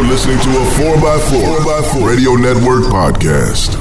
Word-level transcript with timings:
You're 0.00 0.08
listening 0.08 0.38
to 0.38 0.48
a 0.48 0.64
4x4, 0.80 1.58
4x4 1.60 2.08
Radio 2.08 2.32
Network 2.32 2.84
podcast. 2.88 3.76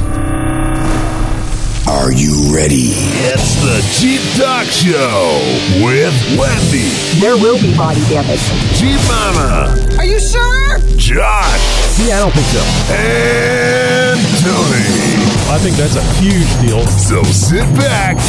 Are 1.87 2.11
you 2.11 2.53
ready? 2.53 2.91
It's 3.31 3.55
the 3.63 3.79
Jeep 3.95 4.19
Talk 4.35 4.65
Show 4.65 5.39
with 5.79 6.11
Wendy, 6.37 6.91
There 7.23 7.37
will 7.37 7.55
be 7.61 7.71
body 7.77 8.01
damage. 8.11 8.43
Jeep 8.75 8.99
Mama, 9.07 9.71
Are 9.97 10.03
you 10.03 10.19
sure? 10.19 10.79
Josh, 10.99 11.63
Yeah, 12.03 12.17
I 12.17 12.19
don't 12.19 12.33
think 12.35 12.47
so. 12.51 12.63
and 12.91 14.19
Tony. 14.43 15.55
I 15.55 15.57
think 15.63 15.77
that's 15.77 15.95
a 15.95 16.03
huge 16.19 16.51
deal. 16.59 16.85
So 16.99 17.23
sit 17.31 17.63
back, 17.79 18.19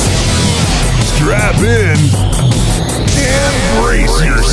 strap 1.18 1.58
in, 1.58 1.98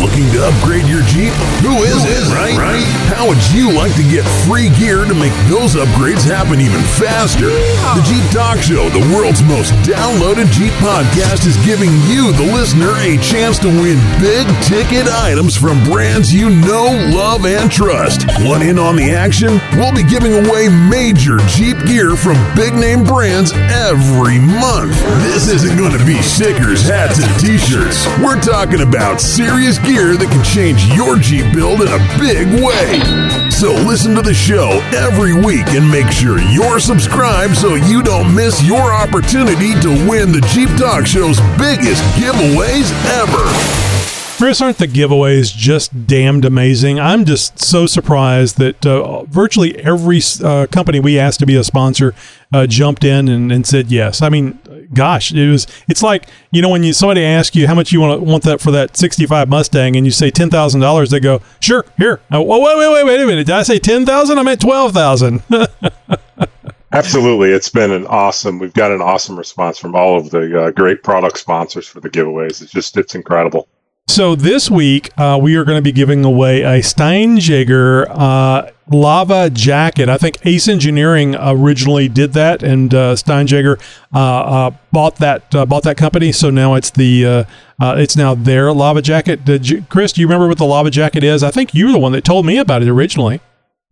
Looking 0.00 0.32
to 0.32 0.48
upgrade 0.48 0.88
your 0.88 1.02
Jeep? 1.02 1.28
Who 1.60 1.76
isn't, 1.84 2.32
right? 2.32 2.56
right? 2.56 2.80
How 3.12 3.28
would 3.28 3.36
you 3.52 3.68
like 3.76 3.92
to 3.96 4.02
get 4.02 4.24
free 4.48 4.72
gear 4.80 5.04
to 5.04 5.12
make 5.12 5.32
those 5.52 5.76
upgrades 5.76 6.24
happen 6.24 6.56
even 6.58 6.80
faster? 6.96 7.52
The 7.52 8.00
Jeep 8.08 8.24
Talk 8.32 8.64
Show, 8.64 8.88
the 8.88 9.04
world's 9.12 9.42
most 9.44 9.76
downloaded 9.84 10.48
Jeep 10.56 10.72
podcast, 10.80 11.44
is 11.44 11.60
giving 11.68 11.92
you, 12.08 12.32
the 12.32 12.48
listener, 12.48 12.96
a 12.96 13.20
chance 13.20 13.58
to 13.60 13.68
win 13.68 14.00
big 14.24 14.48
ticket 14.64 15.04
items 15.06 15.54
from 15.54 15.84
brands 15.84 16.32
you 16.32 16.48
know, 16.48 16.88
love, 17.12 17.44
and 17.44 17.70
trust. 17.70 18.24
Want 18.40 18.62
in 18.62 18.78
on 18.78 18.96
the 18.96 19.12
action? 19.12 19.60
We'll 19.76 19.92
be 19.92 20.04
giving 20.04 20.32
away 20.32 20.72
major 20.88 21.36
Jeep 21.44 21.76
gear 21.84 22.16
from 22.16 22.40
big 22.56 22.72
name 22.72 23.04
brands 23.04 23.52
every 23.52 24.40
month. 24.40 24.96
This 25.28 25.52
isn't 25.52 25.76
going 25.76 25.92
to 25.92 26.04
be 26.06 26.22
stickers, 26.22 26.80
hats, 26.88 27.20
and 27.20 27.28
t 27.38 27.58
shirts. 27.58 28.08
We're 28.24 28.40
talking 28.40 28.80
about 28.80 29.20
serious 29.20 29.76
gear 29.76 29.89
that 29.90 30.30
can 30.30 30.44
change 30.44 30.86
your 30.94 31.16
Jeep 31.18 31.52
build 31.52 31.82
in 31.82 31.88
a 31.88 31.98
big 32.18 32.46
way. 32.62 33.02
So 33.50 33.72
listen 33.72 34.14
to 34.14 34.22
the 34.22 34.32
show 34.32 34.80
every 34.94 35.34
week 35.34 35.66
and 35.74 35.90
make 35.90 36.12
sure 36.12 36.38
you're 36.38 36.78
subscribed 36.78 37.56
so 37.56 37.74
you 37.74 38.00
don't 38.02 38.32
miss 38.32 38.62
your 38.62 38.92
opportunity 38.92 39.74
to 39.80 39.88
win 40.08 40.30
the 40.30 40.46
Jeep 40.54 40.70
Talk 40.78 41.06
Show's 41.06 41.40
biggest 41.58 42.04
giveaways 42.14 42.92
ever. 43.18 43.90
Chris, 44.38 44.62
aren't 44.62 44.78
the 44.78 44.86
giveaways 44.86 45.54
just 45.54 46.06
damned 46.06 46.44
amazing? 46.44 46.98
I'm 46.98 47.24
just 47.24 47.58
so 47.58 47.86
surprised 47.86 48.58
that 48.58 48.86
uh, 48.86 49.24
virtually 49.24 49.76
every 49.78 50.20
uh, 50.42 50.66
company 50.70 51.00
we 51.00 51.18
asked 51.18 51.40
to 51.40 51.46
be 51.46 51.56
a 51.56 51.64
sponsor 51.64 52.14
uh, 52.52 52.66
jumped 52.66 53.04
in 53.04 53.28
and, 53.28 53.52
and 53.52 53.66
said 53.66 53.90
yes. 53.90 54.22
I 54.22 54.28
mean, 54.28 54.58
gosh, 54.92 55.32
it 55.32 55.50
was. 55.50 55.66
It's 55.88 56.02
like 56.02 56.28
you 56.50 56.62
know 56.62 56.68
when 56.68 56.82
you 56.82 56.92
somebody 56.92 57.24
asks 57.24 57.56
you 57.56 57.66
how 57.66 57.74
much 57.74 57.92
you 57.92 58.00
want 58.00 58.22
want 58.22 58.44
that 58.44 58.60
for 58.60 58.70
that 58.70 58.96
'65 58.96 59.48
Mustang, 59.48 59.96
and 59.96 60.04
you 60.06 60.12
say 60.12 60.30
ten 60.30 60.50
thousand 60.50 60.80
dollars, 60.80 61.10
they 61.10 61.20
go, 61.20 61.40
"Sure, 61.60 61.84
here." 61.96 62.20
Oh, 62.30 62.42
wait, 62.42 62.76
wait, 62.76 62.92
wait, 62.92 63.04
wait 63.04 63.20
a 63.20 63.26
minute. 63.26 63.46
Did 63.46 63.56
I 63.56 63.62
say 63.62 63.78
ten 63.78 64.06
thousand? 64.06 64.38
I 64.38 64.42
meant 64.42 64.60
twelve 64.60 64.92
thousand. 64.92 65.42
Absolutely. 66.92 67.50
It's 67.50 67.68
been 67.68 67.92
an 67.92 68.06
awesome, 68.08 68.58
we've 68.58 68.72
got 68.72 68.90
an 68.90 69.00
awesome 69.00 69.38
response 69.38 69.78
from 69.78 69.94
all 69.94 70.18
of 70.18 70.30
the 70.30 70.60
uh, 70.60 70.70
great 70.72 71.04
product 71.04 71.38
sponsors 71.38 71.86
for 71.86 72.00
the 72.00 72.10
giveaways. 72.10 72.60
It's 72.60 72.72
just, 72.72 72.96
it's 72.96 73.14
incredible. 73.14 73.68
So 74.10 74.34
this 74.34 74.68
week 74.68 75.08
uh, 75.16 75.38
we 75.40 75.54
are 75.54 75.64
going 75.64 75.78
to 75.78 75.82
be 75.82 75.92
giving 75.92 76.24
away 76.24 76.62
a 76.62 76.80
Steinjager 76.80 78.06
uh, 78.10 78.72
lava 78.90 79.50
jacket. 79.50 80.08
I 80.08 80.18
think 80.18 80.44
Ace 80.44 80.66
Engineering 80.66 81.36
originally 81.38 82.08
did 82.08 82.32
that, 82.32 82.64
and 82.64 82.92
uh, 82.92 83.14
Steinjager 83.14 83.80
uh, 84.12 84.18
uh, 84.18 84.70
bought 84.90 85.18
that 85.18 85.54
uh, 85.54 85.64
bought 85.64 85.84
that 85.84 85.96
company. 85.96 86.32
So 86.32 86.50
now 86.50 86.74
it's 86.74 86.90
the 86.90 87.46
it's 87.80 88.16
now 88.16 88.34
their 88.34 88.72
lava 88.72 89.00
jacket. 89.00 89.44
Did 89.44 89.68
you, 89.68 89.86
Chris? 89.88 90.12
Do 90.12 90.22
you 90.22 90.26
remember 90.26 90.48
what 90.48 90.58
the 90.58 90.66
lava 90.66 90.90
jacket 90.90 91.22
is? 91.22 91.44
I 91.44 91.52
think 91.52 91.72
you 91.72 91.86
were 91.86 91.92
the 91.92 91.98
one 92.00 92.10
that 92.10 92.24
told 92.24 92.44
me 92.44 92.58
about 92.58 92.82
it 92.82 92.88
originally. 92.88 93.40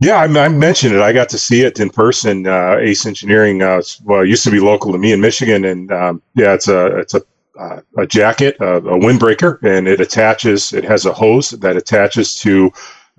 Yeah, 0.01 0.17
I, 0.17 0.25
I 0.25 0.49
mentioned 0.49 0.97
it. 0.97 1.01
I 1.01 1.13
got 1.13 1.29
to 1.29 1.39
see 1.39 1.63
it 1.63 1.79
in 1.79 1.91
person. 1.91 2.45
Ace 2.45 3.07
Engineering, 3.07 3.61
well, 4.03 4.25
used 4.25 4.43
to 4.43 4.51
be 4.51 4.59
local 4.59 4.91
to 4.91 4.99
me 4.99 5.13
in 5.13 5.21
Michigan, 5.21 5.65
and 5.65 5.93
um, 5.93 6.23
yeah, 6.35 6.55
it's 6.55 6.67
a 6.67 6.87
it's 6.99 7.15
a 7.15 7.23
uh, 7.59 7.81
a 7.97 8.07
jacket, 8.07 8.57
uh, 8.61 8.77
a 8.77 8.99
windbreaker, 8.99 9.63
and 9.63 9.89
it 9.89 10.01
attaches. 10.01 10.73
It 10.73 10.85
has 10.85 11.07
a 11.07 11.13
hose 11.13 11.51
that 11.51 11.77
attaches 11.77 12.35
to. 12.37 12.71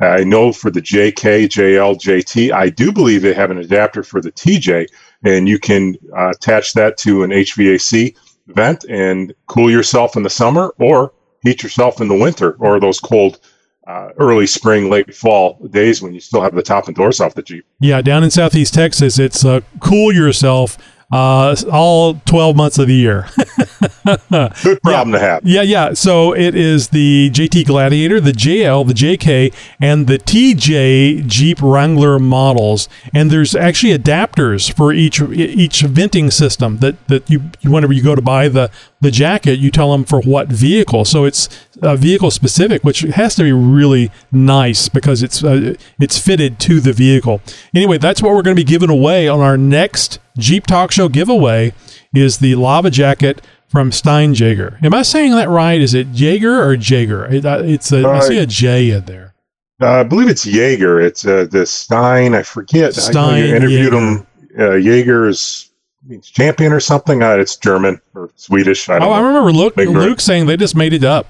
uh, 0.01 0.05
I 0.05 0.23
know 0.23 0.53
for 0.53 0.71
the 0.71 0.81
JK, 0.81 1.49
JL, 1.49 1.97
JT. 1.97 2.53
I 2.53 2.69
do 2.69 2.91
believe 2.91 3.21
they 3.21 3.33
have 3.33 3.51
an 3.51 3.57
adapter 3.57 4.01
for 4.01 4.21
the 4.21 4.31
TJ, 4.31 4.87
and 5.23 5.49
you 5.49 5.59
can 5.59 5.97
uh, 6.17 6.29
attach 6.29 6.73
that 6.73 6.97
to 6.99 7.23
an 7.23 7.31
HVAC 7.31 8.15
vent 8.47 8.85
and 8.89 9.33
cool 9.47 9.69
yourself 9.69 10.15
in 10.15 10.23
the 10.23 10.29
summer, 10.29 10.73
or 10.79 11.13
heat 11.43 11.61
yourself 11.61 11.99
in 11.99 12.07
the 12.07 12.15
winter, 12.15 12.55
or 12.59 12.79
those 12.79 12.99
cold. 12.99 13.39
Uh, 13.87 14.11
early 14.19 14.45
spring, 14.45 14.87
late 14.87 15.15
fall 15.15 15.57
days 15.71 15.99
when 15.99 16.13
you 16.13 16.19
still 16.19 16.41
have 16.41 16.53
the 16.53 16.61
top 16.61 16.85
and 16.85 16.95
doors 16.95 17.19
off 17.19 17.33
the 17.33 17.41
Jeep. 17.41 17.65
Yeah, 17.79 18.03
down 18.03 18.23
in 18.23 18.29
Southeast 18.29 18.75
Texas, 18.75 19.17
it's 19.17 19.43
uh, 19.43 19.61
cool 19.79 20.13
yourself 20.13 20.77
uh, 21.11 21.55
all 21.71 22.15
12 22.25 22.55
months 22.55 22.77
of 22.77 22.87
the 22.87 22.95
year. 22.95 23.27
Good 24.63 24.81
problem 24.81 25.11
to 25.13 25.19
have. 25.19 25.43
Yeah, 25.43 25.61
yeah. 25.61 25.93
So 25.93 26.35
it 26.35 26.55
is 26.55 26.89
the 26.89 27.31
JT 27.31 27.65
Gladiator, 27.65 28.19
the 28.19 28.31
JL, 28.31 28.87
the 28.87 28.93
JK, 28.93 29.53
and 29.79 30.07
the 30.07 30.17
TJ 30.17 31.25
Jeep 31.25 31.61
Wrangler 31.61 32.19
models. 32.19 32.87
And 33.13 33.31
there's 33.31 33.55
actually 33.55 33.97
adapters 33.97 34.71
for 34.71 34.93
each 34.93 35.21
each 35.21 35.81
venting 35.81 36.31
system 36.31 36.77
that 36.79 37.07
that 37.07 37.29
you 37.29 37.51
whenever 37.63 37.93
you 37.93 38.03
go 38.03 38.15
to 38.15 38.21
buy 38.21 38.47
the 38.47 38.71
the 39.01 39.11
jacket, 39.11 39.59
you 39.59 39.71
tell 39.71 39.91
them 39.91 40.03
for 40.03 40.21
what 40.21 40.47
vehicle. 40.49 41.05
So 41.05 41.25
it's 41.25 41.47
uh, 41.81 41.95
vehicle 41.95 42.31
specific, 42.31 42.83
which 42.83 43.01
has 43.01 43.35
to 43.35 43.43
be 43.43 43.51
really 43.53 44.11
nice 44.31 44.89
because 44.89 45.23
it's 45.23 45.43
uh, 45.43 45.75
it's 45.99 46.17
fitted 46.17 46.59
to 46.61 46.79
the 46.79 46.91
vehicle. 46.93 47.41
Anyway, 47.73 47.97
that's 47.97 48.21
what 48.21 48.33
we're 48.33 48.41
going 48.41 48.55
to 48.55 48.59
be 48.59 48.69
giving 48.69 48.89
away 48.89 49.27
on 49.27 49.39
our 49.39 49.57
next 49.57 50.19
Jeep 50.37 50.67
Talk 50.67 50.91
Show 50.91 51.07
giveaway. 51.09 51.73
Is 52.13 52.39
the 52.39 52.55
lava 52.55 52.89
jacket 52.89 53.39
from 53.67 53.91
Steinjager. 53.91 54.83
Am 54.83 54.95
I 54.95 55.03
saying 55.03 55.31
that 55.35 55.47
right? 55.47 55.79
Is 55.79 55.93
it 55.93 56.07
Jaeger 56.07 56.63
or 56.63 56.73
Jaeger? 56.73 57.25
It, 57.27 57.45
uh, 57.45 57.61
it's 57.63 57.91
a, 57.91 57.99
I 57.99 58.17
Uh, 58.17 58.21
see 58.21 58.37
a 58.39 58.47
J 58.47 58.89
in 58.89 59.05
there. 59.05 59.35
Uh, 59.79 59.99
I 59.99 60.03
believe 60.03 60.27
it's 60.27 60.43
Jaeger. 60.45 60.99
It's 60.99 61.25
uh, 61.25 61.45
the 61.51 61.65
Stein. 61.67 62.33
I 62.33 62.41
forget. 62.41 62.97
I 62.97 63.01
Stein 63.01 63.45
you 63.45 63.55
interviewed 63.55 63.93
Jaeger. 63.93 63.97
him. 63.97 64.27
Uh, 64.59 64.73
Jaeger 64.75 65.27
is 65.27 65.68
means 66.05 66.29
champion 66.29 66.71
or 66.71 66.79
something. 66.79 67.21
Uh, 67.21 67.35
it's 67.37 67.55
German 67.57 68.01
or 68.15 68.29
Swedish. 68.35 68.89
I 68.89 68.99
don't 68.99 69.07
Oh, 69.07 69.11
I 69.11 69.19
remember 69.21 69.51
Luke. 69.51 69.75
Luke 69.75 70.19
saying 70.21 70.45
they 70.45 70.57
just 70.57 70.75
made 70.75 70.93
it 70.93 71.03
up. 71.03 71.27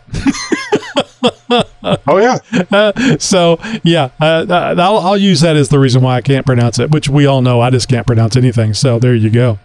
Oh 2.06 2.18
yeah, 2.18 2.38
Uh, 2.72 3.18
so 3.20 3.60
yeah, 3.84 4.12
uh, 4.22 4.46
uh, 4.48 4.76
I'll, 4.78 4.98
I'll 5.00 5.18
use 5.18 5.42
that 5.42 5.56
as 5.56 5.70
the 5.70 5.80
reason 5.80 6.02
why 6.04 6.16
I 6.16 6.22
can't 6.22 6.46
pronounce 6.46 6.78
it, 6.78 6.92
which 6.92 7.10
we 7.10 7.26
all 7.26 7.42
know 7.42 7.60
I 7.60 7.72
just 7.72 7.90
can't 7.90 8.06
pronounce 8.06 8.36
anything. 8.36 8.74
So 8.76 9.00
there 9.00 9.16
you 9.16 9.30
go. 9.32 9.58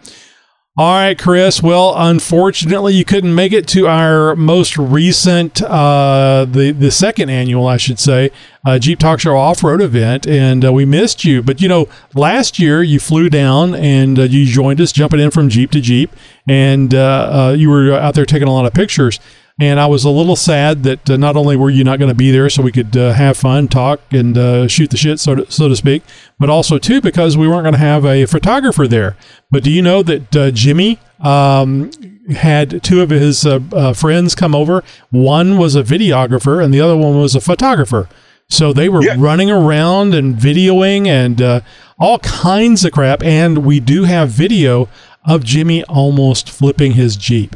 All 0.77 0.93
right, 0.93 1.17
Chris. 1.17 1.63
Well, 1.63 1.95
unfortunately, 1.97 2.95
you 2.95 3.05
couldn't 3.05 3.33
make 3.33 3.53
it 3.53 3.69
to 3.69 3.87
our 3.87 4.35
most 4.35 4.77
recent, 4.77 5.63
uh, 5.63 6.47
the 6.51 6.73
the 6.73 6.91
second 6.91 7.31
annual, 7.31 7.69
I 7.69 7.77
should 7.77 8.01
say, 8.01 8.33
uh, 8.67 8.81
Jeep 8.81 8.99
Talk 8.99 9.21
Show 9.21 9.37
off 9.37 9.63
road 9.63 9.81
event, 9.81 10.27
and 10.27 10.65
uh, 10.65 10.73
we 10.73 10.85
missed 10.85 11.25
you. 11.25 11.45
But 11.45 11.61
you 11.63 11.69
know, 11.69 11.89
last 12.17 12.59
year 12.59 12.83
you 12.83 12.99
flew 12.99 13.31
down 13.31 13.77
and 13.77 14.19
uh, 14.19 14.23
you 14.23 14.47
joined 14.47 14.81
us, 14.81 14.91
jumping 14.91 15.21
in 15.21 15.31
from 15.31 15.49
Jeep 15.49 15.71
to 15.71 15.81
Jeep, 15.81 16.11
and 16.49 16.93
uh, 16.93 17.51
uh, 17.51 17.55
you 17.57 17.71
were 17.71 17.93
out 17.93 18.17
there 18.17 18.27
taking 18.27 18.49
a 18.49 18.53
lot 18.53 18.67
of 18.67 18.75
pictures. 18.75 19.21
And 19.61 19.79
I 19.79 19.87
was 19.87 20.03
a 20.05 20.11
little 20.11 20.35
sad 20.35 20.83
that 20.83 21.09
uh, 21.09 21.17
not 21.17 21.37
only 21.37 21.57
were 21.57 21.71
you 21.71 21.85
not 21.85 22.01
going 22.01 22.09
to 22.09 22.15
be 22.15 22.33
there 22.33 22.51
so 22.51 22.61
we 22.61 22.73
could 22.73 22.97
uh, 22.97 23.13
have 23.13 23.37
fun, 23.37 23.69
talk, 23.69 24.01
and 24.11 24.37
uh, 24.37 24.67
shoot 24.67 24.91
the 24.91 24.97
shit, 24.97 25.21
so 25.21 25.37
to, 25.37 25.51
so 25.51 25.69
to 25.69 25.77
speak, 25.77 26.03
but 26.41 26.51
also, 26.51 26.77
too, 26.77 27.01
because 27.01 27.37
we 27.37 27.47
weren't 27.47 27.63
going 27.63 27.75
to 27.75 27.79
have 27.79 28.05
a 28.05 28.27
photographer 28.27 28.89
there. 28.89 29.17
But 29.53 29.63
do 29.63 29.71
you 29.71 29.81
know 29.81 30.03
that 30.03 30.35
uh, 30.35 30.51
Jimmy 30.51 30.99
um, 31.21 31.93
had 32.33 32.83
two 32.83 33.01
of 33.01 33.11
his 33.11 33.47
uh, 33.47 33.61
uh, 33.73 33.93
friends 33.93 34.35
come 34.35 34.57
over? 34.57 34.83
One 35.11 35.57
was 35.57 35.77
a 35.77 35.85
videographer, 35.85 36.63
and 36.63 36.75
the 36.75 36.81
other 36.81 36.97
one 36.97 37.17
was 37.17 37.37
a 37.37 37.41
photographer. 37.41 38.09
So 38.49 38.73
they 38.73 38.89
were 38.89 39.05
Yeah. 39.05 39.15
running 39.17 39.53
around 39.53 40.15
and 40.15 40.35
videoing 40.35 41.07
and 41.07 41.41
uh, 41.41 41.61
all 41.97 42.19
kinds 42.19 42.85
of 42.85 42.91
crap. 42.91 43.23
And 43.23 43.59
we 43.65 43.79
do 43.79 44.03
have 44.03 44.31
video 44.31 44.89
of 45.25 45.45
Jimmy 45.45 45.85
almost 45.85 46.51
flipping 46.51 46.93
his 46.93 47.17
Jeep. 47.17 47.55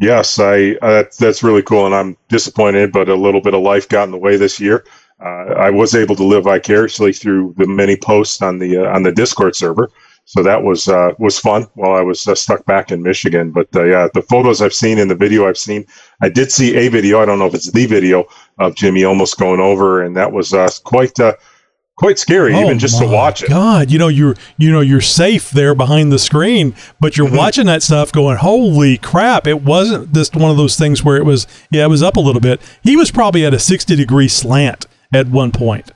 Yes, 0.00 0.38
I 0.40 0.76
uh, 0.82 1.04
that's 1.18 1.42
really 1.42 1.62
cool, 1.62 1.86
and 1.86 1.94
I'm 1.94 2.16
disappointed, 2.28 2.92
but 2.92 3.08
a 3.08 3.14
little 3.14 3.40
bit 3.40 3.54
of 3.54 3.62
life 3.62 3.88
got 3.88 4.04
in 4.04 4.10
the 4.10 4.18
way 4.18 4.36
this 4.36 4.58
year. 4.58 4.84
Uh, 5.20 5.54
I 5.56 5.70
was 5.70 5.94
able 5.94 6.16
to 6.16 6.24
live 6.24 6.44
vicariously 6.44 7.12
through 7.12 7.54
the 7.56 7.66
many 7.66 7.96
posts 7.96 8.42
on 8.42 8.58
the 8.58 8.78
uh, 8.78 8.92
on 8.94 9.04
the 9.04 9.12
Discord 9.12 9.54
server, 9.54 9.90
so 10.24 10.42
that 10.42 10.64
was 10.64 10.88
uh, 10.88 11.12
was 11.20 11.38
fun 11.38 11.68
while 11.74 11.92
I 11.92 12.00
was 12.00 12.26
uh, 12.26 12.34
stuck 12.34 12.66
back 12.66 12.90
in 12.90 13.04
Michigan. 13.04 13.52
But 13.52 13.68
uh, 13.76 13.84
yeah, 13.84 14.08
the 14.12 14.22
photos 14.22 14.60
I've 14.60 14.74
seen 14.74 14.98
and 14.98 15.08
the 15.08 15.14
video 15.14 15.46
I've 15.46 15.58
seen, 15.58 15.86
I 16.20 16.28
did 16.28 16.50
see 16.50 16.74
a 16.74 16.88
video. 16.88 17.20
I 17.20 17.24
don't 17.24 17.38
know 17.38 17.46
if 17.46 17.54
it's 17.54 17.70
the 17.70 17.86
video 17.86 18.26
of 18.58 18.74
Jimmy 18.74 19.04
almost 19.04 19.38
going 19.38 19.60
over, 19.60 20.02
and 20.02 20.16
that 20.16 20.32
was 20.32 20.52
quite 20.82 21.14
quite 21.96 22.18
scary, 22.18 22.58
even 22.58 22.78
just 22.78 22.98
to 22.98 23.04
Oh 23.04 23.10
watch 23.10 23.42
it. 23.42 23.48
God, 23.48 23.90
you 23.90 23.98
know 23.98 24.08
you're 24.08 24.34
you 24.58 24.70
know 24.70 24.80
you're 24.80 25.00
safe 25.00 25.50
there 25.50 25.74
behind 25.74 26.10
the 26.12 26.18
screen, 26.18 26.74
but 27.00 27.16
you're 27.16 27.28
Mhm. 27.28 27.36
watching 27.36 27.66
that 27.66 27.82
stuff 27.82 28.10
going, 28.12 28.36
"Holy 28.36 28.96
crap!" 28.98 29.46
It 29.46 29.62
wasn't 29.62 30.12
just 30.12 30.34
one 30.36 30.50
of 30.50 30.56
those 30.56 30.76
things 30.76 31.04
where 31.04 31.16
it 31.16 31.24
was, 31.24 31.46
yeah, 31.70 31.84
it 31.84 31.88
was 31.88 32.02
up 32.02 32.16
a 32.16 32.20
little 32.20 32.40
bit. 32.40 32.60
He 32.82 32.96
was 32.96 33.10
probably 33.10 33.44
at 33.46 33.54
a 33.54 33.58
sixty 33.58 33.94
degree 33.96 34.28
slant 34.28 34.86
at 35.12 35.28
one 35.28 35.50
point. 35.52 35.92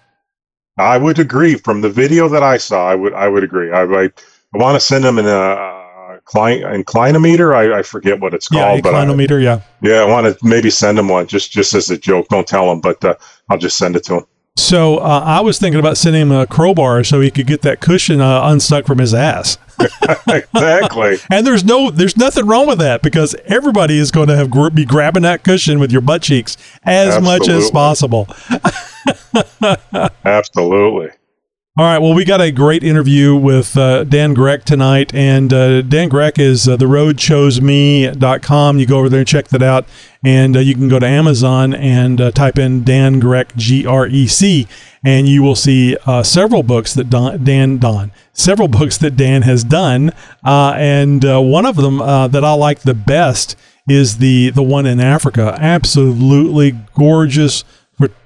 I 0.79 0.97
would 0.99 1.19
agree. 1.19 1.57
From 1.57 1.81
the 1.81 1.91
video 1.91 2.29
that 2.29 2.43
I 2.43 2.57
saw, 2.57 2.89
I 2.89 2.95
would 2.95 3.13
I 3.15 3.29
would 3.29 3.43
agree. 3.45 3.73
I 3.73 3.83
I, 3.83 4.05
I 4.05 4.59
want 4.59 4.77
to 4.77 4.81
send 4.81 5.05
him 5.05 5.19
in 5.19 5.27
a 5.27 5.31
uh, 5.31 6.19
clin- 6.33 6.63
inclinometer. 6.85 7.55
I, 7.55 7.79
I 7.81 7.83
forget 7.83 8.21
what 8.21 8.33
it's 8.35 8.49
Yeah, 8.53 8.63
called, 8.63 8.83
but 8.85 8.95
I, 8.95 9.05
inclinometer. 9.05 9.43
Yeah. 9.43 9.61
yeah, 9.83 10.03
I 10.03 10.05
want 10.05 10.27
to 10.27 10.37
maybe 10.47 10.71
send 10.71 10.99
him 10.99 11.09
one 11.09 11.27
just 11.27 11.51
just 11.51 11.75
as 11.75 11.91
a 11.91 11.99
joke. 11.99 12.29
Don't 12.29 12.47
tell 12.47 12.71
him, 12.71 12.81
but 12.81 13.05
uh, 13.05 13.15
I'll 13.51 13.59
just 13.59 13.77
send 13.77 13.97
it 13.97 14.05
to 14.05 14.19
him. 14.19 14.25
So 14.59 14.99
uh, 14.99 15.23
I 15.25 15.41
was 15.41 15.59
thinking 15.59 15.79
about 15.79 15.97
sending 15.97 16.23
him 16.23 16.33
a 16.33 16.45
crowbar 16.45 17.05
so 17.05 17.21
he 17.21 17.31
could 17.31 17.47
get 17.47 17.63
that 17.63 17.81
cushion 17.81 18.21
uh, 18.21 18.43
unstuck 18.45 18.87
from 18.87 18.99
his 18.99 19.15
ass. 19.15 19.57
exactly. 20.29 21.19
And 21.31 21.47
there's 21.47 21.65
no, 21.65 21.91
there's 21.93 22.17
nothing 22.17 22.45
wrong 22.45 22.67
with 22.67 22.81
that 22.81 23.01
because 23.01 23.37
everybody 23.47 23.99
is 23.99 24.11
going 24.11 24.27
to 24.27 24.37
have 24.37 24.51
gr- 24.51 24.71
be 24.71 24.85
grabbing 24.85 25.23
that 25.23 25.45
cushion 25.45 25.79
with 25.79 25.93
your 25.93 26.01
butt 26.01 26.23
cheeks 26.23 26.57
as 26.83 27.23
much 27.23 27.49
as 27.49 27.71
possible. 27.71 28.27
Absolutely. 30.25 31.11
All 31.79 31.85
right. 31.85 31.99
Well, 31.99 32.13
we 32.13 32.25
got 32.25 32.41
a 32.41 32.51
great 32.51 32.83
interview 32.83 33.37
with 33.37 33.77
uh, 33.77 34.03
Dan 34.03 34.35
Grec 34.35 34.65
tonight. 34.65 35.15
And 35.15 35.53
uh, 35.53 35.83
Dan 35.83 36.11
Grec 36.11 36.37
is 36.37 36.67
uh, 36.67 36.77
theroadchoseme.com. 36.77 38.79
You 38.81 38.87
go 38.87 38.99
over 38.99 39.09
there 39.09 39.21
and 39.21 39.29
check 39.29 39.47
that 39.47 39.63
out. 39.63 39.87
And 40.25 40.57
uh, 40.57 40.59
you 40.59 40.75
can 40.75 40.89
go 40.89 40.99
to 40.99 41.07
Amazon 41.07 41.75
and 41.75 42.21
uh, 42.21 42.33
type 42.33 42.59
in 42.59 42.83
Dan 42.83 43.21
Grec, 43.21 43.55
G 43.55 43.87
R 43.87 44.09
E 44.09 44.27
C, 44.27 44.67
and 45.05 45.29
you 45.29 45.45
will 45.45 45.55
see 45.55 45.97
uh, 46.05 46.25
several 46.25 46.65
books 46.65 46.95
that 46.95 47.11
Don, 47.11 47.45
Dan, 47.45 47.79
Don, 47.79 48.11
several 48.33 48.67
books 48.69 48.99
that 48.99 49.17
Dan 49.17 49.43
has 49.43 49.63
done. 49.63 50.11
Uh, 50.45 50.75
and 50.77 51.23
one 51.23 51.65
of 51.65 51.77
them 51.77 51.99
that 51.99 52.45
I 52.45 52.55
like 52.55 52.81
the 52.81 52.95
best 52.95 53.55
is 53.89 54.19
the, 54.19 54.51
the 54.51 54.65
one 54.65 54.85
in 54.85 54.99
Africa. 54.99 55.57
Absolutely 55.61 56.73
gorgeous 56.95 57.63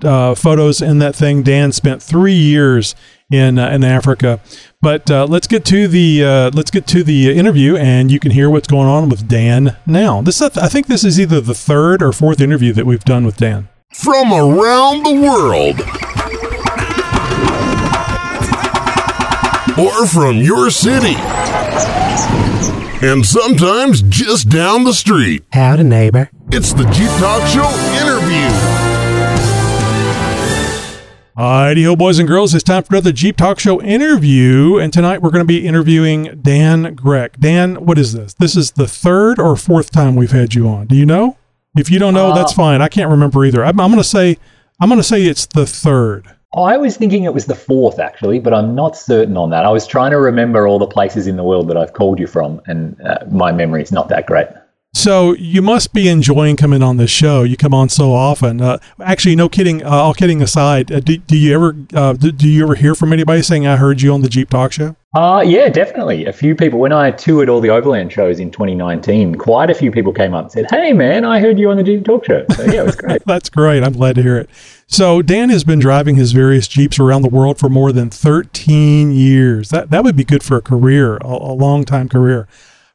uh, 0.02 0.34
photos 0.34 0.82
in 0.82 0.98
that 0.98 1.14
thing. 1.14 1.42
Dan 1.42 1.72
spent 1.72 2.02
three 2.02 2.34
years 2.34 2.94
in 3.32 3.58
uh, 3.58 3.70
in 3.70 3.82
Africa. 3.82 4.40
But 4.80 5.10
uh, 5.10 5.26
let's 5.26 5.46
get 5.46 5.64
to 5.66 5.88
the 5.88 6.24
uh, 6.24 6.50
let's 6.52 6.70
get 6.70 6.86
to 6.88 7.02
the 7.02 7.36
interview, 7.36 7.76
and 7.76 8.10
you 8.10 8.20
can 8.20 8.30
hear 8.32 8.50
what's 8.50 8.68
going 8.68 8.88
on 8.88 9.08
with 9.08 9.26
Dan 9.28 9.76
now. 9.86 10.20
This 10.22 10.42
I 10.42 10.68
think 10.68 10.86
this 10.86 11.04
is 11.04 11.18
either 11.18 11.40
the 11.40 11.54
third 11.54 12.02
or 12.02 12.12
fourth 12.12 12.40
interview 12.40 12.72
that 12.74 12.86
we've 12.86 13.04
done 13.04 13.24
with 13.24 13.36
Dan. 13.36 13.68
From 13.92 14.32
around 14.32 15.04
the 15.04 15.20
world. 15.20 15.80
Or 19.78 20.06
from 20.06 20.36
your 20.36 20.70
city. 20.70 21.14
And 23.04 23.24
sometimes 23.26 24.02
just 24.02 24.48
down 24.48 24.84
the 24.84 24.92
street. 24.92 25.44
Howdy, 25.52 25.82
neighbor. 25.82 26.30
It's 26.50 26.72
the 26.72 26.84
Jeep 26.90 27.10
Talk 27.18 27.46
Show 27.48 27.68
interview. 28.00 28.71
Alrighty, 31.36 31.86
ho, 31.86 31.96
boys 31.96 32.18
and 32.18 32.28
girls, 32.28 32.54
it's 32.54 32.62
time 32.62 32.82
for 32.82 32.94
another 32.94 33.10
Jeep 33.10 33.38
Talk 33.38 33.58
Show 33.58 33.80
interview, 33.80 34.76
and 34.76 34.92
tonight 34.92 35.22
we're 35.22 35.30
going 35.30 35.44
to 35.44 35.46
be 35.46 35.66
interviewing 35.66 36.38
Dan 36.42 36.94
Grec. 36.94 37.40
Dan, 37.40 37.86
what 37.86 37.96
is 37.96 38.12
this? 38.12 38.34
This 38.34 38.54
is 38.54 38.72
the 38.72 38.86
third 38.86 39.38
or 39.38 39.56
fourth 39.56 39.90
time 39.90 40.14
we've 40.14 40.32
had 40.32 40.52
you 40.52 40.68
on. 40.68 40.88
Do 40.88 40.94
you 40.94 41.06
know? 41.06 41.38
If 41.74 41.90
you 41.90 41.98
don't 41.98 42.12
know, 42.12 42.32
Uh, 42.32 42.34
that's 42.34 42.52
fine. 42.52 42.82
I 42.82 42.88
can't 42.88 43.10
remember 43.10 43.46
either. 43.46 43.64
I'm, 43.64 43.80
I'm 43.80 43.90
going 43.90 44.02
to 44.02 44.08
say 44.08 44.36
I'm 44.78 44.90
going 44.90 45.00
to 45.00 45.02
say 45.02 45.22
it's 45.22 45.46
the 45.46 45.64
third. 45.64 46.26
I 46.54 46.76
was 46.76 46.98
thinking 46.98 47.24
it 47.24 47.32
was 47.32 47.46
the 47.46 47.54
fourth, 47.54 47.98
actually, 47.98 48.38
but 48.38 48.52
I'm 48.52 48.74
not 48.74 48.94
certain 48.94 49.38
on 49.38 49.48
that. 49.50 49.64
I 49.64 49.70
was 49.70 49.86
trying 49.86 50.10
to 50.10 50.18
remember 50.18 50.66
all 50.68 50.78
the 50.78 50.86
places 50.86 51.26
in 51.26 51.36
the 51.36 51.44
world 51.44 51.66
that 51.68 51.78
I've 51.78 51.94
called 51.94 52.18
you 52.20 52.26
from, 52.26 52.60
and 52.66 53.00
uh, 53.00 53.24
my 53.30 53.52
memory 53.52 53.80
is 53.80 53.90
not 53.90 54.10
that 54.10 54.26
great. 54.26 54.48
So 54.94 55.32
you 55.34 55.62
must 55.62 55.94
be 55.94 56.06
enjoying 56.06 56.56
coming 56.56 56.82
on 56.82 56.98
this 56.98 57.10
show. 57.10 57.44
You 57.44 57.56
come 57.56 57.72
on 57.72 57.88
so 57.88 58.12
often. 58.12 58.60
Uh, 58.60 58.78
actually, 59.00 59.34
no 59.34 59.48
kidding. 59.48 59.82
Uh, 59.82 59.88
all 59.88 60.12
kidding 60.12 60.42
aside, 60.42 60.92
uh, 60.92 61.00
do, 61.00 61.16
do 61.16 61.36
you 61.36 61.54
ever 61.54 61.76
uh, 61.94 62.12
do, 62.12 62.30
do 62.30 62.46
you 62.46 62.62
ever 62.62 62.74
hear 62.74 62.94
from 62.94 63.12
anybody 63.12 63.40
saying 63.40 63.66
I 63.66 63.76
heard 63.76 64.02
you 64.02 64.12
on 64.12 64.20
the 64.20 64.28
Jeep 64.28 64.50
Talk 64.50 64.70
Show? 64.72 64.94
Uh, 65.14 65.42
yeah, 65.44 65.68
definitely. 65.68 66.26
A 66.26 66.32
few 66.32 66.54
people, 66.54 66.78
when 66.78 66.92
I 66.92 67.10
toured 67.10 67.48
all 67.48 67.60
the 67.60 67.68
Overland 67.70 68.12
shows 68.12 68.38
in 68.38 68.50
2019, 68.50 69.34
quite 69.36 69.70
a 69.70 69.74
few 69.74 69.90
people 69.90 70.12
came 70.12 70.34
up 70.34 70.44
and 70.44 70.52
said, 70.52 70.66
Hey, 70.70 70.92
man, 70.92 71.24
I 71.24 71.40
heard 71.40 71.58
you 71.58 71.70
on 71.70 71.78
the 71.78 71.82
Jeep 71.82 72.04
Talk 72.04 72.24
Show. 72.26 72.44
So, 72.54 72.64
yeah, 72.64 72.80
it 72.80 72.86
was 72.86 72.96
great. 72.96 73.22
That's 73.26 73.48
great. 73.48 73.82
I'm 73.82 73.92
glad 73.92 74.14
to 74.16 74.22
hear 74.22 74.36
it. 74.36 74.48
So 74.86 75.22
Dan 75.22 75.48
has 75.48 75.64
been 75.64 75.78
driving 75.78 76.16
his 76.16 76.32
various 76.32 76.68
Jeeps 76.68 76.98
around 76.98 77.22
the 77.22 77.28
world 77.28 77.58
for 77.58 77.70
more 77.70 77.92
than 77.92 78.10
13 78.10 79.12
years. 79.12 79.70
That 79.70 79.90
that 79.90 80.04
would 80.04 80.16
be 80.16 80.24
good 80.24 80.42
for 80.42 80.58
a 80.58 80.62
career, 80.62 81.16
a, 81.16 81.26
a 81.26 81.54
long 81.54 81.84
time 81.86 82.10
career. 82.10 82.46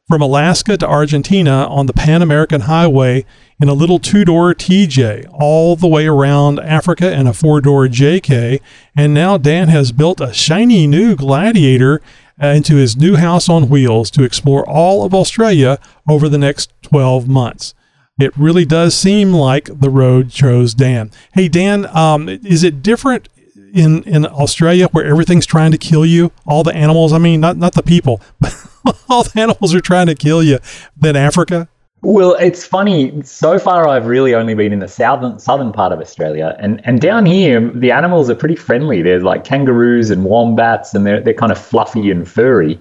From 0.08 0.22
Alaska 0.22 0.78
to 0.78 0.88
Argentina 0.88 1.66
on 1.68 1.84
the 1.84 1.92
Pan 1.92 2.22
American 2.22 2.62
Highway 2.62 3.26
in 3.60 3.68
a 3.68 3.74
little 3.74 3.98
two 3.98 4.24
door 4.24 4.54
TJ, 4.54 5.28
all 5.30 5.76
the 5.76 5.86
way 5.86 6.06
around 6.06 6.58
Africa 6.60 7.12
in 7.12 7.26
a 7.26 7.34
four 7.34 7.60
door 7.60 7.88
JK. 7.88 8.58
And 8.96 9.12
now 9.12 9.36
Dan 9.36 9.68
has 9.68 9.92
built 9.92 10.22
a 10.22 10.32
shiny 10.32 10.86
new 10.86 11.14
Gladiator 11.14 12.00
uh, 12.42 12.46
into 12.46 12.76
his 12.76 12.96
new 12.96 13.16
house 13.16 13.50
on 13.50 13.68
wheels 13.68 14.10
to 14.12 14.22
explore 14.22 14.66
all 14.66 15.04
of 15.04 15.12
Australia 15.12 15.78
over 16.08 16.26
the 16.26 16.38
next 16.38 16.72
12 16.80 17.28
months. 17.28 17.74
It 18.18 18.34
really 18.34 18.64
does 18.64 18.96
seem 18.96 19.34
like 19.34 19.68
the 19.78 19.90
road 19.90 20.30
chose 20.30 20.72
Dan. 20.72 21.10
Hey, 21.34 21.48
Dan, 21.48 21.84
um, 21.94 22.30
is 22.30 22.62
it 22.62 22.82
different 22.82 23.28
in, 23.74 24.02
in 24.04 24.24
Australia 24.24 24.86
where 24.86 25.04
everything's 25.04 25.44
trying 25.44 25.72
to 25.72 25.78
kill 25.78 26.06
you? 26.06 26.32
All 26.46 26.64
the 26.64 26.74
animals, 26.74 27.12
I 27.12 27.18
mean, 27.18 27.40
not, 27.40 27.58
not 27.58 27.74
the 27.74 27.82
people, 27.82 28.22
but 28.40 28.54
all 29.08 29.24
the 29.24 29.40
animals 29.40 29.74
are 29.74 29.80
trying 29.80 30.06
to 30.06 30.14
kill 30.14 30.42
you 30.42 30.58
than 30.96 31.16
Africa? 31.16 31.68
Well, 32.02 32.34
it's 32.34 32.64
funny. 32.64 33.22
So 33.22 33.58
far, 33.58 33.88
I've 33.88 34.06
really 34.06 34.34
only 34.34 34.54
been 34.54 34.72
in 34.72 34.78
the 34.78 34.88
southern 34.88 35.38
southern 35.40 35.72
part 35.72 35.92
of 35.92 36.00
Australia, 36.00 36.56
and 36.60 36.80
and 36.84 37.00
down 37.00 37.26
here, 37.26 37.60
the 37.74 37.90
animals 37.90 38.30
are 38.30 38.36
pretty 38.36 38.54
friendly. 38.54 39.02
There's 39.02 39.24
like 39.24 39.44
kangaroos 39.44 40.10
and 40.10 40.24
wombats, 40.24 40.94
and 40.94 41.04
they're 41.04 41.20
they're 41.20 41.34
kind 41.34 41.50
of 41.50 41.58
fluffy 41.58 42.10
and 42.10 42.28
furry. 42.28 42.80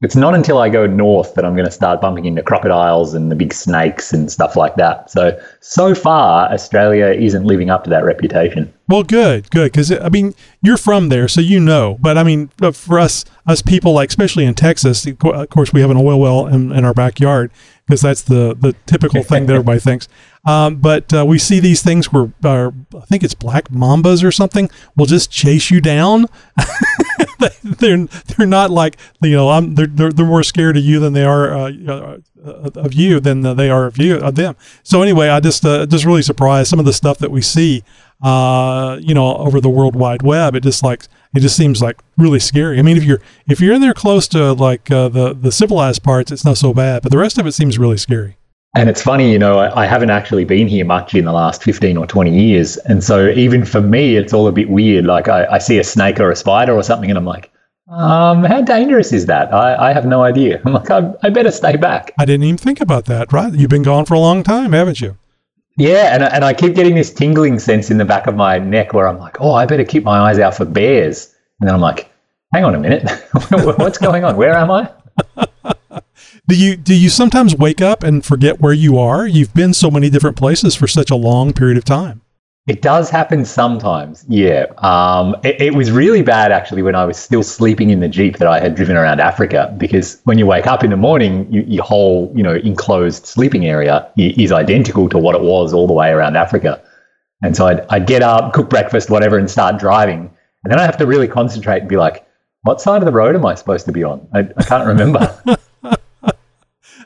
It's 0.00 0.14
not 0.14 0.34
until 0.34 0.58
I 0.58 0.68
go 0.68 0.86
north 0.86 1.34
that 1.34 1.44
I'm 1.44 1.54
going 1.54 1.66
to 1.66 1.72
start 1.72 2.00
bumping 2.00 2.24
into 2.24 2.40
crocodiles 2.40 3.14
and 3.14 3.32
the 3.32 3.34
big 3.34 3.52
snakes 3.52 4.12
and 4.12 4.30
stuff 4.30 4.54
like 4.54 4.76
that. 4.76 5.10
So 5.10 5.40
so 5.60 5.94
far, 5.94 6.52
Australia 6.52 7.06
isn't 7.06 7.44
living 7.44 7.70
up 7.70 7.84
to 7.84 7.90
that 7.90 8.04
reputation. 8.04 8.72
Well, 8.88 9.04
good, 9.04 9.50
good, 9.50 9.72
because 9.72 9.92
I 9.92 10.08
mean 10.08 10.34
you're 10.62 10.76
from 10.78 11.10
there, 11.10 11.28
so 11.28 11.40
you 11.40 11.60
know. 11.60 11.96
But 12.00 12.18
I 12.18 12.24
mean, 12.24 12.48
for 12.72 12.98
us, 12.98 13.24
us 13.48 13.62
people, 13.62 13.94
like 13.94 14.10
especially 14.10 14.44
in 14.44 14.54
Texas, 14.54 15.06
of 15.06 15.48
course, 15.48 15.72
we 15.72 15.80
have 15.80 15.90
an 15.90 15.96
oil 15.96 16.20
well 16.20 16.46
in, 16.46 16.70
in 16.70 16.84
our 16.84 16.94
backyard 16.94 17.50
because 17.86 18.02
that's 18.02 18.22
the 18.22 18.54
the 18.54 18.74
typical 18.84 19.22
thing 19.22 19.46
that 19.46 19.54
everybody 19.54 19.80
thinks. 19.80 20.06
Um, 20.44 20.76
but 20.76 21.12
uh, 21.12 21.26
we 21.26 21.36
see 21.36 21.60
these 21.60 21.82
things 21.82 22.10
where 22.10 22.32
uh, 22.42 22.70
I 22.96 23.04
think 23.04 23.22
it's 23.22 23.34
black 23.34 23.68
mambas 23.68 24.24
or 24.24 24.32
something 24.32 24.70
will 24.96 25.04
just 25.04 25.30
chase 25.30 25.70
you 25.70 25.78
down. 25.82 26.24
they're 27.62 28.06
they're 28.06 28.46
not 28.46 28.70
like 28.70 28.96
you 29.20 29.32
know 29.32 29.50
I'm 29.50 29.74
they're 29.74 29.88
they're, 29.88 30.10
they're 30.10 30.24
more 30.24 30.44
scared 30.44 30.78
of 30.78 30.84
you 30.84 31.00
than 31.00 31.12
they 31.12 31.24
are 31.24 31.52
uh, 31.52 31.72
uh, 32.42 32.70
of 32.76 32.94
you 32.94 33.20
than 33.20 33.42
they 33.42 33.68
are 33.68 33.86
of 33.86 33.98
you 33.98 34.16
of 34.16 34.36
them. 34.36 34.56
So 34.84 35.02
anyway, 35.02 35.28
I 35.28 35.40
just 35.40 35.66
uh, 35.66 35.84
just 35.84 36.06
really 36.06 36.22
surprised 36.22 36.70
some 36.70 36.78
of 36.78 36.86
the 36.86 36.94
stuff 36.94 37.18
that 37.18 37.30
we 37.30 37.42
see 37.42 37.82
you 38.22 39.14
know 39.14 39.36
over 39.38 39.60
the 39.60 39.70
world 39.70 39.96
wide 39.96 40.22
web. 40.22 40.54
It 40.54 40.62
just 40.62 40.82
like 40.82 41.08
it 41.34 41.40
just 41.40 41.56
seems 41.56 41.82
like 41.82 41.98
really 42.16 42.40
scary. 42.40 42.78
I 42.78 42.82
mean, 42.82 42.96
if 42.96 43.04
you're 43.04 43.20
if 43.48 43.60
you're 43.60 43.74
in 43.74 43.80
there 43.80 43.94
close 43.94 44.28
to 44.28 44.52
like 44.52 44.90
uh, 44.90 45.08
the 45.08 45.34
the 45.34 45.52
civilized 45.52 46.02
parts, 46.02 46.32
it's 46.32 46.44
not 46.44 46.58
so 46.58 46.72
bad, 46.72 47.02
but 47.02 47.12
the 47.12 47.18
rest 47.18 47.38
of 47.38 47.46
it 47.46 47.52
seems 47.52 47.78
really 47.78 47.98
scary. 47.98 48.36
And 48.76 48.88
it's 48.88 49.02
funny, 49.02 49.32
you 49.32 49.38
know, 49.38 49.58
I, 49.58 49.84
I 49.84 49.86
haven't 49.86 50.10
actually 50.10 50.44
been 50.44 50.68
here 50.68 50.84
much 50.84 51.14
in 51.14 51.24
the 51.24 51.32
last 51.32 51.62
15 51.62 51.96
or 51.96 52.06
20 52.06 52.38
years. 52.38 52.76
And 52.76 53.02
so 53.02 53.30
even 53.30 53.64
for 53.64 53.80
me, 53.80 54.16
it's 54.16 54.32
all 54.34 54.46
a 54.46 54.52
bit 54.52 54.68
weird. 54.68 55.06
Like 55.06 55.26
I, 55.26 55.46
I 55.46 55.58
see 55.58 55.78
a 55.78 55.84
snake 55.84 56.20
or 56.20 56.30
a 56.30 56.36
spider 56.36 56.74
or 56.74 56.82
something, 56.82 57.10
and 57.10 57.18
I'm 57.18 57.24
like, 57.24 57.50
um, 57.90 58.44
how 58.44 58.60
dangerous 58.60 59.12
is 59.12 59.26
that? 59.26 59.52
I, 59.52 59.88
I 59.88 59.92
have 59.92 60.04
no 60.04 60.22
idea. 60.22 60.60
I'm 60.66 60.74
like, 60.74 60.90
I, 60.90 61.12
I 61.22 61.30
better 61.30 61.50
stay 61.50 61.76
back. 61.76 62.12
I 62.18 62.24
didn't 62.24 62.44
even 62.44 62.58
think 62.58 62.80
about 62.80 63.06
that. 63.06 63.32
Right? 63.32 63.52
You've 63.54 63.70
been 63.70 63.82
gone 63.82 64.04
for 64.04 64.14
a 64.14 64.20
long 64.20 64.42
time, 64.42 64.72
haven't 64.72 65.00
you? 65.00 65.16
Yeah, 65.78 66.12
and, 66.12 66.24
and 66.24 66.44
I 66.44 66.54
keep 66.54 66.74
getting 66.74 66.96
this 66.96 67.12
tingling 67.12 67.60
sense 67.60 67.88
in 67.88 67.98
the 67.98 68.04
back 68.04 68.26
of 68.26 68.34
my 68.34 68.58
neck 68.58 68.92
where 68.92 69.06
I'm 69.06 69.18
like, 69.18 69.40
oh, 69.40 69.52
I 69.52 69.64
better 69.64 69.84
keep 69.84 70.02
my 70.02 70.18
eyes 70.18 70.40
out 70.40 70.56
for 70.56 70.64
bears. 70.64 71.32
And 71.60 71.68
then 71.68 71.74
I'm 71.74 71.80
like, 71.80 72.10
hang 72.52 72.64
on 72.64 72.74
a 72.74 72.80
minute. 72.80 73.08
What's 73.78 73.98
going 73.98 74.24
on? 74.24 74.36
Where 74.36 74.56
am 74.56 74.72
I? 74.72 74.90
Do 76.48 76.56
you 76.56 76.76
do 76.76 76.94
you 76.94 77.10
sometimes 77.10 77.54
wake 77.54 77.82
up 77.82 78.02
and 78.02 78.24
forget 78.24 78.58
where 78.58 78.72
you 78.72 78.98
are? 78.98 79.26
You've 79.26 79.52
been 79.52 79.74
so 79.74 79.90
many 79.90 80.08
different 80.08 80.34
places 80.34 80.74
for 80.74 80.86
such 80.86 81.10
a 81.10 81.14
long 81.14 81.52
period 81.52 81.76
of 81.76 81.84
time. 81.84 82.22
It 82.68 82.82
does 82.82 83.08
happen 83.08 83.46
sometimes, 83.46 84.26
yeah. 84.28 84.66
Um, 84.78 85.34
it, 85.42 85.58
it, 85.60 85.74
was 85.74 85.90
really 85.90 86.22
bad 86.22 86.52
actually 86.52 86.82
when 86.82 86.94
I 86.94 87.06
was 87.06 87.16
still 87.16 87.42
sleeping 87.42 87.88
in 87.88 88.00
the 88.00 88.08
jeep 88.08 88.36
that 88.36 88.46
I 88.46 88.60
had 88.60 88.74
driven 88.74 88.94
around 88.94 89.20
Africa 89.20 89.74
because 89.78 90.20
when 90.24 90.36
you 90.36 90.44
wake 90.44 90.66
up 90.66 90.84
in 90.84 90.90
the 90.90 90.96
morning, 90.96 91.50
you, 91.50 91.62
your 91.62 91.82
whole 91.82 92.30
you 92.36 92.42
know 92.42 92.54
enclosed 92.56 93.24
sleeping 93.24 93.64
area 93.66 94.10
is 94.18 94.52
identical 94.52 95.08
to 95.08 95.16
what 95.16 95.34
it 95.34 95.40
was 95.40 95.72
all 95.72 95.86
the 95.86 95.94
way 95.94 96.10
around 96.10 96.36
Africa. 96.36 96.82
And 97.42 97.56
so 97.56 97.66
I'd, 97.66 97.86
I'd 97.88 98.06
get 98.06 98.22
up, 98.22 98.52
cook 98.52 98.68
breakfast, 98.68 99.08
whatever, 99.08 99.38
and 99.38 99.50
start 99.50 99.78
driving. 99.78 100.30
And 100.62 100.70
then 100.70 100.78
I 100.78 100.84
have 100.84 100.98
to 100.98 101.06
really 101.06 101.28
concentrate 101.28 101.80
and 101.80 101.88
be 101.88 101.96
like, 101.96 102.26
what 102.62 102.82
side 102.82 103.00
of 103.00 103.06
the 103.06 103.12
road 103.12 103.34
am 103.34 103.46
I 103.46 103.54
supposed 103.54 103.86
to 103.86 103.92
be 103.92 104.04
on? 104.04 104.28
I, 104.34 104.40
I 104.40 104.62
can't 104.64 104.86
remember. 104.86 105.42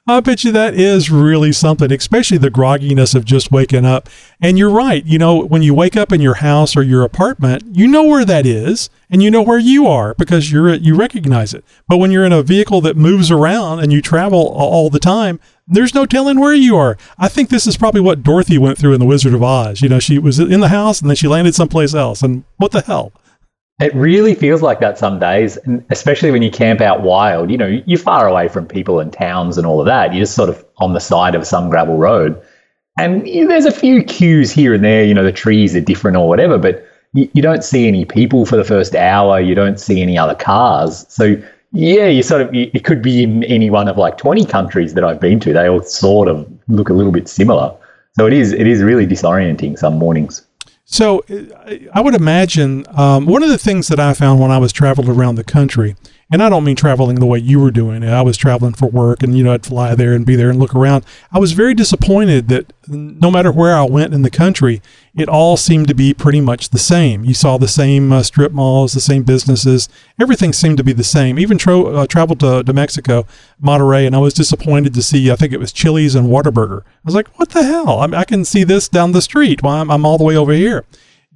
I 0.05 0.19
bet 0.19 0.43
you 0.43 0.51
that 0.51 0.75
is 0.75 1.13
really 1.13 1.53
something, 1.53 1.93
especially 1.93 2.37
the 2.37 2.51
grogginess 2.51 3.15
of 3.15 3.25
just 3.25 3.53
waking 3.53 3.85
up. 3.85 4.09
And 4.41 4.59
you're 4.59 4.69
right. 4.69 5.05
You 5.07 5.17
know, 5.17 5.45
when 5.45 5.63
you 5.63 5.75
wake 5.75 5.97
up 5.97 6.13
in 6.13 6.21
your 6.21 6.35
house 6.35 6.75
or 6.75 6.83
your 6.83 7.05
apartment, 7.05 7.63
you 7.77 7.87
know 7.87 8.03
where 8.03 8.25
that 8.25 8.45
is 8.45 8.91
and 9.09 9.23
you 9.23 9.31
know 9.31 9.43
where 9.43 9.61
you 9.61 9.87
are 9.87 10.15
because 10.15 10.51
you're 10.51 10.75
you 10.75 10.97
recognize 10.97 11.55
it. 11.55 11.65
But 11.87 11.99
when 11.99 12.11
you're 12.11 12.25
in 12.25 12.33
a 12.33 12.43
vehicle 12.43 12.81
that 12.81 12.97
moves 12.97 13.31
around 13.31 13.79
and 13.79 13.93
you 13.93 14.03
travel 14.03 14.49
all 14.49 14.91
the 14.91 14.99
time, 14.99 15.39
there's 15.69 15.95
no 15.95 16.05
telling 16.05 16.41
where 16.41 16.55
you 16.55 16.77
are. 16.77 16.99
I 17.17 17.29
think 17.29 17.49
this 17.49 17.69
is 17.69 17.77
probably 17.77 18.01
what 18.01 18.25
Dorothy 18.25 18.59
went 18.59 18.79
through 18.79 18.95
in 18.95 19.01
The 19.01 19.07
Wizard 19.07 19.35
of 19.35 19.43
Oz. 19.45 19.83
You 19.83 19.89
know, 19.89 20.01
she 20.01 20.19
was 20.19 20.41
in 20.41 20.59
the 20.59 20.69
house 20.69 21.01
and 21.01 21.09
then 21.09 21.17
she 21.17 21.29
landed 21.29 21.55
someplace 21.55 21.95
else. 21.95 22.23
And 22.23 22.43
what 22.57 22.73
the 22.73 22.81
hell? 22.81 23.13
It 23.81 23.95
really 23.95 24.35
feels 24.35 24.63
like 24.63 24.81
that 24.81 24.99
some 24.99 25.19
days, 25.19 25.57
and 25.57 25.85
especially 25.91 26.31
when 26.31 26.43
you 26.43 26.51
camp 26.51 26.81
out 26.81 27.03
wild. 27.03 27.51
You 27.51 27.59
know, 27.59 27.83
you're 27.87 27.99
far 27.99 28.29
away 28.29 28.49
from 28.49 28.67
people 28.67 29.01
and 29.01 29.13
towns 29.13 29.59
and 29.59 29.67
all 29.67 29.81
of 29.81 29.87
that. 29.87 30.13
You're 30.13 30.23
just 30.23 30.35
sort 30.35 30.51
of 30.51 30.65
on 30.79 30.93
the 30.93 31.01
side 31.01 31.35
of 31.35 31.47
some 31.47 31.69
gravel 31.69 31.97
road, 31.97 32.41
and 32.99 33.27
you 33.27 33.43
know, 33.43 33.49
there's 33.49 33.65
a 33.65 33.73
few 33.73 34.05
cues 34.05 34.53
here 34.53 34.75
and 34.75 34.85
there. 34.85 35.05
You 35.05 35.15
know, 35.15 35.25
the 35.25 35.33
trees 35.33 35.75
are 35.75 35.81
different 35.81 36.17
or 36.17 36.29
whatever, 36.29 36.59
but 36.59 36.87
you, 37.15 37.29
you 37.33 37.43
don't 37.43 37.65
see 37.65 37.89
any 37.89 38.05
people 38.05 38.47
for 38.47 38.57
the 38.57 38.65
first 38.65 38.95
hour. 38.95 39.41
You 39.41 39.55
don't 39.55 39.81
see 39.81 40.01
any 40.03 40.17
other 40.19 40.35
cars. 40.35 41.07
So 41.09 41.43
yeah, 41.73 42.07
you 42.07 42.23
sort 42.23 42.43
of 42.43 42.51
it 42.53 42.85
could 42.85 43.03
be 43.03 43.23
in 43.23 43.45
any 43.45 43.71
one 43.71 43.89
of 43.89 43.97
like 43.97 44.19
20 44.19 44.45
countries 44.45 44.95
that 44.95 45.05
I've 45.05 45.21
been 45.21 45.41
to. 45.41 45.53
They 45.53 45.69
all 45.69 45.83
sort 45.83 46.29
of 46.29 46.47
look 46.69 46.91
a 46.91 46.93
little 46.93 47.13
bit 47.13 47.29
similar. 47.29 47.75
So 48.17 48.27
it 48.27 48.35
is 48.35 48.53
it 48.53 48.67
is 48.67 48.83
really 48.83 49.07
disorienting 49.07 49.79
some 49.79 49.99
mornings. 49.99 50.47
So 50.85 51.25
I 51.95 52.01
would 52.01 52.15
imagine 52.15 52.85
um, 52.91 53.27
one 53.27 53.43
of 53.43 53.49
the 53.49 53.59
things 53.59 53.89
that 53.89 54.01
I 54.01 54.13
found 54.15 54.41
when 54.41 54.51
I 54.51 54.59
was 54.59 54.73
traveled 54.73 55.09
around 55.09 55.37
the 55.37 55.45
country, 55.45 55.97
and 56.33 56.43
I 56.43 56.49
don't 56.49 56.65
mean 56.65 56.77
traveling 56.77 57.17
the 57.17 57.27
way 57.27 57.39
you 57.39 57.61
were 57.61 57.71
doing 57.71 58.03
it. 58.03 58.09
I 58.09 58.23
was 58.23 58.39
traveling 58.39 58.73
for 58.73 58.89
work, 58.89 59.23
and 59.23 59.37
you 59.37 59.45
know 59.45 59.53
I'd 59.53 59.67
fly 59.67 59.95
there 59.95 60.15
and 60.15 60.25
be 60.25 60.35
there 60.35 60.49
and 60.49 60.59
look 60.59 60.75
around. 60.75 61.05
I 61.31 61.39
was 61.39 61.53
very 61.53 61.75
disappointed 61.75 62.49
that 62.49 62.73
no 62.89 63.31
matter 63.31 63.53
where 63.53 63.77
I 63.77 63.85
went 63.85 64.15
in 64.15 64.23
the 64.23 64.31
country, 64.31 64.81
it 65.15 65.29
all 65.29 65.59
seemed 65.59 65.89
to 65.89 65.95
be 65.95 66.15
pretty 66.15 66.41
much 66.41 66.71
the 66.71 66.79
same. 66.79 67.23
You 67.27 67.35
saw 67.35 67.59
the 67.59 67.69
same 67.69 68.11
uh, 68.13 68.23
strip 68.23 68.51
malls, 68.51 68.95
the 68.95 69.01
same 69.01 69.25
businesses. 69.25 69.91
Everything 70.19 70.55
seemed 70.55 70.79
to 70.79 70.85
be 70.85 70.95
the 70.95 71.05
same. 71.05 71.39
Even 71.39 71.59
tro- 71.59 71.95
uh, 71.95 72.07
traveled 72.07 72.41
to, 72.41 72.63
to 72.63 72.73
Mexico, 72.73 73.27
Monterrey, 73.63 74.07
and 74.07 74.17
I 74.17 74.19
was 74.19 74.33
disappointed 74.33 74.95
to 74.95 75.03
see. 75.03 75.31
I 75.31 75.37
think 75.37 75.53
it 75.53 75.61
was 75.61 75.71
Chili's 75.71 76.15
and 76.15 76.29
Whataburger. 76.29 76.81
I 76.81 77.05
was 77.05 77.15
like, 77.15 77.29
"What 77.39 77.51
the 77.51 77.63
hell? 77.63 77.99
I, 77.99 78.21
I 78.21 78.25
can 78.25 78.47
see 78.47 78.65
this 78.65 78.89
down 78.89 79.13
the 79.13 79.21
street. 79.21 79.63
Well, 79.63 79.75
I'm, 79.75 79.91
I'm 79.91 80.07
all 80.07 80.17
the 80.17 80.25
way 80.25 80.37
over 80.37 80.53
here." 80.53 80.87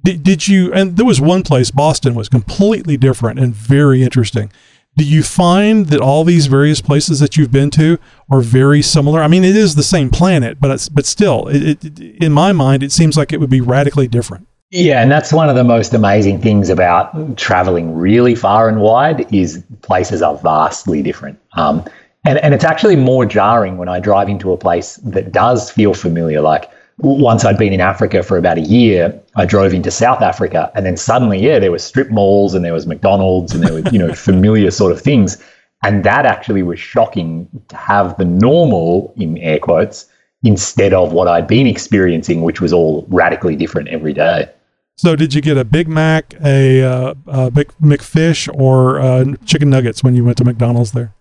Did, 0.03 0.23
did 0.23 0.47
you? 0.47 0.73
And 0.73 0.97
there 0.97 1.05
was 1.05 1.21
one 1.21 1.43
place, 1.43 1.69
Boston, 1.69 2.15
was 2.15 2.29
completely 2.29 2.97
different 2.97 3.39
and 3.39 3.53
very 3.53 4.01
interesting 4.01 4.51
do 4.97 5.05
you 5.05 5.21
find 5.21 5.85
that 5.87 6.01
all 6.01 6.23
these 6.23 6.47
various 6.47 6.81
places 6.81 7.19
that 7.19 7.37
you've 7.37 7.51
been 7.51 7.69
to 7.69 7.99
are 8.31 8.41
very 8.41 8.81
similar? 8.81 9.21
I 9.21 9.27
mean, 9.27 9.43
it 9.43 9.55
is 9.55 9.75
the 9.75 9.83
same 9.83 10.09
planet, 10.09 10.59
but 10.59 10.71
it's, 10.71 10.89
but 10.89 11.05
still, 11.05 11.47
it, 11.49 11.85
it, 11.85 11.99
in 11.99 12.33
my 12.33 12.51
mind, 12.51 12.81
it 12.81 12.91
seems 12.91 13.15
like 13.15 13.31
it 13.31 13.39
would 13.39 13.49
be 13.49 13.61
radically 13.61 14.07
different. 14.07 14.47
Yeah, 14.71 15.01
and 15.01 15.11
that's 15.11 15.31
one 15.31 15.49
of 15.49 15.55
the 15.55 15.63
most 15.63 15.93
amazing 15.93 16.41
things 16.41 16.69
about 16.69 17.37
traveling 17.37 17.95
really 17.95 18.33
far 18.35 18.67
and 18.67 18.81
wide 18.81 19.31
is 19.31 19.63
places 19.83 20.23
are 20.23 20.35
vastly 20.35 21.03
different. 21.03 21.39
Um, 21.53 21.85
and, 22.25 22.39
and 22.39 22.53
it's 22.55 22.65
actually 22.65 22.95
more 22.95 23.25
jarring 23.25 23.77
when 23.77 23.87
I 23.87 23.99
drive 23.99 24.27
into 24.27 24.51
a 24.51 24.57
place 24.57 24.95
that 24.97 25.31
does 25.31 25.71
feel 25.71 25.93
familiar. 25.93 26.41
Like 26.41 26.69
once 26.99 27.45
I'd 27.45 27.57
been 27.57 27.73
in 27.73 27.81
Africa 27.81 28.23
for 28.23 28.37
about 28.37 28.57
a 28.57 28.61
year, 28.61 29.21
I 29.35 29.45
drove 29.45 29.73
into 29.73 29.91
South 29.91 30.21
Africa, 30.21 30.71
and 30.73 30.85
then 30.85 30.97
suddenly, 30.97 31.39
yeah, 31.39 31.59
there 31.59 31.71
were 31.71 31.79
strip 31.79 32.09
malls 32.09 32.53
and 32.53 32.65
there 32.65 32.73
was 32.73 32.87
McDonald's 32.87 33.53
and 33.53 33.63
there 33.63 33.73
were 33.73 33.89
you 33.91 33.99
know 33.99 34.13
familiar 34.15 34.71
sort 34.71 34.91
of 34.91 35.01
things, 35.01 35.41
and 35.83 36.03
that 36.03 36.25
actually 36.25 36.63
was 36.63 36.79
shocking 36.79 37.47
to 37.67 37.75
have 37.75 38.17
the 38.17 38.25
normal 38.25 39.13
in 39.17 39.37
air 39.37 39.59
quotes 39.59 40.07
instead 40.43 40.93
of 40.93 41.13
what 41.13 41.27
I'd 41.27 41.47
been 41.47 41.67
experiencing, 41.67 42.41
which 42.41 42.61
was 42.61 42.73
all 42.73 43.05
radically 43.09 43.55
different 43.55 43.89
every 43.89 44.13
day. 44.13 44.49
So, 44.95 45.15
did 45.15 45.35
you 45.35 45.41
get 45.41 45.57
a 45.57 45.63
Big 45.63 45.87
Mac, 45.87 46.33
a, 46.43 46.81
uh, 46.81 47.13
a 47.27 47.51
Big 47.51 47.71
McFish, 47.79 48.49
or 48.59 48.99
uh, 48.99 49.25
chicken 49.45 49.69
nuggets 49.69 50.03
when 50.03 50.15
you 50.15 50.25
went 50.25 50.37
to 50.39 50.43
McDonald's 50.43 50.93
there? 50.93 51.13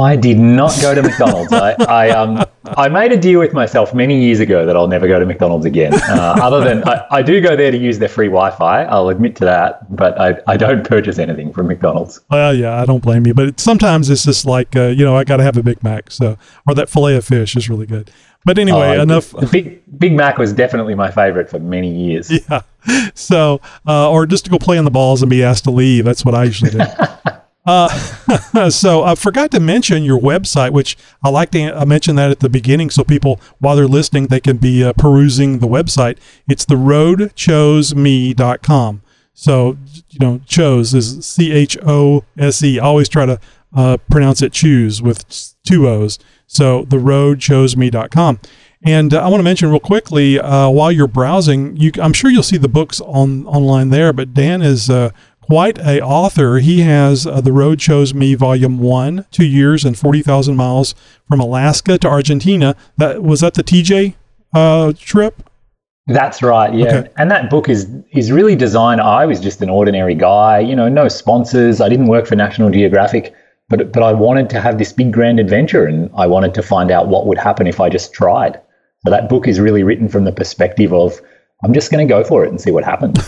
I 0.00 0.16
did 0.16 0.38
not 0.38 0.76
go 0.80 0.94
to 0.94 1.02
McDonald's. 1.08 1.52
I, 1.52 1.72
I, 1.88 2.10
um 2.10 2.44
I 2.64 2.88
made 2.88 3.12
a 3.12 3.16
deal 3.16 3.40
with 3.40 3.52
myself 3.52 3.92
many 3.92 4.20
years 4.22 4.40
ago 4.40 4.64
that 4.64 4.76
I'll 4.76 4.86
never 4.86 5.08
go 5.08 5.18
to 5.18 5.26
McDonald's 5.26 5.66
again. 5.66 5.92
Uh, 5.94 6.36
other 6.42 6.60
than 6.62 6.86
I, 6.88 7.06
I 7.10 7.22
do 7.22 7.40
go 7.40 7.56
there 7.56 7.70
to 7.70 7.76
use 7.76 7.98
their 7.98 8.08
free 8.08 8.28
Wi-Fi. 8.28 8.84
I'll 8.84 9.08
admit 9.08 9.36
to 9.36 9.44
that, 9.44 9.94
but 9.94 10.18
I, 10.20 10.40
I 10.46 10.56
don't 10.56 10.86
purchase 10.86 11.18
anything 11.18 11.52
from 11.52 11.66
McDonald's. 11.66 12.20
Well, 12.30 12.54
yeah, 12.54 12.80
I 12.80 12.86
don't 12.86 13.02
blame 13.02 13.26
you. 13.26 13.34
But 13.34 13.58
sometimes 13.58 14.10
it's 14.10 14.24
just 14.24 14.46
like 14.46 14.74
uh, 14.76 14.88
you 14.88 15.04
know 15.04 15.16
I 15.16 15.24
got 15.24 15.38
to 15.38 15.42
have 15.42 15.56
a 15.56 15.62
Big 15.62 15.82
Mac. 15.82 16.10
So 16.10 16.38
or 16.66 16.74
that 16.74 16.88
fillet 16.88 17.16
of 17.16 17.24
fish 17.24 17.56
is 17.56 17.68
really 17.68 17.86
good. 17.86 18.10
But 18.44 18.58
anyway, 18.58 18.98
uh, 18.98 19.02
enough. 19.02 19.30
The 19.30 19.46
Big 19.46 19.98
Big 19.98 20.12
Mac 20.12 20.38
was 20.38 20.52
definitely 20.52 20.94
my 20.94 21.10
favorite 21.10 21.50
for 21.50 21.58
many 21.58 21.90
years. 21.90 22.30
Yeah. 22.50 22.62
So, 23.14 23.60
uh, 23.86 24.10
or 24.10 24.26
just 24.26 24.44
to 24.46 24.50
go 24.50 24.58
play 24.58 24.76
on 24.76 24.84
the 24.84 24.90
balls 24.90 25.22
and 25.22 25.30
be 25.30 25.44
asked 25.44 25.62
to 25.64 25.70
leave. 25.70 26.04
That's 26.04 26.24
what 26.24 26.34
I 26.34 26.44
usually 26.44 26.72
do. 26.72 26.80
Uh, 27.64 27.88
so 28.70 29.04
I 29.04 29.14
forgot 29.14 29.52
to 29.52 29.60
mention 29.60 30.02
your 30.02 30.20
website, 30.20 30.72
which 30.72 30.96
I 31.22 31.28
like 31.28 31.52
to 31.52 31.86
mention 31.86 32.16
that 32.16 32.30
at 32.30 32.40
the 32.40 32.48
beginning 32.48 32.90
so 32.90 33.04
people, 33.04 33.40
while 33.58 33.76
they're 33.76 33.86
listening, 33.86 34.26
they 34.26 34.40
can 34.40 34.56
be 34.56 34.82
uh, 34.82 34.94
perusing 34.94 35.60
the 35.60 35.68
website. 35.68 36.18
It's 36.48 36.64
the 36.64 36.74
roadchoseme.com. 36.74 39.02
So, 39.34 39.78
you 40.10 40.18
know, 40.20 40.40
chose 40.46 40.92
is 40.92 41.24
C 41.24 41.52
H 41.52 41.78
O 41.84 42.24
S 42.36 42.62
E. 42.62 42.78
Always 42.78 43.08
try 43.08 43.24
to 43.26 43.40
uh, 43.74 43.96
pronounce 44.10 44.42
it 44.42 44.52
choose 44.52 45.00
with 45.00 45.24
two 45.64 45.88
O's. 45.88 46.18
So, 46.46 46.84
the 46.84 46.98
roadchoseme.com. 46.98 48.40
And 48.84 49.14
uh, 49.14 49.24
I 49.24 49.28
want 49.28 49.38
to 49.38 49.44
mention 49.44 49.70
real 49.70 49.80
quickly 49.80 50.40
uh, 50.40 50.68
while 50.68 50.90
you're 50.90 51.06
browsing, 51.06 51.76
you, 51.76 51.92
I'm 52.00 52.12
sure 52.12 52.30
you'll 52.30 52.42
see 52.42 52.56
the 52.56 52.68
books 52.68 53.00
on 53.00 53.46
online 53.46 53.90
there. 53.90 54.12
But 54.12 54.34
Dan 54.34 54.60
is 54.60 54.90
uh, 54.90 55.10
quite 55.42 55.78
a 55.78 56.00
author. 56.00 56.58
He 56.58 56.80
has 56.80 57.26
uh, 57.26 57.40
The 57.40 57.52
Road 57.52 57.78
Chose 57.78 58.14
Me, 58.14 58.34
Volume 58.34 58.78
1, 58.78 59.26
Two 59.30 59.46
Years 59.46 59.84
and 59.84 59.98
40,000 59.98 60.56
Miles 60.56 60.94
from 61.28 61.40
Alaska 61.40 61.98
to 61.98 62.08
Argentina. 62.08 62.74
That 62.96 63.22
Was 63.22 63.40
that 63.40 63.54
the 63.54 63.64
TJ 63.64 64.14
uh, 64.54 64.92
trip? 64.98 65.48
That's 66.06 66.42
right, 66.42 66.74
yeah. 66.74 66.86
Okay. 66.86 67.10
And 67.16 67.30
that 67.30 67.48
book 67.48 67.68
is 67.68 67.88
is 68.10 68.32
really 68.32 68.56
designed. 68.56 69.00
I 69.00 69.24
was 69.24 69.38
just 69.38 69.62
an 69.62 69.70
ordinary 69.70 70.16
guy, 70.16 70.58
you 70.58 70.74
know, 70.74 70.88
no 70.88 71.06
sponsors. 71.06 71.80
I 71.80 71.88
didn't 71.88 72.08
work 72.08 72.26
for 72.26 72.34
National 72.34 72.70
Geographic, 72.70 73.32
but 73.68 73.92
but 73.92 74.02
I 74.02 74.12
wanted 74.12 74.50
to 74.50 74.60
have 74.60 74.78
this 74.78 74.92
big 74.92 75.12
grand 75.12 75.38
adventure, 75.38 75.86
and 75.86 76.10
I 76.16 76.26
wanted 76.26 76.54
to 76.54 76.62
find 76.62 76.90
out 76.90 77.06
what 77.06 77.26
would 77.26 77.38
happen 77.38 77.68
if 77.68 77.80
I 77.80 77.88
just 77.88 78.12
tried. 78.12 78.60
So 79.04 79.10
that 79.10 79.28
book 79.28 79.46
is 79.46 79.60
really 79.60 79.84
written 79.84 80.08
from 80.08 80.24
the 80.24 80.32
perspective 80.32 80.92
of 80.92 81.20
I'm 81.62 81.72
just 81.72 81.90
going 81.90 82.06
to 82.06 82.12
go 82.12 82.24
for 82.24 82.44
it 82.44 82.48
and 82.48 82.60
see 82.60 82.70
what 82.70 82.84
happens. 82.84 83.18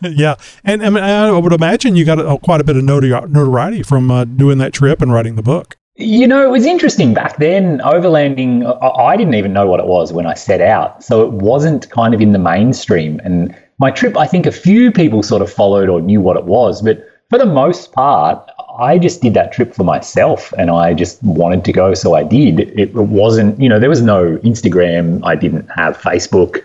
yeah, 0.02 0.36
and 0.64 0.84
I, 0.84 0.90
mean, 0.90 1.02
I 1.02 1.30
would 1.30 1.52
imagine 1.52 1.96
you 1.96 2.04
got 2.04 2.18
a, 2.18 2.38
quite 2.38 2.60
a 2.60 2.64
bit 2.64 2.76
of 2.76 2.84
notoriety 2.84 3.82
from 3.82 4.10
uh, 4.10 4.24
doing 4.24 4.58
that 4.58 4.72
trip 4.72 5.02
and 5.02 5.12
writing 5.12 5.34
the 5.34 5.42
book. 5.42 5.76
You 5.96 6.28
know, 6.28 6.46
it 6.46 6.50
was 6.50 6.66
interesting 6.66 7.14
back 7.14 7.38
then. 7.38 7.78
Overlanding, 7.78 8.64
I 8.82 9.16
didn't 9.16 9.34
even 9.34 9.52
know 9.52 9.66
what 9.66 9.80
it 9.80 9.86
was 9.86 10.12
when 10.12 10.26
I 10.26 10.34
set 10.34 10.60
out, 10.60 11.02
so 11.02 11.22
it 11.24 11.32
wasn't 11.32 11.88
kind 11.90 12.14
of 12.14 12.20
in 12.20 12.32
the 12.32 12.38
mainstream. 12.38 13.20
And 13.24 13.56
my 13.78 13.90
trip, 13.90 14.16
I 14.16 14.26
think 14.26 14.46
a 14.46 14.52
few 14.52 14.92
people 14.92 15.22
sort 15.22 15.42
of 15.42 15.50
followed 15.50 15.88
or 15.88 16.00
knew 16.00 16.20
what 16.20 16.36
it 16.36 16.44
was, 16.44 16.82
but 16.82 17.08
for 17.30 17.38
the 17.38 17.46
most 17.46 17.92
part, 17.92 18.48
I 18.78 18.98
just 18.98 19.22
did 19.22 19.34
that 19.34 19.52
trip 19.52 19.74
for 19.74 19.84
myself 19.84 20.52
and 20.58 20.70
I 20.70 20.94
just 20.94 21.22
wanted 21.22 21.64
to 21.64 21.72
go, 21.72 21.94
so 21.94 22.14
I 22.14 22.22
did. 22.22 22.60
It 22.78 22.94
wasn't, 22.94 23.60
you 23.60 23.68
know, 23.68 23.80
there 23.80 23.88
was 23.88 24.02
no 24.02 24.36
Instagram, 24.38 25.20
I 25.24 25.34
didn't 25.34 25.68
have 25.70 25.96
Facebook. 25.96 26.62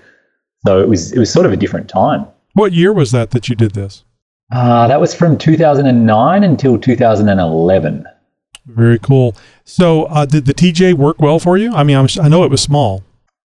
So 0.65 0.79
it 0.79 0.87
was 0.87 1.11
it 1.11 1.19
was 1.19 1.31
sort 1.31 1.45
of 1.45 1.51
a 1.51 1.57
different 1.57 1.89
time. 1.89 2.25
What 2.53 2.73
year 2.73 2.93
was 2.93 3.11
that 3.11 3.31
that 3.31 3.49
you 3.49 3.55
did 3.55 3.71
this? 3.71 4.03
Uh, 4.51 4.87
that 4.87 4.99
was 4.99 5.15
from 5.15 5.37
2009 5.37 6.43
until 6.43 6.77
2011. 6.77 8.05
Very 8.65 8.99
cool. 8.99 9.35
So, 9.63 10.03
uh, 10.03 10.25
did 10.25 10.45
the 10.45 10.53
TJ 10.53 10.95
work 10.95 11.21
well 11.21 11.39
for 11.39 11.57
you? 11.57 11.71
I 11.71 11.83
mean, 11.83 11.95
I'm, 11.95 12.07
i 12.21 12.27
know 12.27 12.43
it 12.43 12.51
was 12.51 12.61
small. 12.61 13.01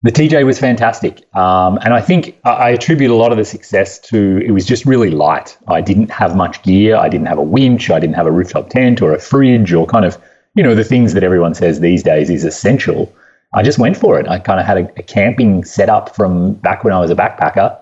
The 0.02 0.10
TJ 0.10 0.44
was 0.44 0.58
fantastic. 0.58 1.22
Um, 1.36 1.78
and 1.82 1.94
I 1.94 2.00
think 2.00 2.38
I 2.44 2.70
attribute 2.70 3.10
a 3.10 3.14
lot 3.14 3.30
of 3.30 3.38
the 3.38 3.44
success 3.44 3.98
to 4.00 4.38
it 4.44 4.50
was 4.50 4.66
just 4.66 4.86
really 4.86 5.10
light. 5.10 5.56
I 5.68 5.80
didn't 5.80 6.10
have 6.10 6.36
much 6.36 6.62
gear. 6.62 6.96
I 6.96 7.08
didn't 7.08 7.26
have 7.26 7.38
a 7.38 7.42
winch. 7.42 7.90
I 7.90 8.00
didn't 8.00 8.16
have 8.16 8.26
a 8.26 8.32
rooftop 8.32 8.68
tent 8.68 9.00
or 9.00 9.14
a 9.14 9.20
fridge 9.20 9.72
or 9.72 9.86
kind 9.86 10.04
of 10.04 10.18
you 10.58 10.64
know, 10.64 10.74
the 10.74 10.82
things 10.82 11.14
that 11.14 11.22
everyone 11.22 11.54
says 11.54 11.78
these 11.78 12.02
days 12.02 12.28
is 12.30 12.44
essential. 12.44 13.14
I 13.54 13.62
just 13.62 13.78
went 13.78 13.96
for 13.96 14.20
it. 14.20 14.28
I 14.28 14.38
kind 14.38 14.60
of 14.60 14.66
had 14.66 14.78
a, 14.78 14.92
a 14.98 15.02
camping 15.02 15.64
setup 15.64 16.14
from 16.14 16.54
back 16.54 16.84
when 16.84 16.92
I 16.92 17.00
was 17.00 17.10
a 17.10 17.14
backpacker. 17.14 17.78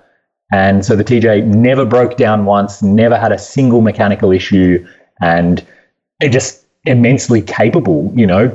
And 0.53 0.85
so 0.85 0.95
the 0.95 1.03
TJ 1.03 1.45
never 1.45 1.85
broke 1.85 2.17
down 2.17 2.45
once, 2.45 2.83
never 2.83 3.19
had 3.19 3.33
a 3.33 3.39
single 3.39 3.81
mechanical 3.81 4.31
issue, 4.31 4.87
and 5.21 5.65
it 6.21 6.29
just 6.29 6.65
immensely 6.85 7.43
capable, 7.43 8.13
you 8.15 8.27
know, 8.27 8.49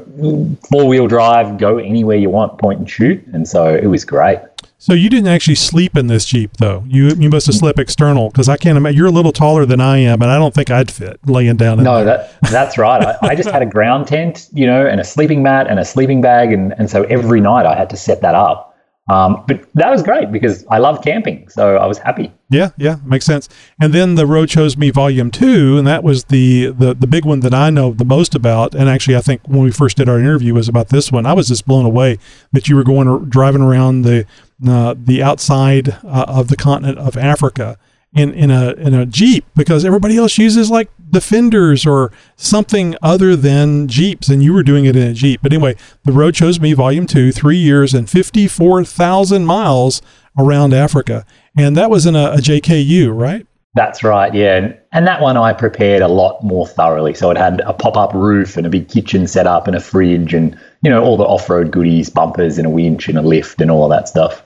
four 0.71 0.87
wheel 0.87 1.07
drive, 1.07 1.57
go 1.57 1.77
anywhere 1.77 2.15
you 2.15 2.29
want, 2.29 2.57
point 2.59 2.79
and 2.79 2.89
shoot. 2.89 3.21
And 3.33 3.45
so 3.47 3.75
it 3.75 3.87
was 3.87 4.05
great. 4.05 4.39
So 4.81 4.93
you 4.93 5.11
didn't 5.11 5.27
actually 5.27 5.55
sleep 5.55 5.95
in 5.95 6.07
this 6.07 6.25
Jeep 6.25 6.57
though. 6.57 6.83
You 6.87 7.09
you 7.09 7.29
must 7.29 7.45
have 7.45 7.55
slept 7.55 7.77
external 7.77 8.29
because 8.29 8.49
I 8.49 8.57
can't 8.57 8.77
imagine 8.77 8.97
you're 8.97 9.09
a 9.09 9.11
little 9.11 9.31
taller 9.31 9.63
than 9.63 9.79
I 9.79 9.97
am, 9.97 10.23
and 10.23 10.31
I 10.31 10.39
don't 10.39 10.55
think 10.55 10.71
I'd 10.71 10.89
fit 10.89 11.19
laying 11.27 11.55
down. 11.55 11.77
In 11.77 11.83
no, 11.83 12.03
that 12.03 12.41
that's 12.49 12.79
right. 12.79 12.99
I, 13.05 13.15
I, 13.21 13.35
just 13.35 13.51
had 13.51 13.61
a 13.61 13.65
ground 13.77 14.07
tent, 14.07 14.49
you 14.53 14.65
know, 14.65 14.83
and 14.83 14.99
a 14.99 15.03
sleeping 15.03 15.43
mat 15.43 15.67
and 15.69 15.77
a 15.77 15.85
sleeping 15.85 16.19
bag, 16.19 16.51
and 16.51 16.73
and 16.79 16.89
so 16.89 17.03
every 17.03 17.39
night 17.39 17.67
I 17.67 17.75
had 17.75 17.91
to 17.91 17.95
set 17.95 18.21
that 18.21 18.33
up. 18.33 18.75
Um, 19.11 19.43
but 19.47 19.67
that 19.75 19.91
was 19.91 20.01
great 20.01 20.31
because 20.31 20.65
I 20.67 20.79
love 20.79 21.03
camping, 21.03 21.47
so 21.49 21.75
I 21.75 21.85
was 21.85 21.97
happy. 21.99 22.31
Yeah, 22.49 22.69
yeah, 22.77 22.97
makes 23.03 23.25
sense. 23.25 23.49
And 23.79 23.93
then 23.93 24.15
the 24.15 24.25
road 24.25 24.49
chose 24.49 24.77
me 24.77 24.89
volume 24.89 25.29
two, 25.29 25.77
and 25.77 25.85
that 25.85 26.03
was 26.03 26.25
the, 26.25 26.67
the 26.71 26.95
the 26.95 27.07
big 27.07 27.25
one 27.25 27.41
that 27.41 27.53
I 27.53 27.69
know 27.69 27.93
the 27.93 28.05
most 28.05 28.33
about. 28.33 28.73
And 28.73 28.89
actually, 28.89 29.15
I 29.15 29.21
think 29.21 29.41
when 29.45 29.61
we 29.61 29.71
first 29.71 29.97
did 29.97 30.09
our 30.09 30.17
interview 30.17 30.55
was 30.55 30.67
about 30.67 30.89
this 30.89 31.11
one. 31.11 31.27
I 31.27 31.33
was 31.33 31.49
just 31.49 31.67
blown 31.67 31.85
away 31.85 32.17
that 32.51 32.67
you 32.67 32.75
were 32.75 32.83
going 32.83 33.29
driving 33.29 33.61
around 33.61 34.03
the 34.03 34.25
uh, 34.67 34.95
the 34.97 35.23
outside 35.23 35.97
uh, 36.03 36.25
of 36.27 36.47
the 36.47 36.55
continent 36.55 36.97
of 36.97 37.17
Africa 37.17 37.77
in 38.13 38.33
in 38.33 38.51
a 38.51 38.71
in 38.73 38.93
a 38.93 39.05
Jeep 39.05 39.45
because 39.55 39.85
everybody 39.85 40.17
else 40.17 40.37
uses 40.37 40.69
like 40.69 40.89
Defenders 41.09 41.85
or 41.85 42.11
something 42.35 42.95
other 43.01 43.35
than 43.35 43.87
Jeeps, 43.87 44.29
and 44.29 44.43
you 44.43 44.53
were 44.53 44.63
doing 44.63 44.85
it 44.85 44.95
in 44.95 45.07
a 45.07 45.13
Jeep. 45.13 45.41
But 45.41 45.53
anyway, 45.53 45.75
the 46.03 46.11
road 46.11 46.35
chose 46.35 46.59
me, 46.59 46.73
Volume 46.73 47.07
Two, 47.07 47.31
three 47.31 47.57
years 47.57 47.93
and 47.93 48.09
fifty 48.09 48.47
four 48.47 48.83
thousand 48.83 49.45
miles 49.45 50.01
around 50.37 50.73
Africa, 50.73 51.25
and 51.55 51.75
that 51.75 51.89
was 51.89 52.05
in 52.05 52.15
a, 52.15 52.31
a 52.31 52.37
JKU, 52.37 53.15
right? 53.17 53.45
That's 53.73 54.03
right, 54.03 54.33
yeah. 54.33 54.73
And, 54.91 55.07
that 55.07 55.21
one 55.21 55.37
I 55.37 55.53
prepared 55.53 56.01
a 56.01 56.09
lot 56.09 56.43
more 56.43 56.67
thoroughly. 56.67 57.13
So 57.13 57.31
it 57.31 57.37
had 57.37 57.61
a 57.61 57.71
pop 57.71 57.95
up 57.95 58.13
roof 58.13 58.57
and 58.57 58.67
a 58.67 58.69
big 58.69 58.89
kitchen 58.89 59.27
set 59.27 59.47
up 59.47 59.65
and 59.65 59.77
a 59.77 59.79
fridge 59.79 60.33
and, 60.33 60.59
you 60.81 60.89
know, 60.89 61.01
all 61.01 61.15
the 61.15 61.23
off 61.23 61.49
road 61.49 61.71
goodies, 61.71 62.09
bumpers 62.09 62.57
and 62.57 62.67
a 62.67 62.69
winch 62.69 63.07
and 63.07 63.17
a 63.17 63.21
lift 63.21 63.61
and 63.61 63.71
all 63.71 63.87
that 63.87 64.09
stuff. 64.09 64.43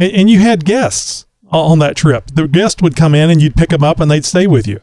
And, 0.00 0.12
and 0.12 0.30
you 0.30 0.40
had 0.40 0.64
guests 0.64 1.26
on 1.50 1.78
that 1.80 1.96
trip. 1.96 2.26
The 2.32 2.48
guest 2.48 2.82
would 2.82 2.96
come 2.96 3.14
in 3.14 3.30
and 3.30 3.40
you'd 3.40 3.54
pick 3.54 3.70
them 3.70 3.84
up 3.84 4.00
and 4.00 4.10
they'd 4.10 4.24
stay 4.24 4.46
with 4.46 4.66
you. 4.66 4.80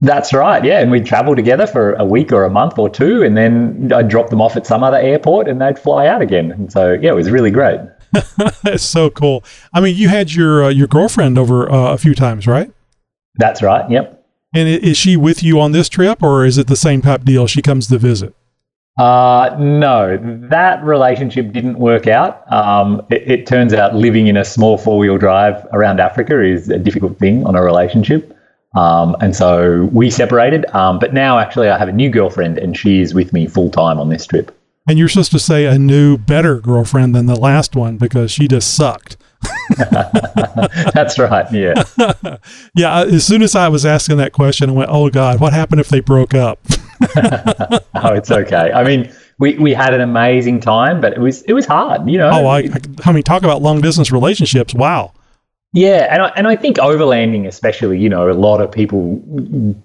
That's 0.00 0.32
right, 0.32 0.64
yeah. 0.64 0.80
And 0.80 0.90
we'd 0.90 1.06
travel 1.06 1.34
together 1.34 1.66
for 1.66 1.94
a 1.94 2.04
week 2.04 2.30
or 2.30 2.44
a 2.44 2.50
month 2.50 2.78
or 2.78 2.88
two, 2.88 3.22
and 3.22 3.36
then 3.36 3.90
I'd 3.92 4.08
drop 4.08 4.30
them 4.30 4.40
off 4.40 4.56
at 4.56 4.64
some 4.64 4.84
other 4.84 4.96
airport 4.96 5.48
and 5.48 5.60
they'd 5.60 5.78
fly 5.78 6.06
out 6.06 6.22
again. 6.22 6.52
And 6.52 6.70
so, 6.70 6.92
yeah, 6.92 7.10
it 7.10 7.16
was 7.16 7.30
really 7.30 7.50
great. 7.50 7.80
That's 8.62 8.84
so 8.84 9.10
cool. 9.10 9.44
I 9.72 9.80
mean, 9.80 9.96
you 9.96 10.08
had 10.08 10.32
your 10.32 10.64
uh, 10.64 10.68
your 10.68 10.86
girlfriend 10.86 11.36
over 11.36 11.70
uh, 11.70 11.92
a 11.92 11.98
few 11.98 12.14
times, 12.14 12.46
right? 12.46 12.70
That's 13.34 13.60
right, 13.60 13.90
yep. 13.90 14.24
And 14.54 14.68
is 14.68 14.96
she 14.96 15.16
with 15.16 15.42
you 15.42 15.60
on 15.60 15.72
this 15.72 15.88
trip, 15.88 16.22
or 16.22 16.46
is 16.46 16.58
it 16.58 16.68
the 16.68 16.76
same 16.76 17.02
type 17.02 17.24
deal? 17.24 17.46
She 17.46 17.60
comes 17.60 17.88
to 17.88 17.98
visit. 17.98 18.34
Uh, 18.98 19.54
no, 19.60 20.18
that 20.48 20.82
relationship 20.82 21.52
didn't 21.52 21.78
work 21.78 22.08
out. 22.08 22.50
Um, 22.52 23.00
it, 23.10 23.30
it, 23.30 23.46
turns 23.46 23.72
out 23.72 23.94
living 23.94 24.26
in 24.26 24.36
a 24.36 24.44
small 24.44 24.76
four 24.76 24.98
wheel 24.98 25.16
drive 25.16 25.64
around 25.72 26.00
Africa 26.00 26.42
is 26.42 26.68
a 26.68 26.80
difficult 26.80 27.16
thing 27.16 27.46
on 27.46 27.54
a 27.54 27.62
relationship. 27.62 28.36
Um, 28.74 29.16
and 29.20 29.36
so 29.36 29.88
we 29.92 30.10
separated. 30.10 30.66
Um, 30.74 30.98
but 30.98 31.14
now, 31.14 31.38
actually, 31.38 31.68
I 31.68 31.78
have 31.78 31.88
a 31.88 31.92
new 31.92 32.10
girlfriend 32.10 32.58
and 32.58 32.76
she 32.76 33.00
is 33.00 33.14
with 33.14 33.32
me 33.32 33.46
full 33.46 33.70
time 33.70 34.00
on 34.00 34.08
this 34.08 34.26
trip. 34.26 34.52
And 34.88 34.98
you're 34.98 35.08
supposed 35.08 35.30
to 35.32 35.38
say 35.38 35.66
a 35.66 35.78
new, 35.78 36.18
better 36.18 36.58
girlfriend 36.58 37.14
than 37.14 37.26
the 37.26 37.38
last 37.38 37.76
one 37.76 37.98
because 37.98 38.32
she 38.32 38.48
just 38.48 38.74
sucked. 38.74 39.16
That's 40.92 41.18
right. 41.18 41.46
Yeah. 41.52 41.84
yeah. 42.74 43.04
As 43.04 43.24
soon 43.24 43.42
as 43.42 43.54
I 43.54 43.68
was 43.68 43.86
asking 43.86 44.16
that 44.16 44.32
question, 44.32 44.70
I 44.70 44.72
went, 44.72 44.90
"Oh 44.90 45.08
God, 45.10 45.38
what 45.38 45.52
happened 45.52 45.80
if 45.80 45.88
they 45.88 46.00
broke 46.00 46.34
up?" 46.34 46.58
oh, 47.94 48.14
it's 48.14 48.30
okay. 48.30 48.72
I 48.72 48.84
mean, 48.84 49.12
we, 49.38 49.58
we 49.58 49.72
had 49.72 49.94
an 49.94 50.00
amazing 50.00 50.60
time, 50.60 51.00
but 51.00 51.12
it 51.12 51.20
was 51.20 51.42
it 51.42 51.52
was 51.52 51.66
hard, 51.66 52.08
you 52.08 52.18
know. 52.18 52.30
Oh, 52.32 52.46
I, 52.46 52.68
I 53.04 53.12
mean, 53.12 53.22
talk 53.22 53.42
about 53.42 53.62
long 53.62 53.80
distance 53.80 54.10
relationships. 54.10 54.74
Wow. 54.74 55.12
Yeah, 55.74 56.08
and 56.10 56.22
I, 56.22 56.28
and 56.28 56.48
I 56.48 56.56
think 56.56 56.78
overlanding, 56.78 57.46
especially, 57.46 57.98
you 57.98 58.08
know, 58.08 58.30
a 58.30 58.32
lot 58.32 58.62
of 58.62 58.72
people 58.72 59.16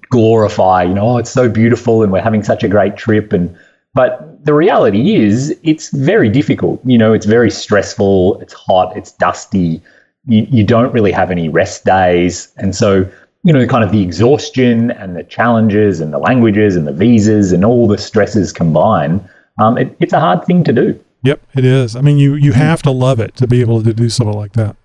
glorify, 0.10 0.84
you 0.84 0.94
know, 0.94 1.10
oh, 1.10 1.18
it's 1.18 1.30
so 1.30 1.50
beautiful 1.50 2.04
and 2.04 2.12
we're 2.12 2.22
having 2.22 2.42
such 2.42 2.64
a 2.64 2.70
great 2.70 2.96
trip, 2.96 3.34
and 3.34 3.56
but 3.94 4.44
the 4.46 4.54
reality 4.54 5.16
is, 5.16 5.56
it's 5.62 5.90
very 5.90 6.30
difficult. 6.30 6.82
You 6.86 6.98
know, 6.98 7.14
it's 7.14 7.26
very 7.26 7.52
stressful. 7.52 8.40
It's 8.40 8.54
hot. 8.54 8.96
It's 8.98 9.12
dusty. 9.12 9.82
You, 10.26 10.48
you 10.50 10.64
don't 10.64 10.92
really 10.94 11.12
have 11.12 11.30
any 11.30 11.50
rest 11.50 11.86
days, 11.86 12.52
and 12.58 12.76
so 12.76 13.10
you 13.44 13.52
know, 13.52 13.68
kind 13.68 13.84
of 13.84 13.92
the 13.92 14.02
exhaustion 14.02 14.92
and 14.92 15.16
the 15.16 15.24
challenges 15.24 16.00
and 16.00 16.14
the 16.14 16.18
languages 16.18 16.76
and 16.78 16.88
the 16.88 16.94
visas 16.94 17.52
and 17.52 17.66
all 17.66 17.88
the 17.88 17.98
stresses 17.98 18.54
combined, 18.54 19.24
um, 19.60 19.78
it, 19.78 19.96
it's 20.00 20.14
a 20.14 20.20
hard 20.20 20.46
thing 20.46 20.64
to 20.64 20.72
do. 20.72 21.00
Yep, 21.24 21.42
it 21.56 21.66
is. 21.66 21.96
I 21.96 22.02
mean, 22.02 22.18
you 22.18 22.36
you 22.36 22.52
have 22.54 22.82
to 22.84 22.92
love 22.92 23.20
it 23.20 23.36
to 23.38 23.48
be 23.48 23.62
able 23.62 23.82
to 23.84 23.94
do 23.94 24.10
something 24.10 24.36
like 24.36 24.54
that, 24.54 24.76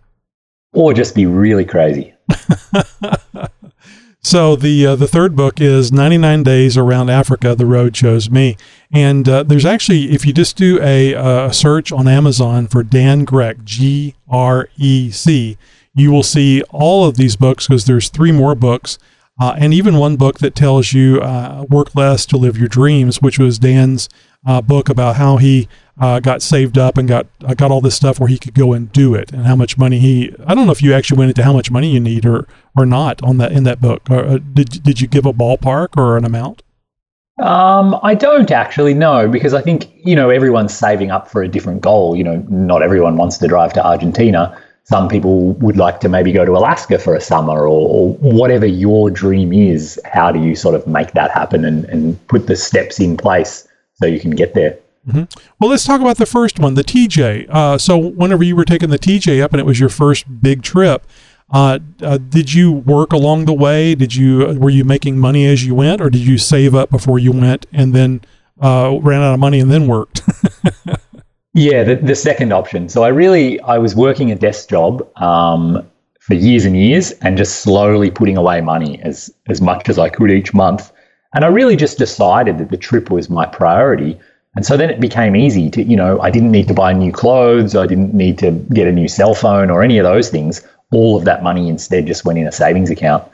or 0.72 0.92
just 0.92 1.14
be 1.14 1.26
really 1.26 1.64
crazy. 1.64 2.14
so 4.20 4.54
the 4.54 4.86
uh, 4.86 4.96
the 4.96 5.08
third 5.08 5.34
book 5.34 5.60
is 5.60 5.90
99 5.90 6.44
Days 6.44 6.76
Around 6.76 7.10
Africa. 7.10 7.56
The 7.56 7.66
Road 7.66 7.92
Chose 7.92 8.30
Me, 8.30 8.56
and 8.92 9.28
uh, 9.28 9.42
there's 9.42 9.64
actually 9.64 10.12
if 10.12 10.24
you 10.24 10.32
just 10.32 10.56
do 10.56 10.78
a, 10.80 11.14
uh, 11.14 11.50
search 11.50 11.90
on 11.90 12.06
Amazon 12.06 12.68
for 12.68 12.84
Dan 12.84 13.26
Grec, 13.26 13.64
G 13.64 14.14
R 14.28 14.68
E 14.76 15.10
C 15.10 15.58
you 15.98 16.10
will 16.10 16.22
see 16.22 16.62
all 16.70 17.06
of 17.06 17.16
these 17.16 17.36
books 17.36 17.66
because 17.66 17.86
there's 17.86 18.08
three 18.08 18.32
more 18.32 18.54
books. 18.54 18.98
Uh, 19.40 19.54
and 19.56 19.72
even 19.72 19.98
one 19.98 20.16
book 20.16 20.38
that 20.40 20.54
tells 20.54 20.92
you 20.92 21.20
uh, 21.20 21.64
work 21.70 21.94
less 21.94 22.26
to 22.26 22.36
live 22.36 22.58
your 22.58 22.68
dreams, 22.68 23.22
which 23.22 23.38
was 23.38 23.58
Dan's 23.58 24.08
uh, 24.46 24.60
book 24.60 24.88
about 24.88 25.16
how 25.16 25.36
he 25.36 25.68
uh, 26.00 26.20
got 26.20 26.42
saved 26.42 26.76
up 26.78 26.96
and 26.96 27.08
got 27.08 27.26
uh, 27.44 27.54
got 27.54 27.70
all 27.70 27.80
this 27.80 27.94
stuff 27.94 28.18
where 28.18 28.28
he 28.28 28.38
could 28.38 28.54
go 28.54 28.72
and 28.72 28.90
do 28.92 29.14
it, 29.14 29.32
and 29.32 29.46
how 29.46 29.54
much 29.54 29.78
money 29.78 29.98
he. 29.98 30.34
I 30.46 30.54
don't 30.54 30.66
know 30.66 30.72
if 30.72 30.82
you 30.82 30.92
actually 30.92 31.18
went 31.18 31.30
into 31.30 31.44
how 31.44 31.52
much 31.52 31.70
money 31.70 31.92
you 31.92 32.00
need 32.00 32.24
or 32.26 32.46
or 32.76 32.86
not 32.86 33.22
on 33.22 33.38
that 33.38 33.52
in 33.52 33.64
that 33.64 33.80
book. 33.80 34.02
Or, 34.10 34.24
uh, 34.24 34.38
did 34.38 34.82
did 34.82 35.00
you 35.00 35.06
give 35.06 35.26
a 35.26 35.32
ballpark 35.32 35.96
or 35.96 36.16
an 36.16 36.24
amount? 36.24 36.62
Um, 37.40 37.98
I 38.02 38.14
don't 38.14 38.50
actually 38.50 38.94
know 38.94 39.28
because 39.28 39.54
I 39.54 39.60
think 39.60 39.88
you 39.94 40.16
know 40.16 40.30
everyone's 40.30 40.76
saving 40.76 41.10
up 41.10 41.28
for 41.28 41.42
a 41.42 41.48
different 41.48 41.80
goal. 41.80 42.16
You 42.16 42.24
know, 42.24 42.36
not 42.48 42.82
everyone 42.82 43.16
wants 43.16 43.38
to 43.38 43.48
drive 43.48 43.72
to 43.74 43.84
Argentina 43.84 44.56
some 44.88 45.06
people 45.06 45.52
would 45.54 45.76
like 45.76 46.00
to 46.00 46.08
maybe 46.08 46.32
go 46.32 46.46
to 46.46 46.52
Alaska 46.52 46.98
for 46.98 47.14
a 47.14 47.20
summer 47.20 47.64
or, 47.68 47.68
or, 47.68 48.14
whatever 48.14 48.64
your 48.64 49.10
dream 49.10 49.52
is. 49.52 50.00
How 50.06 50.32
do 50.32 50.40
you 50.40 50.56
sort 50.56 50.74
of 50.74 50.86
make 50.86 51.12
that 51.12 51.30
happen 51.30 51.66
and, 51.66 51.84
and 51.86 52.26
put 52.28 52.46
the 52.46 52.56
steps 52.56 52.98
in 52.98 53.18
place 53.18 53.68
so 53.94 54.06
you 54.06 54.18
can 54.18 54.30
get 54.30 54.54
there? 54.54 54.78
Mm-hmm. 55.06 55.24
Well, 55.60 55.70
let's 55.70 55.84
talk 55.84 56.00
about 56.00 56.16
the 56.16 56.24
first 56.24 56.58
one, 56.58 56.72
the 56.72 56.82
TJ. 56.82 57.50
Uh, 57.50 57.76
so, 57.76 57.98
whenever 57.98 58.42
you 58.42 58.56
were 58.56 58.64
taking 58.64 58.88
the 58.88 58.98
TJ 58.98 59.42
up 59.42 59.52
and 59.52 59.60
it 59.60 59.66
was 59.66 59.78
your 59.78 59.90
first 59.90 60.40
big 60.42 60.62
trip, 60.62 61.06
uh, 61.50 61.78
uh, 62.00 62.16
did 62.16 62.54
you 62.54 62.72
work 62.72 63.12
along 63.12 63.44
the 63.44 63.52
way? 63.52 63.94
Did 63.94 64.14
you 64.14 64.58
were 64.58 64.70
you 64.70 64.84
making 64.84 65.18
money 65.18 65.44
as 65.46 65.66
you 65.66 65.74
went, 65.74 66.00
or 66.00 66.08
did 66.08 66.22
you 66.22 66.38
save 66.38 66.74
up 66.74 66.90
before 66.90 67.18
you 67.18 67.32
went 67.32 67.66
and 67.72 67.94
then 67.94 68.22
uh, 68.60 68.98
ran 69.02 69.20
out 69.20 69.34
of 69.34 69.40
money 69.40 69.60
and 69.60 69.70
then 69.70 69.86
worked? 69.86 70.22
Yeah, 71.54 71.82
the, 71.82 71.96
the 71.96 72.14
second 72.14 72.52
option. 72.52 72.88
So 72.88 73.04
I 73.04 73.08
really 73.08 73.60
I 73.60 73.78
was 73.78 73.94
working 73.96 74.30
a 74.30 74.34
desk 74.34 74.68
job 74.68 75.06
um, 75.20 75.88
for 76.20 76.34
years 76.34 76.64
and 76.64 76.76
years, 76.76 77.12
and 77.22 77.36
just 77.36 77.60
slowly 77.60 78.10
putting 78.10 78.36
away 78.36 78.60
money 78.60 79.00
as 79.02 79.30
as 79.48 79.60
much 79.60 79.88
as 79.88 79.98
I 79.98 80.08
could 80.08 80.30
each 80.30 80.52
month. 80.54 80.92
And 81.34 81.44
I 81.44 81.48
really 81.48 81.76
just 81.76 81.98
decided 81.98 82.58
that 82.58 82.70
the 82.70 82.76
trip 82.76 83.10
was 83.10 83.28
my 83.28 83.46
priority. 83.46 84.18
And 84.56 84.64
so 84.64 84.76
then 84.76 84.90
it 84.90 84.98
became 84.98 85.36
easy 85.36 85.70
to, 85.70 85.82
you 85.82 85.96
know, 85.96 86.20
I 86.20 86.30
didn't 86.30 86.50
need 86.50 86.68
to 86.68 86.74
buy 86.74 86.92
new 86.92 87.12
clothes, 87.12 87.76
I 87.76 87.86
didn't 87.86 88.14
need 88.14 88.38
to 88.38 88.50
get 88.72 88.88
a 88.88 88.92
new 88.92 89.06
cell 89.06 89.34
phone 89.34 89.70
or 89.70 89.82
any 89.82 89.98
of 89.98 90.04
those 90.04 90.30
things. 90.30 90.66
All 90.90 91.16
of 91.16 91.24
that 91.26 91.42
money 91.42 91.68
instead 91.68 92.06
just 92.06 92.24
went 92.24 92.38
in 92.38 92.46
a 92.46 92.52
savings 92.52 92.90
account. 92.90 93.24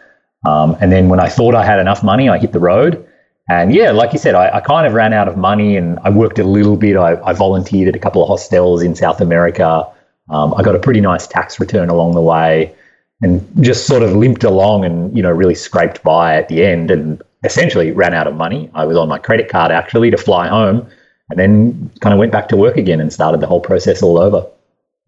Um, 0.45 0.77
and 0.81 0.91
then 0.93 1.09
when 1.09 1.21
I 1.21 1.29
thought 1.29 1.55
I 1.55 1.65
had 1.65 1.79
enough 1.79 2.03
money, 2.03 2.29
I 2.29 2.39
hit 2.39 2.53
the 2.53 2.59
road. 2.59 3.07
And 3.49 3.75
yeah, 3.75 3.91
like 3.91 4.13
you 4.13 4.19
said, 4.19 4.35
I, 4.35 4.57
I, 4.57 4.61
kind 4.61 4.87
of 4.87 4.95
ran 4.95 5.13
out 5.13 5.29
of 5.29 5.37
money 5.37 5.77
and 5.77 5.99
I 6.03 6.09
worked 6.09 6.39
a 6.39 6.45
little 6.45 6.77
bit. 6.77 6.97
I, 6.97 7.21
I 7.23 7.35
volunteered 7.35 7.89
at 7.89 7.97
a 7.97 7.99
couple 7.99 8.23
of 8.23 8.29
hostels 8.29 8.83
in 8.83 8.95
South 8.95 9.21
America. 9.21 9.87
Um, 10.31 10.55
I 10.55 10.63
got 10.63 10.75
a 10.75 10.79
pretty 10.79 11.03
nice 11.03 11.27
tax 11.27 11.61
return 11.61 11.91
along 11.91 12.15
the 12.15 12.23
way 12.23 12.75
and 13.21 13.47
just 13.61 13.87
sort 13.87 14.03
of 14.03 14.17
limped 14.17 14.45
along 14.45 14.87
and, 14.87 15.15
you 15.15 15.23
know, 15.23 15.31
really 15.31 15.55
scraped 15.55 16.03
by 16.03 16.37
at 16.37 16.49
the 16.49 16.65
end 16.65 16.91
and 16.91 17.23
essentially 17.45 17.93
ran 17.93 18.15
out 18.15 18.27
of 18.27 18.35
money. 18.35 18.71
I 18.75 18.87
was 18.87 18.97
on 18.97 19.09
my 19.09 19.19
credit 19.19 19.51
card 19.51 19.71
actually 19.71 20.11
to 20.11 20.17
fly 20.17 20.49
home 20.49 20.89
and 21.29 21.39
then 21.39 21.91
kind 22.01 22.15
of 22.15 22.19
went 22.19 22.33
back 22.33 22.49
to 22.49 22.57
work 22.57 22.79
again 22.79 23.01
and 23.01 23.13
started 23.13 23.41
the 23.41 23.47
whole 23.47 23.61
process 23.61 24.03
all 24.03 24.19
over. 24.19 24.47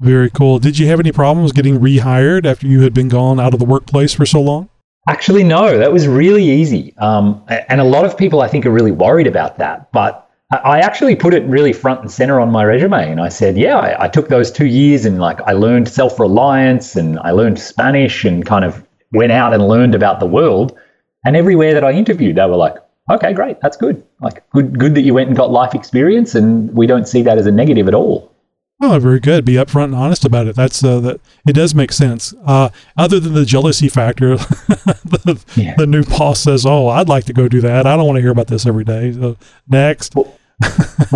Very 0.01 0.29
cool. 0.29 0.59
Did 0.59 0.79
you 0.79 0.87
have 0.88 1.01
any 1.01 1.11
problems 1.11 1.53
getting 1.53 1.79
rehired 1.79 2.44
after 2.44 2.66
you 2.66 2.83
had 2.83 2.92
been 2.92 3.09
gone 3.09 3.40
out 3.40 3.55
of 3.55 3.61
the 3.61 3.64
workplace 3.64 4.12
for 4.12 4.27
so 4.27 4.42
long? 4.42 4.68
Actually, 5.09 5.45
no, 5.45 5.79
that 5.79 5.92
was 5.92 6.09
really 6.09 6.45
easy. 6.45 6.92
Um, 6.99 7.42
and 7.69 7.81
a 7.81 7.85
lot 7.85 8.05
of 8.05 8.16
people, 8.16 8.40
I 8.40 8.49
think, 8.49 8.66
are 8.66 8.71
really 8.73 8.90
worried 8.90 9.29
about 9.29 9.59
that. 9.59 9.92
But 9.92 10.29
I- 10.51 10.81
actually 10.81 11.14
put 11.16 11.33
it 11.35 11.45
really 11.47 11.73
front 11.73 12.01
and 12.01 12.11
center 12.11 12.40
on 12.40 12.51
my 12.51 12.64
resume, 12.64 13.11
and 13.11 13.21
I 13.21 13.29
said, 13.29 13.57
"Yeah, 13.57 13.79
I, 13.79 14.05
I 14.05 14.09
took 14.09 14.29
those 14.29 14.51
two 14.51 14.66
years 14.66 15.05
and 15.05 15.21
like 15.21 15.40
I 15.42 15.53
learned 15.53 15.88
self 15.88 16.19
reliance 16.21 16.97
and 16.97 17.19
I 17.21 17.31
learned 17.33 17.59
Spanish 17.59 18.25
and 18.25 18.45
kind 18.45 18.64
of 18.64 18.85
went 19.12 19.33
out 19.33 19.55
and 19.55 19.66
learned 19.69 19.95
about 19.95 20.21
the 20.21 20.27
world." 20.27 20.77
And 21.25 21.37
everywhere 21.37 21.75
that 21.75 21.85
I 21.85 21.92
interviewed, 21.92 22.37
they 22.37 22.47
were 22.47 22.57
like, 22.57 22.77
"Okay, 23.11 23.33
great, 23.33 23.61
that's 23.61 23.77
good. 23.77 24.03
Like, 24.21 24.49
good, 24.51 24.79
good 24.79 24.95
that 24.95 25.03
you 25.03 25.14
went 25.14 25.29
and 25.29 25.37
got 25.37 25.51
life 25.51 25.75
experience, 25.75 26.35
and 26.35 26.73
we 26.75 26.87
don't 26.87 27.09
see 27.09 27.23
that 27.23 27.38
as 27.38 27.47
a 27.47 27.53
negative 27.53 27.88
at 27.88 27.95
all." 27.95 28.31
Oh, 28.80 28.98
very 28.98 29.20
good. 29.20 29.44
Be 29.46 29.54
upfront 29.54 29.84
and 29.86 29.94
honest 29.94 30.24
about 30.26 30.46
it. 30.46 30.54
That's 30.54 30.84
uh, 30.84 31.00
that. 31.00 31.20
It 31.48 31.54
does 31.54 31.74
make 31.74 31.92
sense. 31.92 32.34
Uh, 32.44 32.68
other 32.98 33.18
than 33.18 33.32
the 33.32 33.46
jealousy 33.46 33.88
factor, 33.88 34.36
the, 34.36 35.42
Yeah. 35.56 35.74
the 35.76 35.86
new 35.86 36.04
boss 36.04 36.40
says, 36.40 36.66
"Oh, 36.66 36.88
I'd 36.88 37.08
like 37.08 37.24
to 37.24 37.32
go 37.32 37.48
do 37.48 37.62
that. 37.62 37.86
I 37.86 37.96
don't 37.96 38.06
want 38.06 38.16
to 38.18 38.20
hear 38.20 38.30
about 38.32 38.48
this 38.48 38.66
every 38.66 38.84
day." 38.84 39.12
So 39.12 39.36
next, 39.66 40.14
well, 40.14 40.26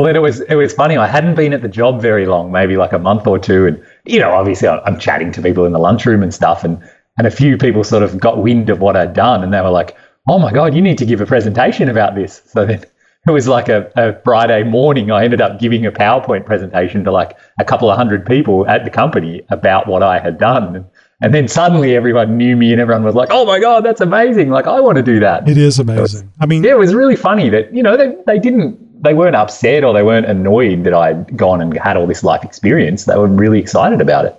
then 0.07 0.17
it 0.17 0.23
was 0.23 0.41
it 0.41 0.55
was 0.55 0.73
funny. 0.73 0.97
I 0.97 1.07
hadn't 1.07 1.35
been 1.35 1.53
at 1.53 1.61
the 1.61 1.69
job 1.69 2.01
very 2.01 2.25
long, 2.25 2.51
maybe 2.51 2.77
like 2.79 2.93
a 2.95 2.99
month 2.99 3.27
or 3.27 3.39
two, 3.39 3.67
and 3.67 3.85
you 4.07 4.19
know, 4.21 4.31
obviously, 4.31 4.67
I'm 4.69 4.99
chatting 4.99 5.31
to 5.33 5.43
people 5.43 5.67
in 5.67 5.73
the 5.73 5.79
lunchroom 5.79 6.23
and 6.23 6.33
stuff, 6.33 6.65
and 6.65 6.83
and 7.19 7.27
a 7.27 7.31
few 7.31 7.59
people 7.59 7.85
sort 7.85 8.03
of 8.03 8.19
got 8.19 8.43
wind 8.43 8.71
of 8.71 8.81
what 8.81 8.97
I'd 8.97 9.13
done, 9.13 9.45
and 9.45 9.53
they 9.53 9.61
were 9.61 9.69
like, 9.71 9.95
"Oh 10.31 10.39
my 10.39 10.51
god, 10.51 10.75
you 10.75 10.81
need 10.81 10.97
to 10.97 11.05
give 11.05 11.21
a 11.21 11.27
presentation 11.27 11.91
about 11.91 12.15
this." 12.15 12.41
So 12.47 12.65
then 12.65 12.85
it 13.27 13.33
was 13.33 13.47
like 13.47 13.69
a, 13.69 13.91
a 13.97 14.19
Friday 14.23 14.63
morning. 14.63 15.11
I 15.11 15.25
ended 15.25 15.41
up 15.41 15.61
giving 15.61 15.85
a 15.85 15.93
PowerPoint 15.93 16.47
presentation 16.47 17.05
to 17.05 17.13
like 17.13 17.37
a 17.59 17.65
couple 17.65 17.91
of 17.91 17.97
hundred 17.97 18.25
people 18.25 18.67
at 18.67 18.85
the 18.85 18.91
company 18.91 19.43
about 19.51 19.87
what 19.87 20.03
I 20.03 20.19
had 20.19 20.39
done. 20.39 20.87
And 21.23 21.35
then 21.35 21.47
suddenly 21.47 21.95
everyone 21.95 22.39
knew 22.39 22.57
me 22.57 22.73
and 22.73 22.81
everyone 22.81 23.05
was 23.05 23.15
like, 23.15 23.29
oh 23.31 23.45
my 23.45 23.61
God, 23.61 23.85
that's 23.85 24.01
amazing. 24.01 24.49
Like, 24.49 24.67
I 24.67 24.81
want 24.81 24.97
to 24.97 25.03
do 25.03 25.21
that. 25.21 25.47
it 25.47 25.59
is 25.59 25.79
amazing. 25.79 26.33
I 26.41 26.47
mean, 26.47 26.65
Yeah, 26.65 26.73
it 26.73 26.79
was 26.79 26.95
really 26.95 27.17
funny 27.17 27.51
that 27.51 27.75
you 27.75 27.83
know 27.83 27.97
they 27.97 28.17
they 28.27 28.39
didn't 28.39 29.03
they 29.03 29.13
weren't 29.13 29.37
upset 29.37 29.85
or 29.85 29.93
they 29.93 30.03
weren't 30.03 30.27
annoyed 30.27 30.85
that 30.85 30.95
I'd 30.95 31.37
gone 31.37 31.61
and 31.61 31.77
had 31.79 31.99
all 31.99 32.07
this 32.07 32.25
life 32.25 32.43
experience. 32.43 33.05
They 33.05 33.17
were 33.17 33.29
really 33.29 33.59
excited 33.59 34.01
about 34.01 34.25
it. 34.25 34.35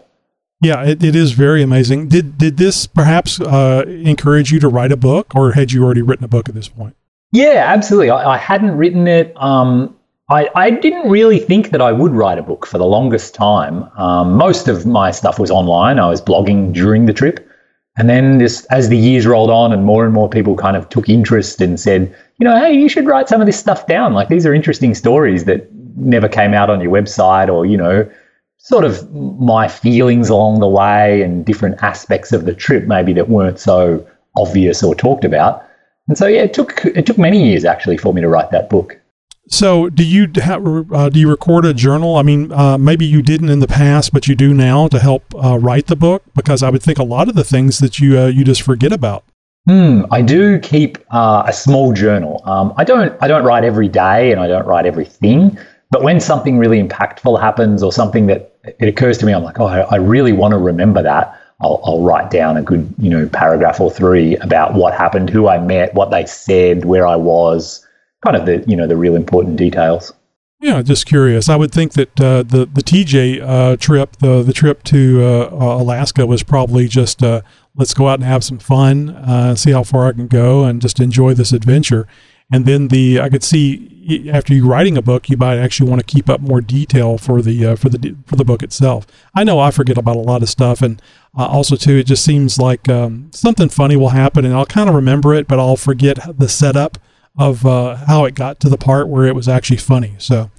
yeah, 0.61 0.83
it, 0.83 1.03
it 1.03 1.15
is 1.15 1.33
very 1.33 1.61
amazing. 1.61 2.07
Did 2.07 2.39
did 2.39 2.57
this 2.57 2.87
perhaps 2.87 3.39
uh, 3.39 3.83
encourage 3.87 4.51
you 4.51 4.59
to 4.59 4.67
write 4.67 4.91
a 4.91 4.97
book, 4.97 5.35
or 5.35 5.51
had 5.51 5.71
you 5.71 5.83
already 5.83 6.01
written 6.01 6.25
a 6.25 6.27
book 6.27 6.49
at 6.49 6.55
this 6.55 6.67
point? 6.67 6.95
Yeah, 7.31 7.63
absolutely. 7.65 8.09
I, 8.09 8.33
I 8.33 8.37
hadn't 8.37 8.77
written 8.77 9.07
it. 9.07 9.33
Um, 9.37 9.95
I, 10.29 10.49
I 10.55 10.69
didn't 10.69 11.09
really 11.09 11.39
think 11.39 11.71
that 11.71 11.81
I 11.81 11.91
would 11.91 12.13
write 12.13 12.37
a 12.37 12.43
book 12.43 12.65
for 12.65 12.77
the 12.77 12.85
longest 12.85 13.35
time. 13.35 13.89
Um, 13.97 14.33
most 14.37 14.67
of 14.67 14.85
my 14.85 15.11
stuff 15.11 15.39
was 15.39 15.51
online. 15.51 15.99
I 15.99 16.09
was 16.09 16.21
blogging 16.21 16.73
during 16.73 17.05
the 17.05 17.13
trip. 17.13 17.47
And 17.97 18.09
then 18.09 18.37
this, 18.37 18.65
as 18.65 18.87
the 18.87 18.97
years 18.97 19.25
rolled 19.27 19.49
on 19.49 19.73
and 19.73 19.83
more 19.83 20.05
and 20.05 20.13
more 20.13 20.29
people 20.29 20.55
kind 20.55 20.77
of 20.77 20.87
took 20.87 21.09
interest 21.09 21.59
and 21.59 21.77
said, 21.79 22.15
you 22.39 22.45
know, 22.45 22.57
hey, 22.57 22.73
you 22.73 22.87
should 22.87 23.05
write 23.05 23.27
some 23.27 23.41
of 23.41 23.47
this 23.47 23.59
stuff 23.59 23.85
down. 23.87 24.13
Like 24.13 24.29
these 24.29 24.45
are 24.45 24.53
interesting 24.53 24.95
stories 24.95 25.43
that 25.45 25.69
never 25.97 26.29
came 26.29 26.53
out 26.53 26.69
on 26.69 26.79
your 26.79 26.91
website 26.91 27.49
or, 27.49 27.65
you 27.65 27.75
know, 27.75 28.09
sort 28.57 28.85
of 28.85 29.11
my 29.13 29.67
feelings 29.67 30.29
along 30.29 30.59
the 30.61 30.67
way 30.67 31.21
and 31.21 31.45
different 31.45 31.83
aspects 31.83 32.31
of 32.31 32.45
the 32.45 32.53
trip 32.53 32.85
maybe 32.85 33.11
that 33.13 33.27
weren't 33.27 33.59
so 33.59 34.05
obvious 34.37 34.81
or 34.81 34.95
talked 34.95 35.25
about. 35.25 35.65
And 36.07 36.17
so 36.17 36.27
yeah, 36.27 36.41
it 36.41 36.53
took 36.53 36.85
it 36.85 37.05
took 37.05 37.17
many 37.17 37.49
years 37.49 37.65
actually 37.65 37.97
for 37.97 38.13
me 38.13 38.21
to 38.21 38.27
write 38.27 38.51
that 38.51 38.69
book. 38.69 38.97
So, 39.47 39.89
do 39.89 40.05
you 40.05 40.29
ha- 40.37 40.61
uh, 40.93 41.09
do 41.09 41.19
you 41.19 41.29
record 41.29 41.65
a 41.65 41.73
journal? 41.73 42.15
I 42.15 42.21
mean, 42.21 42.51
uh, 42.51 42.77
maybe 42.77 43.05
you 43.05 43.21
didn't 43.21 43.49
in 43.49 43.59
the 43.59 43.67
past, 43.67 44.13
but 44.13 44.27
you 44.27 44.35
do 44.35 44.53
now 44.53 44.87
to 44.87 44.99
help 44.99 45.23
uh, 45.35 45.57
write 45.57 45.87
the 45.87 45.95
book. 45.95 46.23
Because 46.35 46.63
I 46.63 46.69
would 46.69 46.81
think 46.81 46.99
a 46.99 47.03
lot 47.03 47.27
of 47.27 47.35
the 47.35 47.43
things 47.43 47.79
that 47.79 47.99
you 47.99 48.17
uh, 48.17 48.27
you 48.27 48.43
just 48.43 48.61
forget 48.61 48.93
about. 48.93 49.25
Hmm, 49.67 50.03
I 50.09 50.21
do 50.21 50.57
keep 50.59 50.97
uh, 51.11 51.43
a 51.45 51.53
small 51.53 51.93
journal. 51.93 52.41
Um, 52.45 52.73
I 52.77 52.83
don't 52.83 53.15
I 53.21 53.27
don't 53.27 53.43
write 53.43 53.63
every 53.63 53.89
day 53.89 54.31
and 54.31 54.39
I 54.39 54.47
don't 54.47 54.65
write 54.65 54.85
everything. 54.85 55.57
But 55.91 56.03
when 56.03 56.21
something 56.21 56.57
really 56.57 56.81
impactful 56.81 57.39
happens 57.41 57.83
or 57.83 57.91
something 57.91 58.27
that 58.27 58.55
it 58.63 58.87
occurs 58.87 59.17
to 59.19 59.25
me, 59.25 59.33
I'm 59.33 59.43
like, 59.43 59.59
oh, 59.59 59.65
I, 59.65 59.81
I 59.81 59.95
really 59.97 60.31
want 60.31 60.53
to 60.53 60.57
remember 60.57 61.03
that. 61.03 61.37
I'll, 61.61 61.81
I'll 61.83 62.01
write 62.01 62.31
down 62.31 62.57
a 62.57 62.61
good, 62.61 62.93
you 62.97 63.09
know, 63.09 63.27
paragraph 63.29 63.79
or 63.79 63.91
three 63.91 64.35
about 64.37 64.73
what 64.73 64.93
happened, 64.93 65.29
who 65.29 65.47
I 65.47 65.59
met, 65.59 65.93
what 65.93 66.11
they 66.11 66.25
said, 66.25 66.85
where 66.85 67.07
I 67.07 67.15
was, 67.15 67.85
kind 68.23 68.35
of 68.35 68.45
the, 68.45 68.63
you 68.67 68.75
know, 68.75 68.87
the 68.87 68.97
real 68.97 69.15
important 69.15 69.57
details. 69.57 70.13
Yeah, 70.61 70.83
just 70.83 71.07
curious. 71.07 71.49
I 71.49 71.55
would 71.55 71.71
think 71.71 71.93
that 71.93 72.21
uh, 72.21 72.43
the 72.43 72.69
the 72.71 72.83
TJ 72.83 73.41
uh, 73.41 73.77
trip, 73.77 74.17
the 74.17 74.43
the 74.43 74.53
trip 74.53 74.83
to 74.83 75.19
uh, 75.19 75.49
uh, 75.51 75.81
Alaska, 75.81 76.27
was 76.27 76.43
probably 76.43 76.87
just 76.87 77.23
uh, 77.23 77.41
let's 77.75 77.95
go 77.95 78.07
out 78.07 78.19
and 78.19 78.23
have 78.23 78.43
some 78.43 78.59
fun, 78.59 79.09
uh, 79.09 79.55
see 79.55 79.71
how 79.71 79.81
far 79.81 80.05
I 80.07 80.11
can 80.11 80.27
go, 80.27 80.63
and 80.63 80.79
just 80.79 80.99
enjoy 80.99 81.33
this 81.33 81.51
adventure. 81.51 82.07
And 82.51 82.65
then 82.65 82.89
the 82.89 83.21
I 83.21 83.29
could 83.29 83.43
see 83.43 83.91
after 84.31 84.53
you 84.53 84.67
writing 84.67 84.97
a 84.97 85.01
book, 85.01 85.29
you 85.29 85.37
might 85.37 85.57
actually 85.57 85.89
want 85.89 86.05
to 86.05 86.13
keep 86.13 86.29
up 86.29 86.41
more 86.41 86.61
detail 86.61 87.17
for 87.17 87.41
the 87.41 87.65
uh, 87.65 87.75
for 87.75 87.89
the 87.89 88.15
for 88.25 88.35
the 88.35 88.45
book 88.45 88.63
itself. 88.63 89.05
I 89.35 89.43
know 89.43 89.59
I 89.59 89.71
forget 89.71 89.97
about 89.97 90.15
a 90.15 90.19
lot 90.19 90.41
of 90.41 90.49
stuff, 90.49 90.81
and 90.81 91.01
uh, 91.37 91.45
also 91.45 91.75
too, 91.75 91.97
it 91.97 92.05
just 92.07 92.25
seems 92.25 92.59
like 92.59 92.89
um, 92.89 93.29
something 93.33 93.69
funny 93.69 93.95
will 93.95 94.09
happen, 94.09 94.45
and 94.45 94.53
I'll 94.53 94.65
kind 94.65 94.89
of 94.89 94.95
remember 94.95 95.33
it, 95.33 95.47
but 95.47 95.59
I'll 95.59 95.77
forget 95.77 96.19
the 96.37 96.49
setup 96.49 96.97
of 97.37 97.65
uh, 97.65 97.95
how 98.07 98.25
it 98.25 98.35
got 98.35 98.59
to 98.61 98.69
the 98.69 98.77
part 98.77 99.07
where 99.07 99.25
it 99.25 99.35
was 99.35 99.47
actually 99.47 99.77
funny. 99.77 100.15
So, 100.17 100.51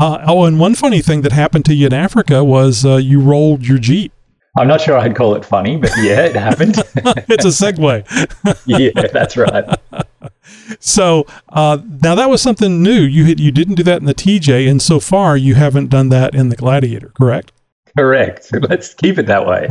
uh, 0.00 0.24
oh, 0.26 0.44
and 0.44 0.58
one 0.58 0.74
funny 0.74 1.00
thing 1.00 1.22
that 1.22 1.32
happened 1.32 1.64
to 1.66 1.74
you 1.74 1.86
in 1.86 1.92
Africa 1.92 2.42
was 2.42 2.84
uh, 2.84 2.96
you 2.96 3.20
rolled 3.20 3.66
your 3.66 3.78
Jeep. 3.78 4.12
I'm 4.58 4.66
not 4.66 4.80
sure 4.80 4.98
I'd 4.98 5.14
call 5.14 5.36
it 5.36 5.44
funny, 5.44 5.76
but 5.76 5.90
yeah, 5.98 6.26
it 6.26 6.34
happened. 6.34 6.76
it's 7.28 7.44
a 7.44 7.48
segue. 7.48 8.04
yeah, 8.66 9.06
that's 9.12 9.36
right. 9.36 9.64
So 10.80 11.26
uh, 11.50 11.78
now 12.02 12.14
that 12.16 12.28
was 12.28 12.42
something 12.42 12.82
new. 12.82 13.00
You 13.00 13.26
had, 13.26 13.38
you 13.38 13.52
didn't 13.52 13.76
do 13.76 13.84
that 13.84 14.00
in 14.00 14.06
the 14.06 14.14
TJ, 14.14 14.68
and 14.68 14.82
so 14.82 14.98
far 14.98 15.36
you 15.36 15.54
haven't 15.54 15.90
done 15.90 16.08
that 16.08 16.34
in 16.34 16.48
the 16.48 16.56
Gladiator, 16.56 17.12
correct? 17.16 17.52
Correct. 17.96 18.48
Let's 18.68 18.94
keep 18.94 19.18
it 19.18 19.26
that 19.26 19.46
way. 19.46 19.68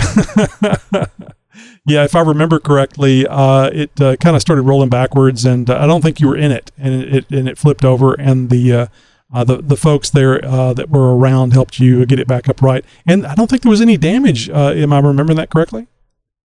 Yeah, 1.86 2.04
if 2.04 2.16
I 2.16 2.22
remember 2.22 2.60
correctly, 2.60 3.26
uh, 3.28 3.70
it 3.74 4.02
uh, 4.02 4.18
kind 4.18 4.36
of 4.36 4.42
started 4.42 4.64
rolling 4.64 4.90
backwards, 4.90 5.46
and 5.46 5.70
uh, 5.70 5.78
I 5.80 5.88
don't 5.88 6.02
think 6.02 6.20
you 6.20 6.28
were 6.28 6.36
in 6.36 6.52
it, 6.52 6.70
and 6.78 7.02
it, 7.02 7.16
it 7.16 7.30
and 7.32 7.48
it 7.48 7.58
flipped 7.58 7.86
over, 7.86 8.14
and 8.14 8.50
the 8.50 8.90
uh, 9.34 9.44
the 9.44 9.58
the 9.58 9.78
folks 9.78 10.10
there 10.10 10.44
uh, 10.46 10.74
that 10.74 10.90
were 10.90 11.16
around 11.18 11.54
helped 11.54 11.80
you 11.80 12.06
get 12.06 12.20
it 12.20 12.28
back 12.28 12.48
upright, 12.48 12.86
and 13.06 13.26
I 13.26 13.36
don't 13.36 13.50
think 13.50 13.62
there 13.62 13.70
was 13.70 13.82
any 13.82 13.98
damage. 13.98 14.50
Uh, 14.50 14.72
am 14.76 14.94
I 14.94 15.00
remembering 15.00 15.38
that 15.38 15.50
correctly? 15.50 15.88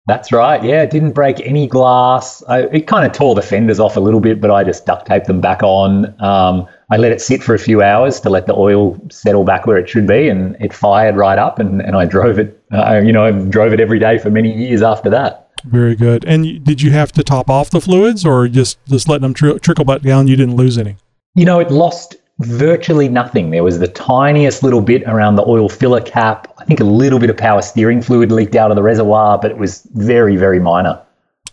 That's 0.07 0.31
right. 0.31 0.63
Yeah, 0.63 0.83
it 0.83 0.91
didn't 0.91 1.13
break 1.13 1.41
any 1.41 1.67
glass. 1.67 2.41
I, 2.49 2.63
it 2.67 2.87
kind 2.87 3.05
of 3.05 3.13
tore 3.13 3.35
the 3.35 3.43
fenders 3.43 3.81
off 3.81 3.97
a 3.97 4.01
little 4.01 4.21
bit, 4.21 4.41
but 4.41 4.53
I 4.53 4.63
just 4.63 4.87
duct 4.87 5.07
taped 5.07 5.27
them 5.27 5.41
back 5.41 5.65
on. 5.65 6.15
Um, 6.23 6.69
I 6.91 6.97
let 6.97 7.11
it 7.11 7.21
sit 7.21 7.43
for 7.43 7.55
a 7.55 7.59
few 7.59 7.83
hours 7.83 8.21
to 8.21 8.31
let 8.31 8.47
the 8.47 8.55
oil 8.55 8.97
settle 9.11 9.43
back 9.43 9.67
where 9.67 9.79
it 9.79 9.89
should 9.89 10.07
be, 10.07 10.29
and 10.29 10.57
it 10.61 10.73
fired 10.73 11.17
right 11.17 11.39
up. 11.39 11.59
And, 11.59 11.83
and 11.83 11.97
I 11.97 12.05
drove 12.05 12.39
it. 12.39 12.63
Uh, 12.73 13.01
you 13.05 13.11
know, 13.11 13.25
I 13.25 13.33
drove 13.33 13.73
it 13.73 13.81
every 13.81 13.99
day 13.99 14.19
for 14.19 14.31
many 14.31 14.57
years 14.57 14.81
after 14.81 15.11
that. 15.11 15.51
Very 15.65 15.97
good. 15.97 16.25
And 16.25 16.63
did 16.63 16.83
you 16.83 16.93
have 16.93 17.11
to 17.13 17.25
top 17.25 17.51
off 17.51 17.71
the 17.71 17.81
fluids, 17.81 18.25
or 18.25 18.47
just 18.47 18.79
just 18.87 19.09
letting 19.09 19.23
them 19.23 19.35
tri- 19.35 19.59
trickle 19.59 19.85
back 19.85 20.03
down? 20.03 20.29
You 20.29 20.37
didn't 20.37 20.55
lose 20.55 20.79
any. 20.79 20.99
You 21.35 21.47
know, 21.47 21.59
it 21.59 21.73
lost 21.73 22.15
virtually 22.41 23.09
nothing. 23.09 23.51
There 23.51 23.65
was 23.65 23.79
the 23.79 23.89
tiniest 23.89 24.63
little 24.63 24.83
bit 24.83 25.03
around 25.05 25.37
the 25.37 25.47
oil 25.47 25.69
filler 25.69 26.01
cap. 26.01 26.53
I 26.59 26.65
think 26.65 26.81
a 26.81 26.85
little 26.85 27.19
bit 27.19 27.31
of 27.31 27.37
power 27.37 27.63
steering 27.63 28.03
fluid 28.03 28.31
leaked 28.31 28.55
out 28.55 28.71
of 28.71 28.77
the 28.77 28.83
reservoir, 28.83 29.39
but 29.39 29.51
it 29.51 29.59
was 29.59 29.83
very, 29.95 30.37
very 30.37 30.61
minor. 30.61 31.01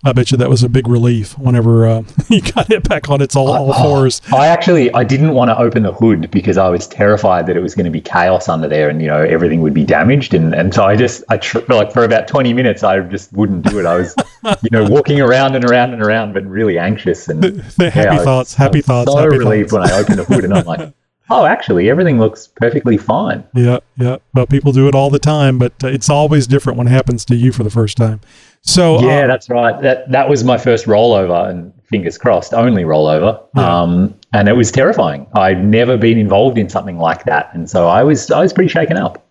I 0.06 0.12
bet 0.12 0.32
you 0.32 0.38
that 0.38 0.50
was 0.50 0.64
a 0.64 0.70
big 0.70 0.88
relief 0.88 1.38
whenever 1.40 1.88
uh, 1.88 2.04
you 2.30 2.42
got 2.42 2.70
it 2.70 2.88
back 2.90 3.10
on 3.10 3.22
its 3.22 3.36
all, 3.36 3.50
all 3.52 3.74
fours. 3.74 4.22
I 4.34 4.48
actually 4.48 4.94
I 4.94 5.04
didn't 5.06 5.34
want 5.34 5.50
to 5.50 5.58
open 5.58 5.84
the 5.84 5.94
hood 5.94 6.30
because 6.30 6.58
I 6.58 6.68
was 6.70 6.88
terrified 6.88 7.48
that 7.48 7.56
it 7.56 7.62
was 7.62 7.74
going 7.74 7.86
to 7.86 7.92
be 7.92 8.02
chaos 8.02 8.50
under 8.50 8.68
there 8.68 8.90
and 8.90 9.02
you 9.02 9.08
know 9.08 9.22
everything 9.22 9.62
would 9.62 9.74
be 9.74 9.86
damaged 9.86 10.34
and 10.34 10.54
and 10.54 10.74
so 10.74 10.84
I 10.84 10.96
just 10.98 11.24
I 11.30 11.38
tr- 11.38 11.60
like 11.70 11.94
for 11.94 12.04
about 12.04 12.28
20 12.28 12.54
minutes 12.54 12.84
I 12.84 13.00
just 13.00 13.32
wouldn't 13.34 13.64
do 13.70 13.80
it. 13.80 13.86
I 13.86 13.96
was 13.98 14.14
you 14.62 14.70
know 14.72 14.84
walking 14.90 15.22
around 15.22 15.56
and 15.56 15.64
around 15.64 15.94
and 15.94 16.02
around 16.04 16.34
but 16.34 16.46
really 16.46 16.78
anxious 16.78 17.30
and 17.30 17.42
The 17.78 17.90
happy 17.90 18.10
I 18.10 18.16
was- 18.16 18.24
thoughts, 18.26 18.60
I 18.60 18.64
happy 18.64 18.82
thoughts, 18.82 19.12
So 19.12 19.18
happy 19.18 19.38
relieved 19.38 19.70
thoughts. 19.70 19.90
when 19.90 19.98
I 20.00 20.02
opened 20.02 20.20
the 20.20 20.26
hood 20.26 20.44
and 20.44 20.54
I'm 20.54 20.66
like, 20.66 20.94
oh, 21.30 21.46
actually 21.46 21.90
everything 21.90 22.20
looks 22.20 22.48
perfectly 22.48 22.98
fine. 22.98 23.44
Yeah, 23.54 23.80
yeah. 23.98 24.18
Well, 24.34 24.46
people 24.46 24.72
do 24.72 24.88
it 24.88 24.96
all 24.96 25.10
the 25.10 25.20
time, 25.20 25.58
but 25.58 25.74
uh, 25.84 25.88
it's 25.88 26.10
always 26.10 26.48
different 26.48 26.78
when 26.78 26.88
it 26.88 26.92
happens 26.92 27.26
to 27.26 27.36
you 27.36 27.52
for 27.52 27.64
the 27.64 27.70
first 27.70 27.98
time. 27.98 28.22
So 28.62 28.98
uh, 28.98 29.02
Yeah, 29.02 29.28
that's 29.28 29.50
right. 29.50 29.82
That 29.82 30.12
that 30.12 30.30
was 30.30 30.44
my 30.44 30.58
first 30.58 30.86
rollover, 30.86 31.50
and 31.50 31.74
fingers 31.86 32.18
crossed, 32.18 32.54
only 32.54 32.84
rollover. 32.84 33.44
Yeah. 33.56 33.82
Um, 33.82 34.16
and 34.34 34.48
it 34.48 34.54
was 34.54 34.72
terrifying. 34.72 35.28
I'd 35.34 35.64
never 35.64 35.98
been 35.98 36.18
involved 36.18 36.58
in 36.58 36.70
something 36.70 36.98
like 36.98 37.26
that, 37.26 37.54
and 37.54 37.70
so 37.70 37.88
I 37.88 38.04
was 38.04 38.32
I 38.32 38.42
was 38.42 38.54
pretty 38.54 38.70
shaken 38.70 38.98
up. 38.98 39.26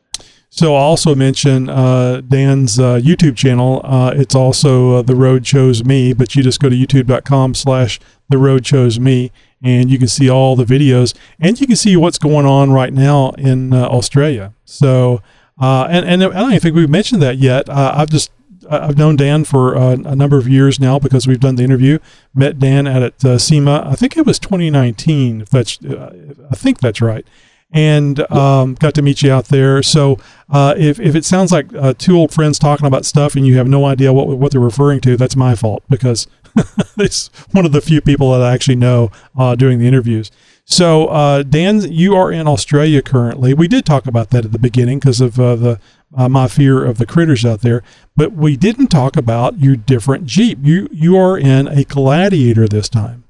So 0.54 0.74
I'll 0.74 0.82
also 0.82 1.14
mention 1.14 1.70
uh, 1.70 2.20
Dan's 2.20 2.78
uh, 2.78 3.00
YouTube 3.02 3.38
channel. 3.38 3.80
Uh, 3.84 4.12
it's 4.14 4.34
also 4.34 4.96
uh, 4.96 5.02
The 5.02 5.16
Road 5.16 5.44
Chose 5.44 5.82
Me, 5.82 6.12
but 6.12 6.36
you 6.36 6.42
just 6.42 6.60
go 6.60 6.68
to 6.68 6.76
youtube.com 6.76 7.54
slash 7.54 7.98
The 8.28 8.36
Road 8.36 8.62
Chose 8.62 9.00
Me, 9.00 9.32
and 9.62 9.90
you 9.90 9.98
can 9.98 10.08
see 10.08 10.28
all 10.28 10.54
the 10.54 10.66
videos, 10.66 11.14
and 11.40 11.58
you 11.58 11.66
can 11.66 11.76
see 11.76 11.96
what's 11.96 12.18
going 12.18 12.44
on 12.44 12.70
right 12.70 12.92
now 12.92 13.30
in 13.38 13.72
uh, 13.72 13.86
Australia. 13.86 14.52
So, 14.66 15.22
uh, 15.58 15.86
and, 15.88 16.04
and 16.04 16.22
I 16.22 16.40
don't 16.40 16.60
think 16.60 16.76
we've 16.76 16.90
mentioned 16.90 17.22
that 17.22 17.38
yet. 17.38 17.70
I've 17.70 18.10
just 18.10 18.30
I've 18.68 18.98
known 18.98 19.16
Dan 19.16 19.44
for 19.44 19.74
a 19.74 19.96
number 19.96 20.36
of 20.36 20.46
years 20.46 20.78
now 20.78 20.98
because 20.98 21.26
we've 21.26 21.40
done 21.40 21.56
the 21.56 21.64
interview. 21.64 21.98
Met 22.34 22.58
Dan 22.58 22.86
at, 22.86 23.24
at 23.24 23.40
SEMA. 23.40 23.88
I 23.90 23.94
think 23.94 24.18
it 24.18 24.26
was 24.26 24.38
2019. 24.38 25.40
If 25.40 25.48
that's, 25.48 25.78
I 25.82 26.54
think 26.54 26.80
that's 26.80 27.00
right. 27.00 27.26
And 27.74 28.30
um, 28.30 28.74
got 28.74 28.94
to 28.96 29.02
meet 29.02 29.22
you 29.22 29.32
out 29.32 29.46
there. 29.46 29.82
So 29.82 30.18
uh, 30.50 30.74
if, 30.76 31.00
if 31.00 31.14
it 31.14 31.24
sounds 31.24 31.50
like 31.50 31.72
uh, 31.74 31.94
two 31.96 32.18
old 32.18 32.30
friends 32.30 32.58
talking 32.58 32.86
about 32.86 33.06
stuff 33.06 33.34
and 33.34 33.46
you 33.46 33.56
have 33.56 33.66
no 33.66 33.86
idea 33.86 34.12
what 34.12 34.28
what 34.28 34.52
they're 34.52 34.60
referring 34.60 35.00
to, 35.00 35.16
that's 35.16 35.36
my 35.36 35.54
fault 35.54 35.82
because 35.88 36.26
it's 36.98 37.28
one 37.52 37.64
of 37.64 37.72
the 37.72 37.80
few 37.80 38.00
people 38.00 38.30
that 38.32 38.42
I 38.42 38.52
actually 38.52 38.76
know 38.76 39.10
uh, 39.36 39.54
doing 39.54 39.78
the 39.78 39.88
interviews. 39.88 40.30
So, 40.64 41.06
uh, 41.06 41.42
Dan, 41.42 41.80
you 41.80 42.14
are 42.14 42.30
in 42.30 42.46
Australia 42.46 43.02
currently. 43.02 43.52
We 43.52 43.68
did 43.68 43.84
talk 43.84 44.06
about 44.06 44.30
that 44.30 44.44
at 44.44 44.52
the 44.52 44.58
beginning 44.58 45.00
because 45.00 45.20
of 45.20 45.38
uh, 45.38 45.56
the 45.56 45.80
uh, 46.14 46.28
my 46.28 46.46
fear 46.46 46.84
of 46.84 46.98
the 46.98 47.06
critters 47.06 47.44
out 47.44 47.62
there, 47.62 47.82
but 48.16 48.32
we 48.32 48.56
didn't 48.56 48.88
talk 48.88 49.16
about 49.16 49.58
your 49.58 49.76
different 49.76 50.26
Jeep. 50.26 50.58
You 50.62 50.88
you 50.92 51.16
are 51.16 51.38
in 51.38 51.66
a 51.68 51.84
Gladiator 51.84 52.68
this 52.68 52.88
time. 52.88 53.21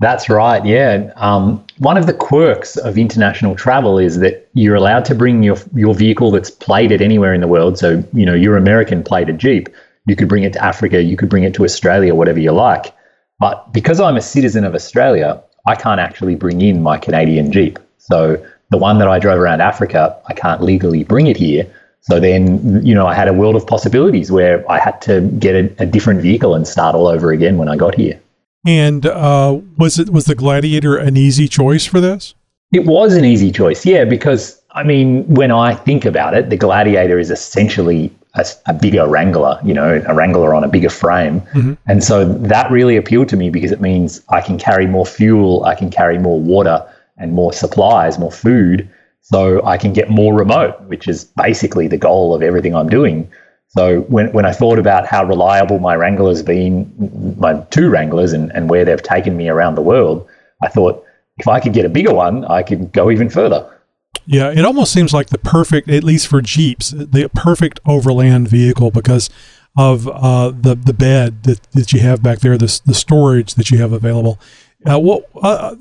That's 0.00 0.28
right. 0.28 0.64
Yeah. 0.64 1.12
Um, 1.16 1.64
one 1.78 1.96
of 1.96 2.06
the 2.06 2.12
quirks 2.12 2.76
of 2.76 2.96
international 2.96 3.56
travel 3.56 3.98
is 3.98 4.20
that 4.20 4.48
you're 4.54 4.76
allowed 4.76 5.04
to 5.06 5.14
bring 5.14 5.42
your 5.42 5.56
your 5.74 5.94
vehicle 5.94 6.30
that's 6.30 6.50
plated 6.50 7.02
anywhere 7.02 7.34
in 7.34 7.40
the 7.40 7.48
world. 7.48 7.78
So 7.78 8.04
you 8.12 8.24
know 8.24 8.34
your 8.34 8.56
American 8.56 9.02
plated 9.02 9.38
Jeep, 9.38 9.68
you 10.06 10.14
could 10.14 10.28
bring 10.28 10.44
it 10.44 10.52
to 10.52 10.64
Africa, 10.64 11.02
you 11.02 11.16
could 11.16 11.28
bring 11.28 11.42
it 11.42 11.54
to 11.54 11.64
Australia, 11.64 12.14
whatever 12.14 12.38
you 12.38 12.52
like. 12.52 12.94
But 13.40 13.72
because 13.72 14.00
I'm 14.00 14.16
a 14.16 14.20
citizen 14.20 14.64
of 14.64 14.74
Australia, 14.74 15.42
I 15.66 15.74
can't 15.74 16.00
actually 16.00 16.36
bring 16.36 16.60
in 16.60 16.82
my 16.82 16.98
Canadian 16.98 17.50
Jeep. 17.50 17.78
So 17.98 18.44
the 18.70 18.78
one 18.78 18.98
that 18.98 19.08
I 19.08 19.18
drove 19.18 19.38
around 19.38 19.60
Africa, 19.60 20.16
I 20.26 20.34
can't 20.34 20.62
legally 20.62 21.02
bring 21.04 21.26
it 21.26 21.36
here. 21.36 21.66
So 22.00 22.20
then, 22.20 22.84
you 22.86 22.94
know, 22.94 23.06
I 23.06 23.14
had 23.14 23.28
a 23.28 23.32
world 23.32 23.56
of 23.56 23.66
possibilities 23.66 24.30
where 24.30 24.68
I 24.70 24.78
had 24.78 25.02
to 25.02 25.20
get 25.38 25.54
a, 25.54 25.82
a 25.82 25.86
different 25.86 26.20
vehicle 26.22 26.54
and 26.54 26.66
start 26.66 26.94
all 26.94 27.06
over 27.06 27.32
again 27.32 27.58
when 27.58 27.68
I 27.68 27.76
got 27.76 27.94
here. 27.94 28.18
And 28.66 29.06
uh, 29.06 29.60
was 29.76 29.98
it 29.98 30.10
was 30.10 30.24
the 30.24 30.34
Gladiator 30.34 30.96
an 30.96 31.16
easy 31.16 31.48
choice 31.48 31.86
for 31.86 32.00
this? 32.00 32.34
It 32.72 32.84
was 32.84 33.14
an 33.14 33.24
easy 33.24 33.50
choice, 33.50 33.86
yeah, 33.86 34.04
because 34.04 34.60
I 34.72 34.82
mean, 34.82 35.24
when 35.26 35.50
I 35.50 35.74
think 35.74 36.04
about 36.04 36.34
it, 36.34 36.50
the 36.50 36.56
Gladiator 36.56 37.18
is 37.18 37.30
essentially 37.30 38.12
a, 38.34 38.46
a 38.66 38.74
bigger 38.74 39.08
Wrangler, 39.08 39.58
you 39.64 39.72
know, 39.72 40.02
a 40.06 40.14
Wrangler 40.14 40.54
on 40.54 40.64
a 40.64 40.68
bigger 40.68 40.90
frame. 40.90 41.42
And 41.86 42.04
so 42.04 42.24
that 42.24 42.70
really 42.70 42.96
appealed 42.96 43.28
to 43.30 43.36
me 43.36 43.50
because 43.50 43.72
it 43.72 43.80
means 43.80 44.22
I 44.28 44.40
can 44.40 44.58
carry 44.58 44.86
more 44.86 45.06
fuel, 45.06 45.64
I 45.64 45.74
can 45.74 45.90
carry 45.90 46.18
more 46.18 46.38
water 46.38 46.86
and 47.16 47.32
more 47.32 47.52
supplies, 47.52 48.18
more 48.18 48.30
food. 48.30 48.88
So 49.20 49.64
I 49.64 49.76
can 49.76 49.92
get 49.92 50.08
more 50.08 50.34
remote, 50.34 50.80
which 50.82 51.08
is 51.08 51.24
basically 51.24 51.88
the 51.88 51.98
goal 51.98 52.34
of 52.34 52.42
everything 52.42 52.74
I'm 52.74 52.88
doing. 52.88 53.30
So 53.68 54.00
when, 54.02 54.32
when 54.32 54.46
I 54.46 54.52
thought 54.52 54.78
about 54.78 55.06
how 55.06 55.24
reliable 55.24 55.78
my 55.78 55.94
Wrangler's 55.94 56.42
been, 56.42 57.36
my 57.38 57.60
two 57.70 57.90
Wranglers, 57.90 58.32
and, 58.32 58.50
and 58.52 58.70
where 58.70 58.84
they've 58.84 59.02
taken 59.02 59.36
me 59.36 59.48
around 59.48 59.74
the 59.74 59.82
world, 59.82 60.26
I 60.62 60.68
thought 60.68 61.04
if 61.38 61.46
I 61.46 61.60
could 61.60 61.74
get 61.74 61.84
a 61.84 61.90
bigger 61.90 62.14
one, 62.14 62.44
I 62.46 62.62
could 62.62 62.92
go 62.92 63.10
even 63.10 63.28
further. 63.28 63.70
Yeah, 64.26 64.50
it 64.50 64.64
almost 64.64 64.92
seems 64.92 65.12
like 65.12 65.28
the 65.28 65.38
perfect, 65.38 65.88
at 65.88 66.04
least 66.04 66.26
for 66.26 66.42
Jeeps, 66.42 66.90
the 66.90 67.30
perfect 67.34 67.80
overland 67.86 68.48
vehicle 68.48 68.90
because 68.90 69.30
of 69.76 70.08
uh, 70.08 70.50
the 70.50 70.74
the 70.74 70.92
bed 70.92 71.44
that, 71.44 71.62
that 71.72 71.92
you 71.92 72.00
have 72.00 72.22
back 72.22 72.40
there, 72.40 72.58
the 72.58 72.80
the 72.84 72.94
storage 72.94 73.54
that 73.54 73.70
you 73.70 73.78
have 73.78 73.92
available. 73.92 74.38
Uh, 74.84 74.98
what 74.98 75.24
uh, 75.42 75.74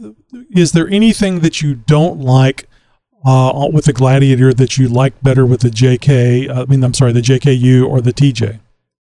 is 0.52 0.71
there 0.71 0.88
anything 0.88 1.39
that 1.39 1.62
you 1.62 1.76
don't 1.76 2.19
like 2.19 2.66
uh, 3.25 3.67
with 3.71 3.86
the 3.86 3.93
Gladiator 3.93 4.53
that 4.53 4.77
you 4.77 4.88
like 4.88 5.21
better 5.21 5.45
with 5.45 5.62
the 5.62 5.69
JK? 5.69 6.49
I 6.49 6.65
mean, 6.65 6.84
I'm 6.84 6.93
sorry, 6.93 7.12
the 7.12 7.21
JKU 7.21 7.88
or 7.88 8.01
the 8.01 8.13
TJ. 8.13 8.60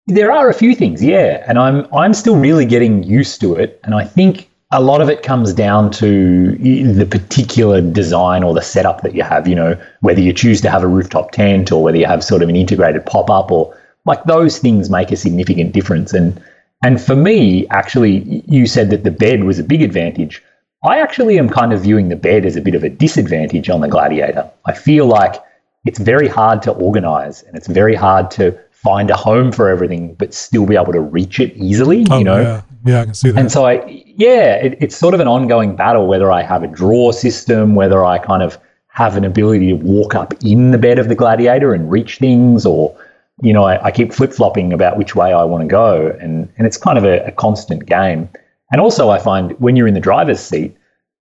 There 0.08 0.32
are 0.32 0.50
a 0.50 0.54
few 0.54 0.76
things, 0.76 1.04
yeah, 1.04 1.44
and 1.48 1.58
I'm 1.58 1.88
I'm 1.94 2.14
still 2.14 2.38
really 2.38 2.66
getting 2.66 3.04
used 3.04 3.40
to 3.42 3.56
it, 3.56 3.80
and 3.86 3.96
I 3.96 4.04
think 4.04 4.50
a 4.72 4.82
lot 4.82 5.02
of 5.02 5.10
it 5.10 5.22
comes 5.24 5.54
down 5.54 5.92
to 5.92 6.56
the 6.58 7.06
particular 7.06 7.80
design 7.80 8.44
or 8.44 8.54
the 8.54 8.62
setup 8.62 9.02
that 9.04 9.16
you 9.16 9.24
have. 9.24 9.48
You 9.48 9.56
know, 9.56 9.82
whether 10.02 10.20
you 10.20 10.34
choose 10.34 10.60
to 10.62 10.70
have 10.70 10.84
a 10.84 10.88
rooftop 10.88 11.32
tent 11.32 11.72
or 11.72 11.82
whether 11.82 11.98
you 11.98 12.06
have 12.06 12.24
sort 12.24 12.44
of 12.44 12.50
an 12.50 12.56
integrated 12.56 13.06
pop 13.06 13.30
up, 13.30 13.50
or 13.50 13.78
like 14.06 14.24
those 14.26 14.58
things 14.58 14.90
make 14.90 15.12
a 15.12 15.16
significant 15.16 15.72
difference. 15.72 16.14
And 16.14 16.42
and 16.84 17.02
for 17.02 17.16
me, 17.16 17.66
actually, 17.70 18.44
you 18.46 18.68
said 18.68 18.90
that 18.90 19.06
the 19.06 19.12
bed 19.12 19.46
was 19.46 19.58
a 19.58 19.64
big 19.64 19.82
advantage. 19.82 20.44
I 20.86 21.00
actually 21.00 21.40
am 21.40 21.50
kind 21.50 21.72
of 21.72 21.82
viewing 21.82 22.10
the 22.10 22.16
bed 22.16 22.46
as 22.46 22.56
a 22.56 22.62
bit 22.62 22.76
of 22.76 22.84
a 22.84 22.90
disadvantage 22.90 23.70
on 23.70 23.82
the 23.82 23.88
Gladiator. 23.88 24.50
I 24.66 24.74
feel 24.74 25.06
like 25.06 25.42
it's 25.86 26.00
very 26.00 26.28
hard 26.28 26.62
to 26.64 26.72
organize 26.72 27.42
and 27.44 27.56
it's 27.56 27.68
very 27.68 27.96
hard 27.96 28.30
to 28.32 28.58
find 28.72 29.10
a 29.10 29.16
home 29.16 29.52
for 29.52 29.70
everything, 29.70 30.14
but 30.16 30.34
still 30.34 30.66
be 30.66 30.76
able 30.76 30.92
to 30.92 31.00
reach 31.00 31.40
it 31.40 31.56
easily. 31.56 32.06
Oh, 32.10 32.18
you 32.18 32.26
know, 32.26 32.42
yeah, 32.42 32.62
yeah, 32.86 33.02
I 33.02 33.06
can 33.06 33.14
see 33.14 33.32
that. 33.32 33.40
and 33.40 33.52
so 33.52 33.66
I, 33.66 33.86
yeah, 33.88 34.56
it, 34.56 34.78
it's 34.82 34.96
sort 34.96 35.14
of 35.14 35.22
an 35.22 35.28
ongoing 35.28 35.76
battle 35.76 36.06
whether 36.06 36.32
I 36.32 36.42
have 36.42 36.64
a 36.64 36.68
drawer 36.68 37.14
system, 37.14 37.76
whether 37.76 38.04
I 38.04 38.18
kind 38.18 38.44
of 38.44 38.58
have 38.88 39.16
an 39.16 39.24
ability 39.24 39.70
to 39.70 39.74
walk 39.76 40.16
up 40.16 40.34
in 40.44 40.72
the 40.72 40.78
bed 40.78 41.00
of 41.00 41.08
the 41.08 41.16
gladiator 41.16 41.74
and 41.74 41.90
reach 41.90 42.18
things, 42.18 42.66
or, 42.66 42.96
you 43.42 43.54
know, 43.54 43.64
I, 43.64 43.86
I 43.86 43.92
keep 43.92 44.14
flip 44.14 44.34
flopping 44.34 44.74
about 44.74 44.98
which 44.98 45.16
way 45.16 45.32
I 45.32 45.44
want 45.46 45.62
to 45.62 45.68
go. 45.68 46.16
And, 46.20 46.52
and 46.58 46.68
it's 46.68 46.78
kind 46.78 46.98
of 46.98 47.06
a, 47.06 47.26
a 47.26 47.32
constant 47.32 47.86
game. 47.86 48.30
And 48.74 48.82
also, 48.82 49.12
I 49.12 49.20
find 49.20 49.52
when 49.60 49.76
you're 49.76 49.88
in 49.88 49.94
the 49.94 50.00
driver's 50.00 50.40
seat, 50.40 50.76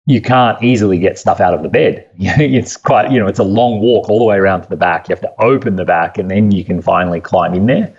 you 0.06 0.22
can't 0.22 0.60
easily 0.64 0.98
get 0.98 1.18
stuff 1.18 1.38
out 1.38 1.52
of 1.52 1.62
the 1.62 1.68
bed. 1.68 2.08
it's 2.18 2.78
quite, 2.78 3.12
you 3.12 3.20
know, 3.20 3.26
it's 3.26 3.38
a 3.38 3.44
long 3.44 3.80
walk 3.80 4.08
all 4.08 4.18
the 4.18 4.24
way 4.24 4.36
around 4.36 4.62
to 4.62 4.68
the 4.68 4.76
back. 4.76 5.08
You 5.08 5.14
have 5.14 5.20
to 5.20 5.32
open 5.40 5.76
the 5.76 5.84
back 5.84 6.16
and 6.18 6.30
then 6.30 6.50
you 6.50 6.64
can 6.64 6.80
finally 6.80 7.20
climb 7.20 7.54
in 7.54 7.66
there. 7.66 7.94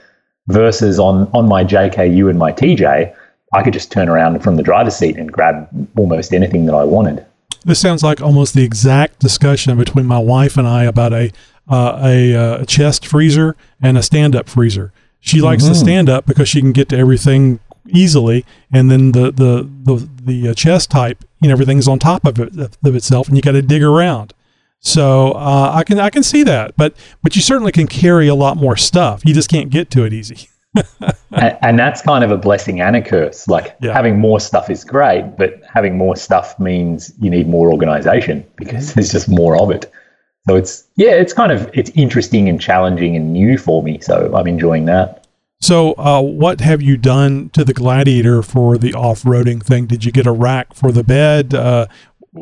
Versus 0.47 0.99
on 0.99 1.29
on 1.33 1.47
my 1.47 1.63
JKU 1.63 2.29
and 2.29 2.37
my 2.37 2.51
TJ, 2.51 3.15
I 3.53 3.63
could 3.63 3.71
just 3.71 3.93
turn 3.93 4.09
around 4.09 4.43
from 4.43 4.57
the 4.57 4.63
driver's 4.63 4.97
seat 4.97 5.15
and 5.15 5.31
grab 5.31 5.69
almost 5.95 6.33
anything 6.33 6.65
that 6.65 6.75
I 6.75 6.83
wanted. 6.83 7.25
This 7.63 7.79
sounds 7.79 8.03
like 8.03 8.21
almost 8.21 8.53
the 8.53 8.63
exact 8.63 9.19
discussion 9.19 9.77
between 9.77 10.05
my 10.05 10.19
wife 10.19 10.57
and 10.57 10.67
I 10.67 10.83
about 10.83 11.13
a 11.13 11.31
uh, 11.69 11.97
a, 12.03 12.35
uh, 12.35 12.65
chest 12.65 13.07
freezer 13.07 13.55
and 13.81 13.97
a 13.97 14.03
stand 14.03 14.35
up 14.35 14.49
freezer. 14.49 14.91
She 15.21 15.39
likes 15.39 15.65
the 15.65 15.73
stand 15.73 16.09
up 16.09 16.25
because 16.25 16.49
she 16.49 16.59
can 16.59 16.73
get 16.73 16.89
to 16.89 16.97
everything 16.97 17.61
easily, 17.89 18.45
and 18.71 18.89
then 18.91 19.11
the 19.11 19.31
the 19.31 19.69
the, 19.83 20.09
the 20.23 20.49
uh, 20.49 20.53
chest 20.53 20.89
type, 20.91 21.23
you 21.41 21.47
know, 21.49 21.53
everything's 21.53 21.87
on 21.87 21.99
top 21.99 22.25
of 22.25 22.39
it 22.39 22.55
of 22.57 22.95
itself, 22.95 23.27
and 23.27 23.35
you 23.37 23.41
got 23.41 23.51
to 23.53 23.61
dig 23.61 23.83
around. 23.83 24.33
So 24.79 25.31
uh, 25.31 25.71
I 25.73 25.83
can 25.83 25.99
I 25.99 26.09
can 26.09 26.23
see 26.23 26.43
that, 26.43 26.75
but 26.77 26.93
but 27.21 27.35
you 27.35 27.41
certainly 27.41 27.71
can 27.71 27.87
carry 27.87 28.27
a 28.27 28.35
lot 28.35 28.57
more 28.57 28.75
stuff. 28.75 29.23
You 29.25 29.33
just 29.33 29.49
can't 29.49 29.69
get 29.69 29.89
to 29.91 30.03
it 30.03 30.13
easy. 30.13 30.49
and, 31.31 31.57
and 31.61 31.79
that's 31.79 32.01
kind 32.01 32.23
of 32.23 32.31
a 32.31 32.37
blessing 32.37 32.81
and 32.81 32.95
a 32.95 33.01
curse. 33.01 33.47
Like 33.47 33.75
Yeah. 33.79 33.93
having 33.93 34.19
more 34.19 34.39
stuff 34.39 34.69
is 34.69 34.83
great, 34.83 35.37
but 35.37 35.61
having 35.71 35.97
more 35.97 36.15
stuff 36.15 36.59
means 36.59 37.13
you 37.19 37.29
need 37.29 37.47
more 37.47 37.71
organization 37.71 38.43
because 38.57 38.93
there's 38.93 39.11
just 39.11 39.29
more 39.29 39.55
of 39.57 39.69
it. 39.71 39.89
So 40.49 40.55
it's 40.57 40.83
yeah, 40.97 41.11
it's 41.11 41.31
kind 41.31 41.51
of 41.51 41.69
it's 41.73 41.91
interesting 41.91 42.49
and 42.49 42.59
challenging 42.59 43.15
and 43.15 43.31
new 43.31 43.57
for 43.57 43.81
me. 43.83 43.99
So 44.01 44.33
I'm 44.35 44.47
enjoying 44.47 44.85
that. 44.85 45.22
So, 45.63 45.93
uh, 45.93 46.21
what 46.21 46.59
have 46.59 46.81
you 46.81 46.97
done 46.97 47.49
to 47.51 47.63
the 47.63 47.73
Gladiator 47.73 48.41
for 48.43 48.77
the 48.77 48.93
off-roading 48.93 49.63
thing? 49.63 49.85
Did 49.85 50.03
you 50.03 50.11
get 50.11 50.27
a 50.27 50.31
rack 50.33 50.73
for 50.73 50.91
the 50.91 51.05
bed? 51.05 51.53
Uh, 51.53 51.87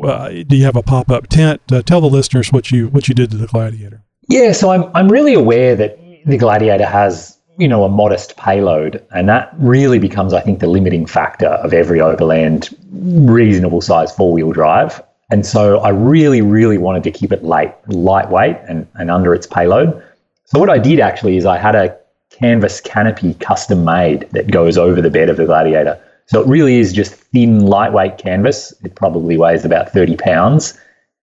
uh, 0.02 0.28
do 0.28 0.56
you 0.56 0.64
have 0.64 0.74
a 0.74 0.82
pop-up 0.82 1.28
tent? 1.28 1.60
Uh, 1.70 1.82
tell 1.82 2.00
the 2.00 2.08
listeners 2.08 2.52
what 2.52 2.72
you 2.72 2.88
what 2.88 3.08
you 3.08 3.14
did 3.14 3.30
to 3.30 3.36
the 3.36 3.46
Gladiator. 3.46 4.02
Yeah, 4.28 4.50
so 4.50 4.70
I'm 4.70 4.90
I'm 4.96 5.08
really 5.08 5.34
aware 5.34 5.76
that 5.76 6.00
the 6.26 6.36
Gladiator 6.36 6.84
has 6.84 7.38
you 7.58 7.68
know 7.68 7.84
a 7.84 7.88
modest 7.88 8.36
payload, 8.36 9.04
and 9.12 9.28
that 9.28 9.54
really 9.56 10.00
becomes 10.00 10.32
I 10.32 10.40
think 10.40 10.58
the 10.58 10.66
limiting 10.66 11.06
factor 11.06 11.46
of 11.46 11.72
every 11.72 12.00
overland 12.00 12.76
reasonable 12.90 13.82
size 13.82 14.12
four 14.12 14.32
wheel 14.32 14.50
drive. 14.50 15.00
And 15.30 15.46
so 15.46 15.78
I 15.78 15.90
really 15.90 16.42
really 16.42 16.76
wanted 16.76 17.04
to 17.04 17.12
keep 17.12 17.30
it 17.30 17.44
light 17.44 17.76
lightweight 17.88 18.56
and, 18.68 18.88
and 18.94 19.12
under 19.12 19.32
its 19.32 19.46
payload. 19.46 20.02
So 20.44 20.58
what 20.58 20.70
I 20.70 20.78
did 20.78 20.98
actually 20.98 21.36
is 21.36 21.46
I 21.46 21.56
had 21.56 21.76
a 21.76 22.01
canvas 22.32 22.80
canopy 22.80 23.34
custom 23.34 23.84
made 23.84 24.28
that 24.32 24.50
goes 24.50 24.78
over 24.78 25.00
the 25.00 25.10
bed 25.10 25.28
of 25.28 25.36
the 25.36 25.46
Gladiator. 25.46 26.00
So 26.26 26.40
it 26.40 26.46
really 26.46 26.78
is 26.78 26.92
just 26.92 27.14
thin, 27.14 27.66
lightweight 27.66 28.18
canvas. 28.18 28.72
It 28.82 28.94
probably 28.94 29.36
weighs 29.36 29.64
about 29.64 29.90
30 29.90 30.16
pounds. 30.16 30.78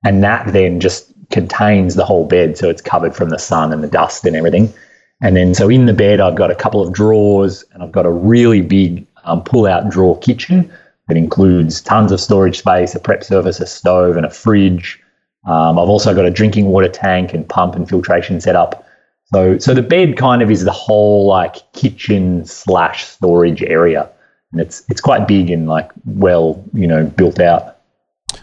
And 0.06 0.24
that 0.24 0.54
then 0.54 0.80
just 0.80 1.12
contains 1.32 1.96
the 1.96 2.06
whole 2.06 2.26
bed. 2.26 2.58
So 2.58 2.70
it's 2.70 2.82
covered 2.82 3.16
from 3.16 3.30
the 3.30 3.40
sun 3.40 3.74
and 3.74 3.84
the 3.84 3.88
dust 3.88 4.26
and 4.26 4.36
everything. 4.36 4.74
And 5.22 5.36
then, 5.36 5.54
so 5.54 5.70
in 5.70 5.86
the 5.86 5.94
bed, 5.94 6.20
I've 6.20 6.36
got 6.36 6.52
a 6.52 6.56
couple 6.56 6.82
of 6.82 6.94
drawers 6.94 7.66
and 7.74 7.84
I've 7.84 7.92
got 7.92 8.06
a 8.06 8.12
really 8.12 8.62
big 8.62 9.06
um, 9.26 9.44
pull 9.44 9.66
out 9.66 9.90
drawer 9.90 10.18
kitchen 10.20 10.72
that 11.08 11.18
includes 11.18 11.82
tons 11.82 12.12
of 12.12 12.22
storage 12.22 12.60
space, 12.60 12.96
a 12.96 13.00
prep 13.00 13.24
surface, 13.24 13.60
a 13.60 13.66
stove, 13.66 14.16
and 14.16 14.26
a 14.26 14.30
fridge. 14.30 15.02
Um, 15.46 15.80
I've 15.80 15.90
also 15.90 16.14
got 16.14 16.26
a 16.26 16.32
drinking 16.32 16.66
water 16.68 16.88
tank 16.88 17.34
and 17.34 17.48
pump 17.48 17.76
and 17.76 17.88
filtration 17.90 18.40
setup. 18.40 18.86
So, 19.34 19.58
so 19.60 19.74
the 19.74 19.84
bed 19.84 20.18
kind 20.18 20.42
of 20.42 20.50
is 20.50 20.64
the 20.64 20.72
whole 20.72 21.28
like 21.28 21.72
kitchen 21.74 22.46
slash 22.46 23.06
storage 23.06 23.62
area, 23.62 24.10
and 24.52 24.60
it's 24.60 24.84
it's 24.90 25.02
quite 25.02 25.28
big 25.28 25.52
and 25.52 25.68
like 25.68 25.92
well, 26.06 26.64
you 26.74 26.88
know, 26.88 27.06
built 27.06 27.40
out. 27.40 27.78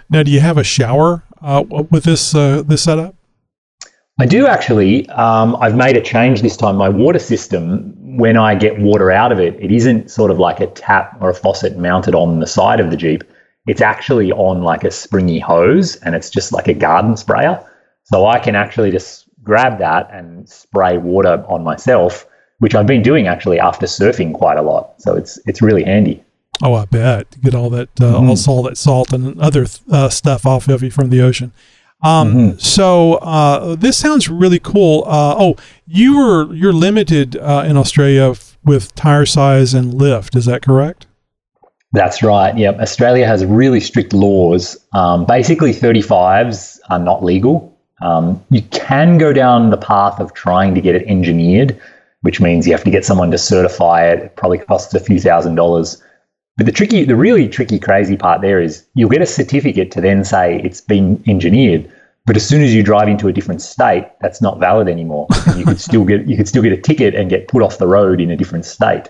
Now, 0.09 0.23
do 0.23 0.31
you 0.31 0.41
have 0.41 0.59
a 0.59 0.65
shower 0.65 1.25
uh, 1.43 1.65
with 1.91 2.05
this 2.05 2.35
uh, 2.35 2.63
this 2.63 2.85
setup? 2.85 3.17
I 4.19 4.27
do 4.27 4.47
actually. 4.47 5.09
Um, 5.11 5.57
I've 5.57 5.77
made 5.77 5.97
a 5.97 6.01
change 6.01 6.41
this 6.41 6.57
time. 6.57 6.77
My 6.77 6.89
water 6.89 7.19
system, 7.19 7.93
when 8.17 8.37
I 8.37 8.55
get 8.55 8.79
water 8.79 9.11
out 9.11 9.31
of 9.31 9.41
it, 9.41 9.57
it 9.61 9.71
isn't 9.71 10.11
sort 10.11 10.31
of 10.31 10.39
like 10.39 10.61
a 10.61 10.69
tap 10.69 11.19
or 11.21 11.31
a 11.31 11.35
faucet 11.35 11.77
mounted 11.77 12.15
on 12.15 12.41
the 12.41 12.47
side 12.47 12.81
of 12.81 12.91
the 12.91 12.97
Jeep. 12.97 13.25
It's 13.67 13.83
actually 13.83 14.33
on 14.33 14.63
like 14.63 14.85
a 14.85 14.91
springy 14.91 15.39
hose 15.39 15.97
and 15.97 16.15
it's 16.15 16.31
just 16.31 16.53
like 16.53 16.69
a 16.69 16.73
garden 16.73 17.17
sprayer. 17.17 17.63
So 18.05 18.27
I 18.27 18.39
can 18.39 18.55
actually 18.55 18.91
just 18.91 19.26
grab 19.47 19.79
that 19.79 20.11
and 20.13 20.49
spray 20.49 20.99
water 20.99 21.45
on 21.49 21.65
myself, 21.65 22.27
which 22.59 22.75
I've 22.75 22.87
been 22.87 23.03
doing 23.03 23.27
actually 23.27 23.59
after 23.59 23.87
surfing 23.87 24.35
quite 24.35 24.59
a 24.59 24.63
lot. 24.63 25.01
So 25.01 25.15
it's 25.17 25.39
it's 25.47 25.63
really 25.63 25.85
handy. 25.85 26.23
Oh, 26.63 26.75
I 26.75 26.85
bet 26.87 27.41
get 27.43 27.55
all 27.55 27.71
that 27.71 27.89
uh, 28.01 28.05
Mm-hmm. 28.15 28.29
also 28.31 28.51
all 28.53 28.63
that 28.65 28.77
salt 28.79 29.13
and 29.13 29.39
other 29.41 29.67
uh, 29.91 30.09
stuff 30.09 30.45
off 30.47 30.69
of 30.69 30.83
you 30.83 30.91
from 30.91 31.11
the 31.11 31.21
ocean. 31.23 31.53
Um, 32.03 32.35
Mm-hmm. 32.35 32.59
So 32.59 33.15
uh, 33.15 33.75
this 33.77 33.97
sounds 33.97 34.29
really 34.29 34.59
cool. 34.59 35.05
Uh, 35.07 35.35
oh, 35.39 35.57
you 35.87 36.19
were 36.19 36.53
you're 36.55 36.73
limited 36.73 37.37
uh, 37.37 37.65
in 37.67 37.77
Australia 37.77 38.31
f- 38.31 38.59
with 38.65 38.95
tire 38.95 39.27
size 39.27 39.73
and 39.75 39.95
lift. 39.95 40.35
Is 40.37 40.45
that 40.47 40.63
correct? 40.63 41.07
That's 41.93 42.23
right. 42.23 42.57
Yep. 42.57 42.81
Australia 42.81 43.27
has 43.27 43.45
really 43.45 43.81
strict 43.81 44.13
laws. 44.13 44.77
Um, 44.93 45.25
basically, 45.25 45.73
35s 45.73 46.79
are 46.91 46.99
not 46.99 47.25
legal. 47.25 47.76
Um, 48.03 48.45
you 48.51 48.63
can 48.63 49.19
go 49.19 49.33
down 49.33 49.71
the 49.71 49.77
path 49.77 50.21
of 50.21 50.35
trying 50.35 50.75
to 50.75 50.81
get 50.81 50.95
it 50.95 51.07
engineered, 51.07 51.81
which 52.23 52.41
means 52.41 52.67
you 52.67 52.73
have 52.73 52.85
to 52.85 52.91
get 52.91 53.05
someone 53.05 53.31
to 53.31 53.39
certify 53.39 54.07
it. 54.07 54.19
It 54.19 54.37
probably 54.37 54.59
costs 54.59 54.93
a 54.95 55.01
few 55.01 55.21
thousand 55.21 55.55
dollars. 55.55 56.03
But 56.57 56.67
the 56.67 56.73
tricky, 56.73 57.05
the 57.05 57.17
really 57.17 57.49
tricky, 57.49 57.79
crazy 57.79 58.17
part 58.17 58.41
there 58.41 58.61
is 58.61 58.85
you'll 58.95 59.11
get 59.11 59.23
a 59.23 59.27
certificate 59.27 59.91
to 59.93 60.01
then 60.01 60.25
say 60.25 60.61
it's 60.63 60.81
been 60.81 61.23
engineered. 61.27 61.91
But 62.27 62.37
as 62.37 62.47
soon 62.47 62.63
as 62.63 62.75
you 62.75 62.83
drive 62.83 63.09
into 63.09 63.29
a 63.29 63.33
different 63.33 63.63
state, 63.63 64.11
that's 64.21 64.43
not 64.43 64.59
valid 64.59 64.89
anymore. 64.89 65.29
You 65.57 65.65
could 65.65 65.81
still 65.81 66.05
get 66.05 66.27
you 66.27 66.37
could 66.37 66.49
still 66.49 66.63
get 66.63 66.73
a 66.73 66.77
ticket 66.77 67.15
and 67.15 67.31
get 67.31 67.49
put 67.49 67.63
off 67.63 67.79
the 67.79 67.87
road 67.87 68.21
in 68.21 68.31
a 68.31 68.37
different 68.37 68.67
state. 68.67 69.09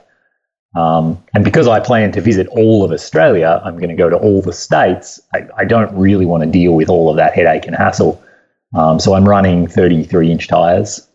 Um, 0.77 1.23
and 1.35 1.43
because 1.43 1.67
I 1.67 1.81
plan 1.81 2.13
to 2.13 2.21
visit 2.21 2.47
all 2.49 2.85
of 2.85 2.93
Australia, 2.93 3.63
I'm 3.65 3.77
going 3.77 3.89
to 3.89 3.97
go 3.97 4.11
to 4.11 4.17
all 4.17 4.43
the 4.43 4.53
states. 4.53 5.19
I, 5.35 5.47
I 5.57 5.65
don't 5.65 5.93
really 5.97 6.27
want 6.27 6.45
to 6.45 6.51
deal 6.51 6.73
with 6.75 6.91
all 6.91 7.09
of 7.09 7.17
that 7.17 7.35
headache 7.35 7.67
and 7.67 7.75
hassle. 7.75 8.23
Um, 8.75 8.99
so 8.99 9.15
I'm 9.15 9.29
running 9.29 9.67
33 9.67 10.31
inch 10.31 10.49
tires. 10.49 11.07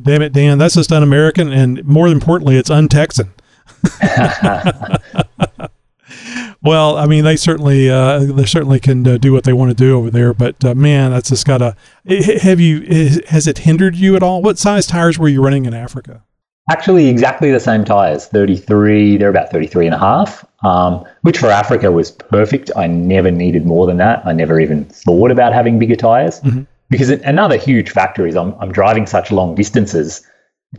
Damn 0.00 0.22
it, 0.22 0.32
Dan, 0.32 0.58
that's 0.58 0.74
just 0.74 0.92
un-American, 0.92 1.52
and 1.52 1.84
more 1.84 2.08
importantly, 2.08 2.56
it's 2.56 2.70
un-Texan. 2.70 3.32
well, 6.62 6.96
I 6.96 7.06
mean, 7.06 7.24
they 7.24 7.36
certainly 7.36 7.90
uh, 7.90 8.20
they 8.20 8.46
certainly 8.46 8.80
can 8.80 9.06
uh, 9.06 9.18
do 9.18 9.32
what 9.32 9.44
they 9.44 9.52
want 9.52 9.70
to 9.70 9.74
do 9.74 9.98
over 9.98 10.10
there, 10.10 10.32
but 10.32 10.64
uh, 10.64 10.74
man, 10.74 11.10
that's 11.10 11.28
just 11.28 11.46
got 11.46 11.58
to. 11.58 11.76
Have 12.42 12.60
you? 12.60 13.20
Has 13.28 13.46
it 13.46 13.58
hindered 13.58 13.96
you 13.96 14.16
at 14.16 14.22
all? 14.22 14.42
What 14.42 14.58
size 14.58 14.86
tires 14.86 15.18
were 15.18 15.28
you 15.28 15.42
running 15.42 15.66
in 15.66 15.74
Africa? 15.74 16.22
Actually, 16.70 17.08
exactly 17.08 17.50
the 17.50 17.58
same 17.58 17.84
tires 17.84 18.26
33, 18.26 19.16
they're 19.16 19.28
about 19.28 19.50
33 19.50 19.86
and 19.86 19.96
a 19.96 19.98
half, 19.98 20.44
um, 20.64 21.04
which 21.22 21.38
for 21.38 21.48
Africa 21.48 21.90
was 21.90 22.12
perfect. 22.12 22.70
I 22.76 22.86
never 22.86 23.32
needed 23.32 23.66
more 23.66 23.84
than 23.84 23.96
that. 23.96 24.24
I 24.24 24.32
never 24.32 24.60
even 24.60 24.84
thought 24.84 25.32
about 25.32 25.52
having 25.52 25.80
bigger 25.80 25.96
tires. 25.96 26.40
Because 26.92 27.08
another 27.08 27.56
huge 27.56 27.90
factor 27.90 28.26
is 28.26 28.36
I'm, 28.36 28.54
I'm 28.60 28.70
driving 28.70 29.06
such 29.06 29.32
long 29.32 29.54
distances, 29.54 30.24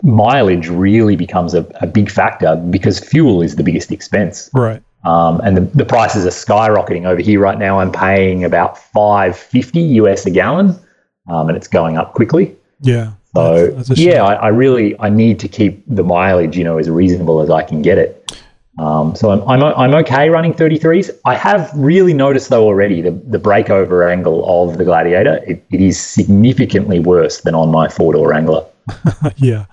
mileage 0.04 0.70
really 0.70 1.16
becomes 1.16 1.54
a, 1.56 1.66
a 1.82 1.88
big 1.88 2.10
factor 2.10 2.56
because 2.70 3.00
fuel 3.00 3.42
is 3.42 3.56
the 3.56 3.64
biggest 3.64 3.92
expense. 3.92 4.50
Right. 4.54 4.82
Um, 5.04 5.42
and 5.42 5.58
the, 5.58 5.62
the 5.62 5.86
prices 5.86 6.26
are 6.26 6.30
skyrocketing 6.30 7.06
over 7.06 7.20
here 7.20 7.40
right 7.40 7.58
now. 7.58 7.80
I'm 7.80 7.92
paying 7.92 8.44
about 8.44 8.78
550 8.78 9.82
US 9.82 10.26
a 10.26 10.32
gallon, 10.32 10.80
um, 11.28 11.50
and 11.50 11.58
it's 11.58 11.68
going 11.68 11.98
up 11.98 12.14
quickly. 12.14 12.56
Yeah. 12.80 13.14
So 13.36 13.68
That's- 13.68 13.88
that's 13.88 14.00
yeah, 14.00 14.24
I, 14.24 14.34
I 14.36 14.48
really 14.50 14.98
I 15.00 15.10
need 15.10 15.40
to 15.40 15.48
keep 15.48 15.84
the 15.88 16.04
mileage, 16.04 16.56
you 16.56 16.64
know, 16.64 16.78
as 16.78 16.90
reasonable 16.90 17.42
as 17.42 17.50
I 17.50 17.64
can 17.64 17.82
get 17.82 17.98
it. 17.98 18.42
Um, 18.80 19.16
so 19.16 19.30
I'm, 19.30 19.42
I'm 19.48 19.64
I'm 19.64 19.94
okay 20.04 20.30
running 20.30 20.54
33s. 20.54 21.12
I 21.26 21.36
have 21.36 21.72
really 21.76 22.14
noticed 22.14 22.50
though 22.50 22.64
already 22.64 23.02
the 23.02 23.12
the 23.12 23.38
breakover 23.38 24.10
angle 24.12 24.44
of 24.48 24.78
the 24.78 24.84
Gladiator. 24.84 25.44
It, 25.46 25.64
it 25.70 25.80
is 25.80 26.00
significantly 26.00 27.00
worse 27.00 27.42
than 27.42 27.54
on 27.54 27.70
my 27.70 27.88
four 27.88 28.14
door 28.14 28.30
Wrangler. 28.30 28.66
yeah. 29.38 29.66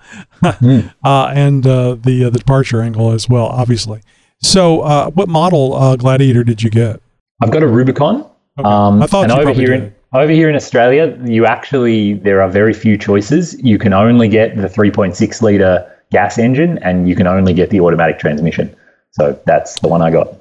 Hmm. 0.43 0.79
uh, 1.03 1.31
and 1.33 1.65
uh, 1.65 1.95
the 1.95 2.25
uh, 2.25 2.29
the 2.29 2.39
departure 2.39 2.81
angle 2.81 3.11
as 3.11 3.27
well, 3.27 3.47
obviously. 3.47 4.01
So, 4.41 4.81
uh, 4.81 5.09
what 5.11 5.29
model 5.29 5.75
uh, 5.75 5.95
Gladiator 5.95 6.43
did 6.43 6.61
you 6.61 6.69
get? 6.69 7.01
I've 7.41 7.51
got 7.51 7.63
a 7.63 7.67
Rubicon. 7.67 8.27
Okay. 8.59 8.69
Um, 8.69 9.01
I 9.01 9.07
thought 9.07 9.23
and 9.23 9.31
over 9.31 9.51
here 9.51 9.67
did. 9.67 9.83
in 9.83 9.95
over 10.13 10.31
here 10.31 10.49
in 10.49 10.55
Australia, 10.55 11.17
you 11.23 11.45
actually 11.45 12.13
there 12.13 12.41
are 12.41 12.49
very 12.49 12.73
few 12.73 12.97
choices. 12.97 13.59
You 13.63 13.79
can 13.79 13.93
only 13.93 14.27
get 14.27 14.55
the 14.55 14.67
3.6 14.67 15.41
liter 15.41 15.87
gas 16.11 16.37
engine, 16.37 16.77
and 16.79 17.07
you 17.07 17.15
can 17.15 17.27
only 17.27 17.53
get 17.53 17.69
the 17.69 17.79
automatic 17.79 18.19
transmission. 18.19 18.75
So 19.11 19.39
that's 19.45 19.79
the 19.79 19.87
one 19.87 20.01
I 20.01 20.11
got. 20.11 20.33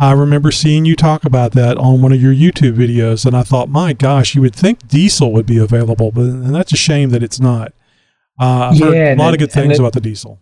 I 0.00 0.12
remember 0.12 0.50
seeing 0.52 0.84
you 0.84 0.94
talk 0.94 1.24
about 1.24 1.52
that 1.52 1.76
on 1.76 2.02
one 2.02 2.12
of 2.12 2.22
your 2.22 2.32
YouTube 2.32 2.74
videos, 2.76 3.26
and 3.26 3.36
I 3.36 3.42
thought, 3.42 3.68
my 3.68 3.92
gosh, 3.92 4.34
you 4.36 4.40
would 4.42 4.54
think 4.54 4.86
diesel 4.86 5.32
would 5.32 5.46
be 5.46 5.58
available, 5.58 6.12
but 6.12 6.22
and 6.22 6.54
that's 6.54 6.72
a 6.72 6.76
shame 6.76 7.10
that 7.10 7.22
it's 7.22 7.40
not. 7.40 7.72
Uh, 8.40 8.70
I've 8.72 8.78
heard 8.78 8.94
Yeah, 8.94 9.14
a 9.14 9.16
lot 9.16 9.26
and 9.26 9.34
of 9.34 9.38
good 9.40 9.52
things 9.52 9.72
it- 9.74 9.80
about 9.80 9.94
the 9.94 10.00
diesel. 10.00 10.38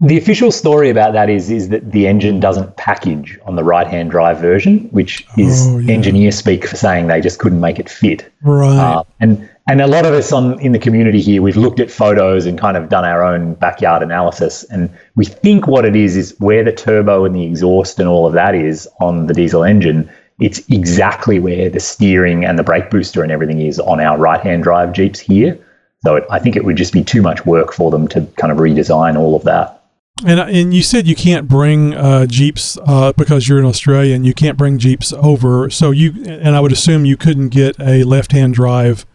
The 0.00 0.18
official 0.18 0.50
story 0.50 0.90
about 0.90 1.12
that 1.12 1.30
is 1.30 1.50
is 1.50 1.68
that 1.68 1.92
the 1.92 2.08
engine 2.08 2.40
doesn't 2.40 2.76
package 2.76 3.38
on 3.46 3.54
the 3.54 3.62
right 3.62 3.86
hand 3.86 4.10
drive 4.10 4.38
version, 4.38 4.88
which 4.90 5.24
is 5.38 5.68
Oh, 5.68 5.78
yeah. 5.78 5.94
engineer 5.94 6.32
speak 6.32 6.66
for 6.66 6.76
saying 6.76 7.06
they 7.06 7.20
just 7.20 7.38
couldn't 7.38 7.60
make 7.60 7.78
it 7.78 7.88
fit. 7.88 8.30
Right. 8.42 8.76
Uh, 8.76 9.04
and 9.20 9.48
and 9.68 9.80
a 9.80 9.86
lot 9.86 10.04
of 10.04 10.12
us 10.12 10.32
on 10.32 10.58
in 10.60 10.72
the 10.72 10.80
community 10.80 11.20
here, 11.20 11.40
we've 11.40 11.56
looked 11.56 11.78
at 11.78 11.90
photos 11.92 12.44
and 12.44 12.58
kind 12.58 12.76
of 12.76 12.88
done 12.88 13.04
our 13.04 13.22
own 13.22 13.54
backyard 13.54 14.02
analysis, 14.02 14.64
and 14.64 14.90
we 15.14 15.24
think 15.24 15.68
what 15.68 15.84
it 15.84 15.94
is 15.94 16.16
is 16.16 16.34
where 16.38 16.64
the 16.64 16.72
turbo 16.72 17.24
and 17.24 17.34
the 17.34 17.44
exhaust 17.44 18.00
and 18.00 18.08
all 18.08 18.26
of 18.26 18.32
that 18.32 18.54
is 18.54 18.88
on 19.00 19.26
the 19.28 19.32
diesel 19.32 19.62
engine. 19.62 20.10
It's 20.40 20.58
exactly 20.68 21.38
where 21.38 21.70
the 21.70 21.78
steering 21.80 22.44
and 22.44 22.58
the 22.58 22.64
brake 22.64 22.90
booster 22.90 23.22
and 23.22 23.30
everything 23.30 23.60
is 23.60 23.78
on 23.78 24.00
our 24.00 24.18
right 24.18 24.40
hand 24.40 24.64
drive 24.64 24.92
Jeeps 24.92 25.20
here. 25.20 25.56
So 26.02 26.16
it, 26.16 26.24
I 26.30 26.40
think 26.40 26.56
it 26.56 26.64
would 26.64 26.76
just 26.76 26.92
be 26.92 27.04
too 27.04 27.22
much 27.22 27.46
work 27.46 27.72
for 27.72 27.92
them 27.92 28.08
to 28.08 28.26
kind 28.36 28.50
of 28.50 28.58
redesign 28.58 29.16
all 29.16 29.36
of 29.36 29.44
that. 29.44 29.80
And 30.22 30.38
and 30.38 30.72
you 30.72 30.82
said 30.82 31.08
you 31.08 31.16
can't 31.16 31.48
bring 31.48 31.92
uh, 31.92 32.26
jeeps 32.26 32.78
uh, 32.86 33.12
because 33.14 33.48
you're 33.48 33.58
in 33.58 33.64
Australia 33.64 34.14
and 34.14 34.24
you 34.24 34.32
can't 34.32 34.56
bring 34.56 34.78
jeeps 34.78 35.12
over. 35.12 35.68
So 35.70 35.90
you 35.90 36.12
and 36.26 36.54
I 36.54 36.60
would 36.60 36.70
assume 36.70 37.04
you 37.04 37.16
couldn't 37.16 37.48
get 37.48 37.78
a 37.80 38.04
left-hand 38.04 38.54
drive, 38.54 39.06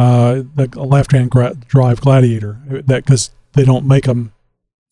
uh, 0.00 0.42
the 0.56 0.68
a 0.76 0.82
left-hand 0.82 1.30
gra- 1.30 1.54
drive 1.54 2.00
Gladiator 2.00 2.58
that 2.68 3.04
because 3.04 3.30
they 3.52 3.64
don't 3.64 3.86
make 3.86 4.04
them 4.04 4.32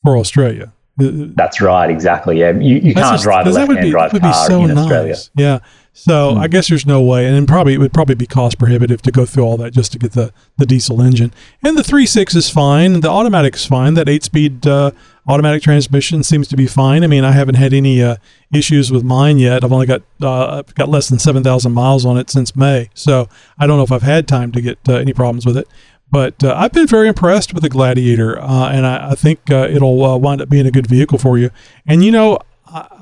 for 0.04 0.16
Australia. 0.16 0.72
Uh, 1.00 1.34
That's 1.34 1.60
right, 1.60 1.90
exactly. 1.90 2.38
Yeah, 2.38 2.52
you, 2.52 2.76
you 2.76 2.94
can't 2.94 3.14
just- 3.14 3.24
drive 3.24 3.46
a 3.48 3.50
left-hand 3.50 3.90
drive 3.90 4.12
that 4.12 4.22
would 4.22 4.22
be 4.22 4.32
car 4.32 4.46
so 4.46 4.64
in 4.64 4.78
Australia. 4.78 5.16
Yeah. 5.34 5.58
So 5.98 6.32
Hmm. 6.32 6.38
I 6.38 6.46
guess 6.48 6.68
there's 6.68 6.84
no 6.84 7.00
way, 7.00 7.24
and 7.24 7.34
then 7.34 7.46
probably 7.46 7.72
it 7.72 7.78
would 7.78 7.94
probably 7.94 8.16
be 8.16 8.26
cost 8.26 8.58
prohibitive 8.58 9.00
to 9.00 9.10
go 9.10 9.24
through 9.24 9.44
all 9.44 9.56
that 9.56 9.72
just 9.72 9.92
to 9.92 9.98
get 9.98 10.12
the, 10.12 10.30
the 10.58 10.66
diesel 10.66 11.00
engine. 11.00 11.32
And 11.62 11.76
the 11.76 11.82
three 11.82 12.04
six 12.04 12.34
is 12.34 12.50
fine. 12.50 13.00
The 13.00 13.08
automatic's 13.08 13.64
fine. 13.64 13.94
That 13.94 14.06
eight 14.06 14.22
speed 14.22 14.66
uh, 14.66 14.90
automatic 15.26 15.62
transmission 15.62 16.22
seems 16.22 16.48
to 16.48 16.56
be 16.56 16.66
fine. 16.66 17.02
I 17.02 17.06
mean, 17.06 17.24
I 17.24 17.32
haven't 17.32 17.54
had 17.54 17.72
any 17.72 18.02
uh, 18.02 18.16
issues 18.52 18.92
with 18.92 19.04
mine 19.04 19.38
yet. 19.38 19.64
I've 19.64 19.72
only 19.72 19.86
got 19.86 20.02
uh, 20.20 20.58
I've 20.58 20.74
got 20.74 20.90
less 20.90 21.08
than 21.08 21.18
seven 21.18 21.42
thousand 21.42 21.72
miles 21.72 22.04
on 22.04 22.18
it 22.18 22.28
since 22.28 22.54
May, 22.54 22.90
so 22.92 23.26
I 23.58 23.66
don't 23.66 23.78
know 23.78 23.84
if 23.84 23.90
I've 23.90 24.02
had 24.02 24.28
time 24.28 24.52
to 24.52 24.60
get 24.60 24.78
uh, 24.86 24.96
any 24.96 25.14
problems 25.14 25.46
with 25.46 25.56
it. 25.56 25.66
But 26.12 26.44
uh, 26.44 26.54
I've 26.56 26.72
been 26.72 26.86
very 26.86 27.08
impressed 27.08 27.54
with 27.54 27.62
the 27.62 27.68
Gladiator, 27.70 28.38
uh, 28.38 28.68
and 28.68 28.86
I, 28.86 29.12
I 29.12 29.14
think 29.14 29.50
uh, 29.50 29.66
it'll 29.70 30.04
uh, 30.04 30.16
wind 30.18 30.42
up 30.42 30.50
being 30.50 30.66
a 30.66 30.70
good 30.70 30.86
vehicle 30.86 31.18
for 31.18 31.38
you. 31.38 31.50
And 31.86 32.04
you 32.04 32.12
know, 32.12 32.38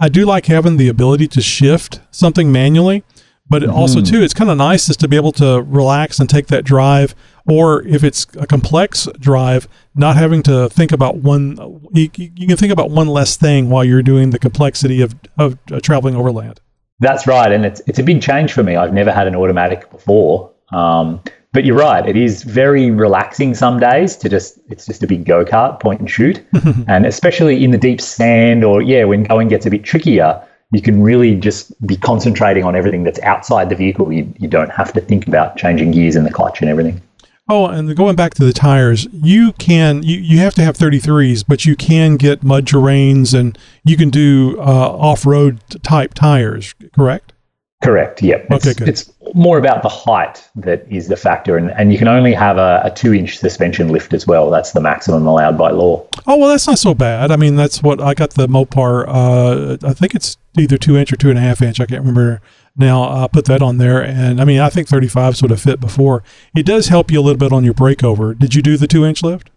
I, 0.00 0.08
do 0.08 0.24
like 0.24 0.46
having 0.46 0.76
the 0.76 0.88
ability 0.88 1.28
to 1.28 1.40
shift 1.40 2.00
something 2.10 2.52
manually, 2.52 3.02
but 3.48 3.62
it 3.62 3.68
also 3.68 4.00
too, 4.00 4.22
it's 4.22 4.34
kind 4.34 4.50
of 4.50 4.56
nice 4.56 4.86
just 4.86 5.00
to 5.00 5.08
be 5.08 5.16
able 5.16 5.32
to 5.32 5.62
relax 5.62 6.18
and 6.18 6.28
take 6.28 6.46
that 6.48 6.64
drive. 6.64 7.14
Or 7.46 7.82
if 7.82 8.02
it's 8.02 8.26
a 8.38 8.46
complex 8.46 9.06
drive, 9.18 9.68
not 9.94 10.16
having 10.16 10.42
to 10.44 10.68
think 10.70 10.92
about 10.92 11.16
one, 11.16 11.56
you, 11.92 12.08
you 12.16 12.46
can 12.46 12.56
think 12.56 12.72
about 12.72 12.90
one 12.90 13.08
less 13.08 13.36
thing 13.36 13.68
while 13.68 13.84
you're 13.84 14.02
doing 14.02 14.30
the 14.30 14.38
complexity 14.38 15.02
of 15.02 15.14
of 15.38 15.58
uh, 15.70 15.80
traveling 15.80 16.16
overland. 16.16 16.60
That's 17.00 17.26
right, 17.26 17.52
and 17.52 17.66
it's 17.66 17.82
it's 17.86 17.98
a 17.98 18.02
big 18.02 18.22
change 18.22 18.52
for 18.52 18.62
me. 18.62 18.76
I've 18.76 18.94
never 18.94 19.12
had 19.12 19.26
an 19.26 19.36
automatic 19.36 19.90
before, 19.90 20.52
um, 20.72 21.22
but 21.54 21.64
you're 21.64 21.78
right. 21.78 22.06
It 22.06 22.16
is 22.16 22.42
very 22.42 22.90
relaxing 22.90 23.54
some 23.54 23.78
days 23.78 24.16
to 24.16 24.28
just 24.28 24.58
it's 24.68 24.84
just 24.84 25.02
a 25.02 25.06
big 25.06 25.24
go 25.24 25.44
kart, 25.44 25.80
point 25.80 26.00
and 26.00 26.10
shoot, 26.10 26.44
and 26.88 27.06
especially 27.06 27.64
in 27.64 27.70
the 27.70 27.78
deep 27.78 28.00
sand 28.00 28.64
or 28.64 28.82
yeah, 28.82 29.04
when 29.04 29.22
going 29.22 29.48
gets 29.48 29.64
a 29.64 29.70
bit 29.70 29.84
trickier, 29.84 30.46
you 30.72 30.82
can 30.82 31.00
really 31.00 31.36
just 31.36 31.72
be 31.86 31.96
concentrating 31.96 32.64
on 32.64 32.74
everything 32.74 33.04
that's 33.04 33.20
outside 33.20 33.70
the 33.70 33.76
vehicle. 33.76 34.12
You 34.12 34.30
you 34.38 34.48
don't 34.48 34.70
have 34.70 34.92
to 34.94 35.00
think 35.00 35.28
about 35.28 35.56
changing 35.56 35.92
gears 35.92 36.16
in 36.16 36.24
the 36.24 36.32
clutch 36.32 36.60
and 36.60 36.68
everything. 36.68 37.00
Oh, 37.48 37.66
and 37.66 37.94
going 37.94 38.16
back 38.16 38.32
to 38.34 38.44
the 38.44 38.54
tires, 38.54 39.06
you 39.12 39.52
can 39.52 40.02
you, 40.02 40.18
you 40.18 40.38
have 40.38 40.54
to 40.54 40.62
have 40.62 40.76
33s, 40.76 41.44
but 41.46 41.64
you 41.66 41.76
can 41.76 42.16
get 42.16 42.42
mud 42.42 42.66
terrains 42.66 43.38
and 43.38 43.56
you 43.84 43.96
can 43.96 44.10
do 44.10 44.56
uh, 44.58 44.62
off-road 44.62 45.60
type 45.82 46.14
tires, 46.14 46.74
correct? 46.94 47.33
Correct. 47.82 48.22
Yep. 48.22 48.46
It's, 48.50 48.66
Okay, 48.66 48.74
good. 48.78 48.88
It's 48.88 49.12
more 49.34 49.58
about 49.58 49.82
the 49.82 49.88
height 49.88 50.48
that 50.56 50.86
is 50.90 51.08
the 51.08 51.16
factor, 51.16 51.56
and, 51.58 51.70
and 51.72 51.92
you 51.92 51.98
can 51.98 52.08
only 52.08 52.32
have 52.32 52.56
a, 52.56 52.80
a 52.84 52.90
two-inch 52.90 53.38
suspension 53.38 53.88
lift 53.88 54.14
as 54.14 54.26
well. 54.26 54.48
That's 54.50 54.72
the 54.72 54.80
maximum 54.80 55.26
allowed 55.26 55.58
by 55.58 55.70
law. 55.70 56.06
Oh 56.26 56.36
well, 56.38 56.48
that's 56.48 56.66
not 56.66 56.78
so 56.78 56.94
bad. 56.94 57.30
I 57.30 57.36
mean, 57.36 57.56
that's 57.56 57.82
what 57.82 58.00
I 58.00 58.14
got 58.14 58.30
the 58.30 58.46
Mopar. 58.46 59.04
Uh, 59.06 59.76
I 59.86 59.92
think 59.92 60.14
it's 60.14 60.38
either 60.56 60.78
two 60.78 60.96
inch 60.96 61.12
or 61.12 61.16
two 61.16 61.28
and 61.28 61.38
a 61.38 61.42
half 61.42 61.60
inch. 61.60 61.78
I 61.80 61.86
can't 61.86 62.00
remember 62.00 62.40
now. 62.76 63.02
I 63.02 63.28
put 63.28 63.44
that 63.46 63.60
on 63.60 63.76
there, 63.76 64.02
and 64.02 64.40
I 64.40 64.44
mean, 64.44 64.60
I 64.60 64.70
think 64.70 64.88
35s 64.88 65.42
would 65.42 65.50
have 65.50 65.60
fit 65.60 65.80
before. 65.80 66.22
It 66.56 66.64
does 66.64 66.88
help 66.88 67.10
you 67.10 67.20
a 67.20 67.22
little 67.22 67.38
bit 67.38 67.52
on 67.52 67.64
your 67.64 67.74
breakover. 67.74 68.38
Did 68.38 68.54
you 68.54 68.62
do 68.62 68.76
the 68.78 68.86
two 68.86 69.04
inch 69.04 69.22
lift? 69.22 69.50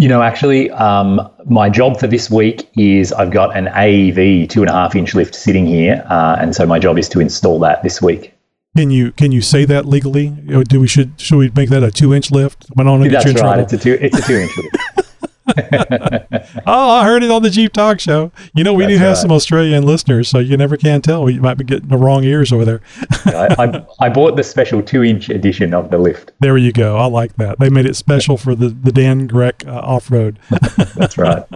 You 0.00 0.08
know, 0.08 0.22
actually, 0.22 0.70
um, 0.70 1.30
my 1.44 1.68
job 1.68 2.00
for 2.00 2.06
this 2.06 2.30
week 2.30 2.70
is 2.76 3.12
I've 3.12 3.30
got 3.30 3.54
an 3.56 3.66
AEV 3.66 4.48
two 4.48 4.62
and 4.62 4.70
a 4.70 4.72
half 4.72 4.96
inch 4.96 5.14
lift 5.14 5.34
sitting 5.34 5.66
here, 5.66 6.04
uh, 6.08 6.36
and 6.40 6.56
so 6.56 6.66
my 6.66 6.78
job 6.78 6.98
is 6.98 7.08
to 7.10 7.20
install 7.20 7.58
that 7.60 7.82
this 7.82 8.00
week. 8.00 8.34
Can 8.76 8.90
you 8.90 9.12
can 9.12 9.30
you 9.30 9.42
say 9.42 9.64
that 9.66 9.84
legally? 9.84 10.32
Or 10.54 10.64
do 10.64 10.80
we 10.80 10.86
should 10.86 11.20
should 11.20 11.36
we 11.36 11.50
make 11.50 11.68
that 11.70 11.82
a 11.82 11.90
two 11.90 12.14
inch 12.14 12.30
lift? 12.30 12.66
I 12.78 12.82
don't 12.82 13.02
get 13.02 13.12
That's 13.12 13.24
you 13.26 13.30
in 13.32 13.36
right. 13.36 13.42
trouble. 13.42 13.62
It's 13.62 13.72
a 13.74 13.78
two. 13.78 13.98
It's 14.00 14.18
a 14.18 14.22
two 14.22 14.36
inch 14.36 14.56
lift. 14.56 14.76
Oh, 16.66 16.90
I 16.90 17.04
heard 17.04 17.22
it 17.22 17.30
on 17.30 17.42
the 17.42 17.50
Jeep 17.50 17.72
Talk 17.72 18.00
Show. 18.00 18.32
You 18.54 18.64
know, 18.64 18.72
we 18.72 18.86
do 18.86 18.96
have 18.96 19.08
right. 19.08 19.16
some 19.16 19.32
Australian 19.32 19.84
listeners, 19.84 20.28
so 20.28 20.38
you 20.38 20.56
never 20.56 20.76
can 20.76 21.00
tell. 21.00 21.28
You 21.30 21.40
might 21.40 21.54
be 21.54 21.64
getting 21.64 21.88
the 21.88 21.96
wrong 21.96 22.24
ears 22.24 22.52
over 22.52 22.64
there. 22.64 22.80
I, 23.26 23.54
I, 23.58 24.06
I 24.06 24.08
bought 24.08 24.36
the 24.36 24.42
special 24.42 24.82
two 24.82 25.02
inch 25.02 25.28
edition 25.28 25.74
of 25.74 25.90
the 25.90 25.98
lift. 25.98 26.32
There 26.40 26.56
you 26.56 26.72
go. 26.72 26.96
I 26.96 27.06
like 27.06 27.36
that. 27.36 27.58
They 27.58 27.70
made 27.70 27.86
it 27.86 27.96
special 27.96 28.36
for 28.36 28.54
the 28.54 28.68
the 28.68 28.92
Dan 28.92 29.28
Grec 29.28 29.66
uh, 29.66 29.80
off 29.80 30.10
road. 30.10 30.38
That's 30.94 31.18
right. 31.18 31.44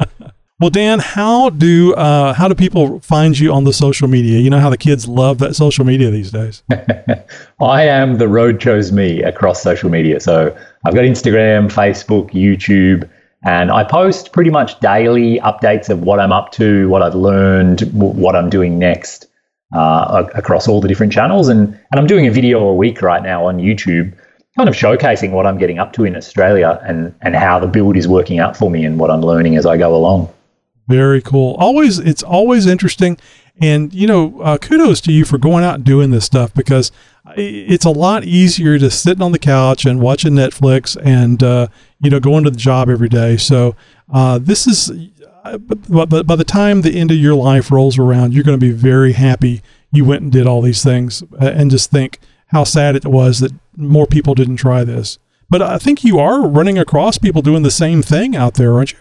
Well, 0.61 0.71
Dan, 0.71 1.01
how 1.01 1.51
do 1.51 1.95
uh, 1.95 2.33
how 2.33 2.47
do 2.47 2.55
people 2.55 3.01
find 3.01 3.37
you 3.37 3.53
on 3.53 3.65
the 3.65 3.73
social 3.73 4.07
media? 4.07 4.39
You 4.39 4.51
know 4.51 4.61
how 4.61 4.71
the 4.71 4.79
kids 4.79 5.09
love 5.09 5.39
that 5.39 5.57
social 5.57 5.85
media 5.85 6.11
these 6.13 6.31
days. 6.31 6.63
I 7.61 7.83
am 7.89 8.19
the 8.19 8.29
road 8.29 8.61
chose 8.61 8.93
me 8.93 9.21
across 9.25 9.61
social 9.61 9.91
media. 9.91 10.21
So 10.21 10.57
I've 10.85 10.95
got 10.95 11.03
Instagram, 11.03 11.73
Facebook, 11.73 12.31
YouTube, 12.31 13.11
and 13.45 13.71
I 13.71 13.85
post 13.85 14.33
pretty 14.33 14.51
much 14.51 14.81
daily 14.81 15.39
updates 15.41 15.91
of 15.91 16.03
what 16.03 16.19
I'm 16.19 16.33
up 16.33 16.51
to, 16.53 16.89
what 16.89 17.03
I've 17.03 17.15
learned, 17.15 17.83
what 17.93 18.35
I'm 18.35 18.49
doing 18.49 18.79
next 18.79 19.27
uh, 19.75 20.27
across 20.35 20.67
all 20.67 20.81
the 20.81 20.89
different 20.89 21.13
channels. 21.13 21.49
And, 21.49 21.69
and 21.69 22.01
I'm 22.01 22.07
doing 22.07 22.27
a 22.27 22.31
video 22.31 22.61
a 22.61 22.75
week 22.75 23.03
right 23.03 23.23
now 23.23 23.47
on 23.47 23.59
YouTube, 23.59 24.17
kind 24.57 24.69
of 24.69 24.75
showcasing 24.75 25.33
what 25.33 25.47
I'm 25.47 25.59
getting 25.59 25.79
up 25.79 25.93
to 25.95 26.05
in 26.05 26.17
Australia 26.17 26.81
and, 26.85 27.15
and 27.21 27.37
how 27.37 27.59
the 27.59 27.67
build 27.67 27.97
is 27.97 28.09
working 28.09 28.39
out 28.39 28.57
for 28.57 28.71
me 28.71 28.85
and 28.85 28.99
what 28.99 29.11
I'm 29.11 29.21
learning 29.21 29.57
as 29.57 29.67
I 29.67 29.77
go 29.77 29.95
along. 29.95 30.33
Very 30.89 31.21
cool. 31.21 31.57
Always, 31.59 31.99
it's 31.99 32.23
always 32.23 32.67
interesting, 32.67 33.19
and 33.61 33.93
you 33.95 34.07
know, 34.07 34.41
uh, 34.41 34.59
kudos 34.59 35.01
to 35.03 35.13
you 35.13 35.25
for 35.25 35.39
going 35.39 35.65
out 35.65 35.77
and 35.77 35.85
doing 35.85 36.11
this 36.11 36.25
stuff 36.25 36.53
because 36.55 36.91
it's 37.37 37.85
a 37.85 37.91
lot 37.91 38.25
easier 38.25 38.79
to 38.79 38.91
sitting 38.91 39.23
on 39.23 39.33
the 39.33 39.39
couch 39.39 39.87
and 39.87 40.01
watching 40.01 40.35
Netflix 40.35 40.97
and 41.03 41.43
uh, 41.43 41.69
you 42.01 42.11
know 42.11 42.21
going 42.21 42.45
to 42.45 42.51
the 42.51 42.57
job 42.57 42.89
every 42.89 43.09
day. 43.09 43.37
So 43.37 43.77
uh, 44.13 44.39
this 44.39 44.67
is, 44.67 44.91
uh, 45.45 45.59
but, 45.59 46.09
but 46.09 46.27
by 46.27 46.37
the 46.37 46.45
time 46.45 46.83
the 46.83 46.99
end 46.99 47.11
of 47.11 47.17
your 47.17 47.35
life 47.35 47.71
rolls 47.71 47.99
around, 47.99 48.35
you're 48.35 48.45
going 48.45 48.59
to 48.59 48.67
be 48.67 48.73
very 48.73 49.13
happy 49.13 49.63
you 49.93 50.05
went 50.05 50.23
and 50.23 50.33
did 50.33 50.47
all 50.47 50.61
these 50.61 50.83
things, 50.83 51.23
uh, 51.41 51.47
and 51.47 51.71
just 51.71 51.91
think 51.91 52.19
how 52.49 52.65
sad 52.65 52.97
it 52.97 53.05
was 53.05 53.41
that 53.41 53.53
more 53.77 54.07
people 54.07 54.35
didn't 54.35 54.57
try 54.57 54.85
this. 54.85 55.19
But 55.49 55.63
I 55.63 55.79
think 55.79 56.03
you 56.03 56.19
are 56.19 56.47
running 56.47 56.79
across 56.79 57.19
people 57.19 57.43
doing 57.43 57.63
the 57.63 57.71
same 57.71 58.03
thing 58.03 58.35
out 58.35 58.55
there, 58.55 58.75
aren't 58.75 58.93
you? 58.93 58.99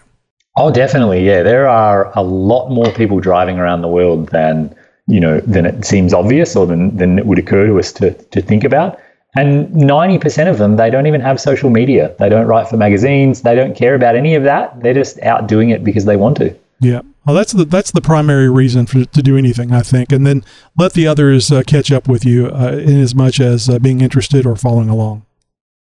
Oh, 0.56 0.70
definitely. 0.70 1.26
Yeah, 1.26 1.42
there 1.42 1.68
are 1.68 2.16
a 2.16 2.22
lot 2.22 2.70
more 2.70 2.90
people 2.92 3.18
driving 3.20 3.58
around 3.58 3.82
the 3.82 3.88
world 3.88 4.28
than 4.28 4.74
you 5.06 5.20
know 5.20 5.40
than 5.40 5.66
it 5.66 5.84
seems 5.84 6.14
obvious 6.14 6.56
or 6.56 6.66
than, 6.66 6.96
than 6.96 7.18
it 7.18 7.26
would 7.26 7.38
occur 7.38 7.66
to 7.66 7.78
us 7.78 7.92
to, 7.94 8.12
to 8.12 8.40
think 8.40 8.64
about. 8.64 8.98
And 9.36 9.68
90% 9.70 10.48
of 10.48 10.58
them, 10.58 10.76
they 10.76 10.90
don't 10.90 11.08
even 11.08 11.20
have 11.20 11.40
social 11.40 11.68
media. 11.68 12.14
They 12.20 12.28
don't 12.28 12.46
write 12.46 12.68
for 12.68 12.76
magazines. 12.76 13.42
They 13.42 13.56
don't 13.56 13.74
care 13.74 13.96
about 13.96 14.14
any 14.14 14.36
of 14.36 14.44
that. 14.44 14.80
They're 14.80 14.94
just 14.94 15.20
out 15.22 15.48
doing 15.48 15.70
it 15.70 15.82
because 15.82 16.04
they 16.04 16.14
want 16.14 16.36
to. 16.36 16.54
Yeah, 16.78 17.00
well, 17.24 17.34
that's 17.34 17.52
the 17.52 17.64
that's 17.64 17.90
the 17.90 18.00
primary 18.00 18.50
reason 18.50 18.86
for 18.86 19.04
to 19.04 19.22
do 19.22 19.36
anything, 19.36 19.72
I 19.72 19.80
think, 19.80 20.12
and 20.12 20.26
then 20.26 20.44
let 20.76 20.92
the 20.92 21.06
others 21.06 21.50
uh, 21.50 21.62
catch 21.66 21.90
up 21.90 22.06
with 22.06 22.24
you 22.24 22.48
uh, 22.48 22.72
in 22.72 23.00
as 23.00 23.14
much 23.14 23.40
as 23.40 23.68
uh, 23.68 23.78
being 23.78 24.00
interested 24.00 24.44
or 24.44 24.54
following 24.56 24.88
along. 24.88 25.24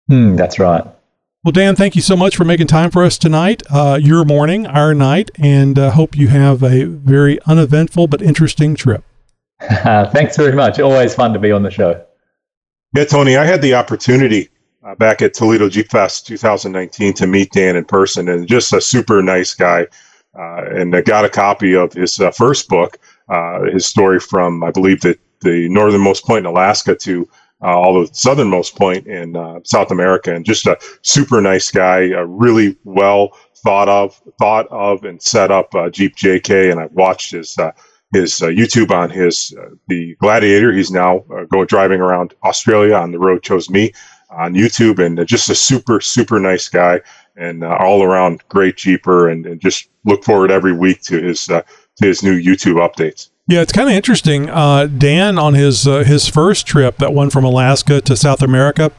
Hmm, 0.08 0.36
that's 0.36 0.58
right. 0.58 0.84
Well, 1.44 1.50
Dan, 1.50 1.74
thank 1.74 1.96
you 1.96 2.02
so 2.02 2.16
much 2.16 2.36
for 2.36 2.44
making 2.44 2.68
time 2.68 2.92
for 2.92 3.02
us 3.02 3.18
tonight. 3.18 3.64
Uh, 3.68 3.98
your 4.00 4.24
morning, 4.24 4.64
our 4.64 4.94
night, 4.94 5.28
and 5.40 5.76
uh, 5.76 5.90
hope 5.90 6.16
you 6.16 6.28
have 6.28 6.62
a 6.62 6.84
very 6.84 7.40
uneventful 7.46 8.06
but 8.06 8.22
interesting 8.22 8.76
trip. 8.76 9.02
thanks 9.60 10.36
very 10.36 10.52
much. 10.52 10.78
Always 10.78 11.16
fun 11.16 11.32
to 11.32 11.40
be 11.40 11.50
on 11.50 11.64
the 11.64 11.70
show. 11.72 12.00
Yeah, 12.96 13.06
Tony, 13.06 13.36
I 13.36 13.44
had 13.44 13.60
the 13.60 13.74
opportunity 13.74 14.50
uh, 14.84 14.94
back 14.94 15.20
at 15.20 15.34
Toledo 15.34 15.68
Jeep 15.68 15.90
Fest 15.90 16.28
2019 16.28 17.12
to 17.14 17.26
meet 17.26 17.50
Dan 17.50 17.74
in 17.74 17.86
person, 17.86 18.28
and 18.28 18.46
just 18.46 18.72
a 18.72 18.80
super 18.80 19.20
nice 19.20 19.52
guy. 19.52 19.88
Uh, 20.38 20.64
and 20.70 20.94
I 20.94 21.00
got 21.00 21.24
a 21.24 21.28
copy 21.28 21.74
of 21.74 21.92
his 21.92 22.20
uh, 22.20 22.30
first 22.30 22.68
book, 22.68 22.98
uh, 23.28 23.62
his 23.62 23.84
story 23.84 24.20
from, 24.20 24.62
I 24.62 24.70
believe, 24.70 25.00
the, 25.00 25.18
the 25.40 25.68
northernmost 25.70 26.24
point 26.24 26.46
in 26.46 26.46
Alaska 26.46 26.94
to 26.94 27.28
uh, 27.62 27.78
all 27.78 28.00
the 28.00 28.12
southernmost 28.12 28.76
point 28.76 29.06
in 29.06 29.36
uh, 29.36 29.60
South 29.64 29.90
America, 29.90 30.34
and 30.34 30.44
just 30.44 30.66
a 30.66 30.78
super 31.02 31.40
nice 31.40 31.70
guy, 31.70 32.08
really 32.26 32.76
well 32.84 33.36
thought 33.64 33.88
of, 33.88 34.20
thought 34.38 34.66
of, 34.70 35.04
and 35.04 35.22
set 35.22 35.50
up 35.50 35.74
uh, 35.74 35.88
Jeep 35.88 36.16
JK. 36.16 36.70
And 36.72 36.80
I've 36.80 36.92
watched 36.92 37.32
his 37.32 37.56
his 38.12 38.40
YouTube 38.40 38.90
on 38.90 39.10
his 39.10 39.54
the 39.88 40.14
Gladiator. 40.16 40.72
He's 40.72 40.90
now 40.90 41.24
going 41.50 41.66
driving 41.66 42.00
around 42.00 42.34
Australia 42.44 42.94
on 42.94 43.12
the 43.12 43.18
road. 43.18 43.42
Chose 43.42 43.70
me 43.70 43.92
on 44.30 44.54
YouTube, 44.54 44.98
and 44.98 45.26
just 45.26 45.50
a 45.50 45.54
super 45.54 46.00
super 46.00 46.40
nice 46.40 46.68
guy, 46.68 47.00
and 47.36 47.64
uh, 47.64 47.76
all 47.78 48.02
around 48.02 48.42
great 48.48 48.76
Jeeper, 48.76 49.28
and, 49.28 49.46
and 49.46 49.60
just 49.60 49.88
look 50.04 50.24
forward 50.24 50.50
every 50.50 50.72
week 50.72 51.02
to 51.02 51.20
his 51.20 51.48
uh, 51.48 51.62
to 51.96 52.06
his 52.06 52.22
new 52.22 52.40
YouTube 52.40 52.76
updates. 52.76 53.30
Yeah, 53.48 53.60
it's 53.60 53.72
kind 53.72 53.88
of 53.88 53.94
interesting. 53.94 54.48
Uh, 54.48 54.86
Dan 54.86 55.38
on 55.38 55.54
his 55.54 55.86
uh, 55.86 56.04
his 56.04 56.28
first 56.28 56.66
trip, 56.66 56.98
that 56.98 57.12
one 57.12 57.28
from 57.30 57.44
Alaska 57.44 58.00
to 58.02 58.16
South 58.16 58.42
America, 58.42 58.92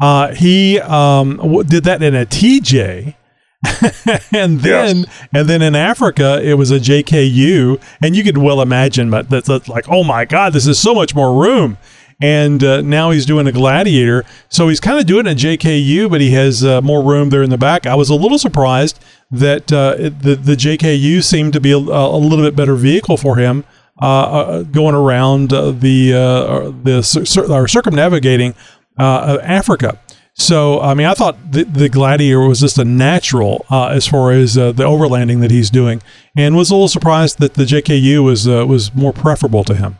uh, 0.00 0.32
he 0.34 0.80
um, 0.80 1.36
w- 1.36 1.64
did 1.64 1.84
that 1.84 2.02
in 2.02 2.14
a 2.14 2.24
TJ. 2.26 3.14
and 4.32 4.60
then 4.60 5.04
and 5.34 5.46
then 5.46 5.60
in 5.60 5.74
Africa 5.74 6.40
it 6.42 6.54
was 6.54 6.70
a 6.70 6.78
JKU 6.80 7.78
and 8.02 8.16
you 8.16 8.24
could 8.24 8.38
well 8.38 8.62
imagine 8.62 9.10
but 9.10 9.28
that's, 9.28 9.48
that's 9.48 9.68
like 9.68 9.84
oh 9.90 10.02
my 10.02 10.24
god 10.24 10.54
this 10.54 10.66
is 10.66 10.78
so 10.78 10.94
much 10.94 11.14
more 11.14 11.38
room 11.44 11.76
and 12.22 12.64
uh, 12.64 12.80
now 12.80 13.10
he's 13.10 13.26
doing 13.26 13.46
a 13.46 13.52
gladiator 13.52 14.24
so 14.48 14.68
he's 14.68 14.80
kind 14.80 14.98
of 14.98 15.04
doing 15.04 15.26
a 15.26 15.34
JKU 15.34 16.08
but 16.08 16.22
he 16.22 16.30
has 16.30 16.64
uh, 16.64 16.80
more 16.80 17.04
room 17.04 17.28
there 17.28 17.42
in 17.42 17.50
the 17.50 17.58
back 17.58 17.84
I 17.86 17.94
was 17.96 18.08
a 18.08 18.14
little 18.14 18.38
surprised 18.38 18.98
that 19.30 19.70
uh, 19.70 19.94
it- 19.98 20.20
the 20.22 20.36
the 20.36 20.54
JKU 20.56 21.22
seemed 21.22 21.52
to 21.52 21.60
be 21.60 21.72
a, 21.72 21.76
a 21.76 22.16
little 22.16 22.42
bit 22.46 22.56
better 22.56 22.76
vehicle 22.76 23.18
for 23.18 23.36
him 23.36 23.64
going 24.00 24.94
around 24.94 25.52
uh, 25.52 25.70
the 25.70 26.14
uh, 26.14 26.72
the 26.82 27.02
cir- 27.02 27.52
or 27.52 27.68
circumnavigating 27.68 28.54
uh, 28.98 29.38
Africa. 29.42 29.98
So, 30.34 30.80
I 30.80 30.94
mean, 30.94 31.06
I 31.06 31.14
thought 31.14 31.52
the, 31.52 31.64
the 31.64 31.88
Gladiator 31.88 32.40
was 32.40 32.60
just 32.60 32.78
a 32.78 32.84
natural 32.84 33.66
uh, 33.68 33.88
as 33.88 34.06
far 34.06 34.32
as 34.32 34.56
uh, 34.56 34.72
the 34.72 34.84
overlanding 34.84 35.40
that 35.40 35.50
he's 35.50 35.68
doing, 35.68 36.00
and 36.36 36.56
was 36.56 36.70
a 36.70 36.74
little 36.74 36.88
surprised 36.88 37.40
that 37.40 37.54
the 37.54 37.64
JKU 37.64 38.24
was 38.24 38.48
uh, 38.48 38.66
was 38.66 38.94
more 38.94 39.12
preferable 39.12 39.64
to 39.64 39.74
him. 39.74 39.98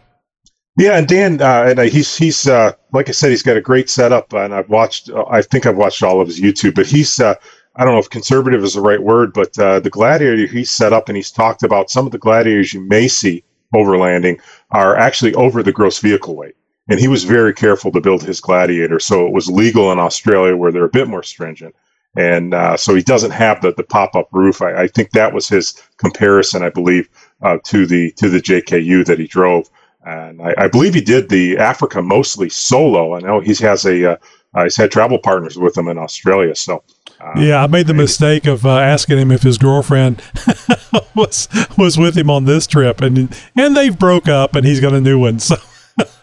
Yeah, 0.79 0.97
and 0.97 1.07
Dan, 1.07 1.43
uh, 1.43 1.65
and 1.69 1.79
uh, 1.79 1.83
he's 1.83 2.17
he's 2.17 2.47
uh, 2.47 2.73
like 2.93 3.09
I 3.09 3.13
said, 3.13 3.31
he's 3.31 3.43
got 3.43 3.59
a 3.59 3.61
great 3.61 3.91
setup, 3.91 4.33
and 4.33 4.55
I've 4.55 4.71
watched. 4.71 5.11
Uh, 5.11 5.25
I 5.29 5.43
think 5.43 5.67
I've 5.67 5.77
watched 5.77 6.03
all 6.03 6.21
of 6.21 6.29
his 6.29 6.41
YouTube, 6.41 6.75
but 6.75 6.87
he's. 6.87 7.21
Uh, 7.21 7.35
I 7.77 7.85
don't 7.85 7.95
know 7.95 8.01
if 8.01 8.11
conservative 8.11 8.65
is 8.65 8.75
the 8.75 8.81
right 8.81 9.03
word, 9.03 9.33
but 9.33 9.59
uh, 9.59 9.79
the 9.81 9.91
gladiator 9.91 10.47
he's 10.47 10.71
set 10.71 10.93
up 10.93 11.09
and 11.09 11.17
he's 11.17 11.31
talked 11.31 11.63
about 11.63 11.89
some 11.89 12.05
of 12.05 12.13
the 12.13 12.19
gladiators 12.19 12.75
you 12.75 12.81
may 12.81 13.09
see 13.09 13.45
overlanding 13.75 14.41
are 14.71 14.97
actually 14.97 15.35
over 15.35 15.63
the 15.63 15.73
gross 15.73 15.99
vehicle 16.01 16.37
weight. 16.37 16.55
And 16.89 17.01
he 17.01 17.09
was 17.09 17.25
very 17.25 17.55
careful 17.55 17.93
to 17.93 18.01
build 18.01 18.23
his 18.25 18.41
gladiator, 18.41 19.01
so 19.01 19.27
it 19.27 19.33
was 19.33 19.49
legal 19.49 19.93
in 19.93 19.99
Australia 19.99 20.57
where 20.57 20.73
they're 20.73 20.85
a 20.85 20.91
bit 20.91 21.09
more 21.09 21.23
stringent. 21.23 21.75
And 22.17 22.55
uh, 22.55 22.77
so 22.77 22.95
he 22.95 23.03
doesn't 23.03 23.31
have 23.31 23.61
the, 23.63 23.73
the 23.73 23.85
pop 23.85 24.17
up 24.17 24.29
roof. 24.33 24.63
I, 24.63 24.83
I 24.83 24.87
think 24.89 25.11
that 25.13 25.33
was 25.33 25.49
his 25.49 25.81
comparison, 25.99 26.63
I 26.63 26.71
believe, 26.71 27.09
uh, 27.43 27.59
to 27.65 27.87
the 27.87 28.13
to 28.13 28.29
the 28.29 28.41
JKU 28.41 29.07
that 29.07 29.19
he 29.21 29.29
drove. 29.29 29.69
And 30.05 30.43
I, 30.43 30.55
I 30.59 30.69
believe 30.69 30.95
he 30.95 31.01
did 31.03 31.29
the 31.29 31.59
Africa 31.59 32.03
mostly 32.03 32.49
solo. 32.49 33.15
I 33.15 33.21
know 33.21 33.41
he 33.41 33.55
has 33.57 33.87
a 33.87 34.13
uh, 34.13 34.17
uh, 34.55 34.65
he's 34.65 34.77
had 34.77 34.91
travel 34.91 35.19
partners 35.19 35.59
with 35.59 35.79
him 35.79 35.89
in 35.89 35.99
Australia. 35.99 36.57
So 36.57 36.83
uh, 37.21 37.33
Yeah, 37.37 37.63
I 37.63 37.67
made 37.67 37.87
the 37.87 37.95
mistake 37.95 38.47
of 38.47 38.65
uh, 38.65 38.79
asking 38.79 39.19
him 39.19 39.31
if 39.31 39.43
his 39.43 39.59
girlfriend 39.59 40.23
was 41.15 41.49
was 41.77 41.99
with 41.99 42.17
him 42.17 42.31
on 42.31 42.45
this 42.45 42.67
trip, 42.67 43.01
and 43.01 43.37
and 43.57 43.77
they've 43.77 43.99
broke 43.99 44.29
up, 44.29 44.55
and 44.55 44.67
he's 44.67 44.81
got 44.81 44.93
a 44.93 45.01
new 45.01 45.19
one. 45.19 45.39
So 45.39 45.57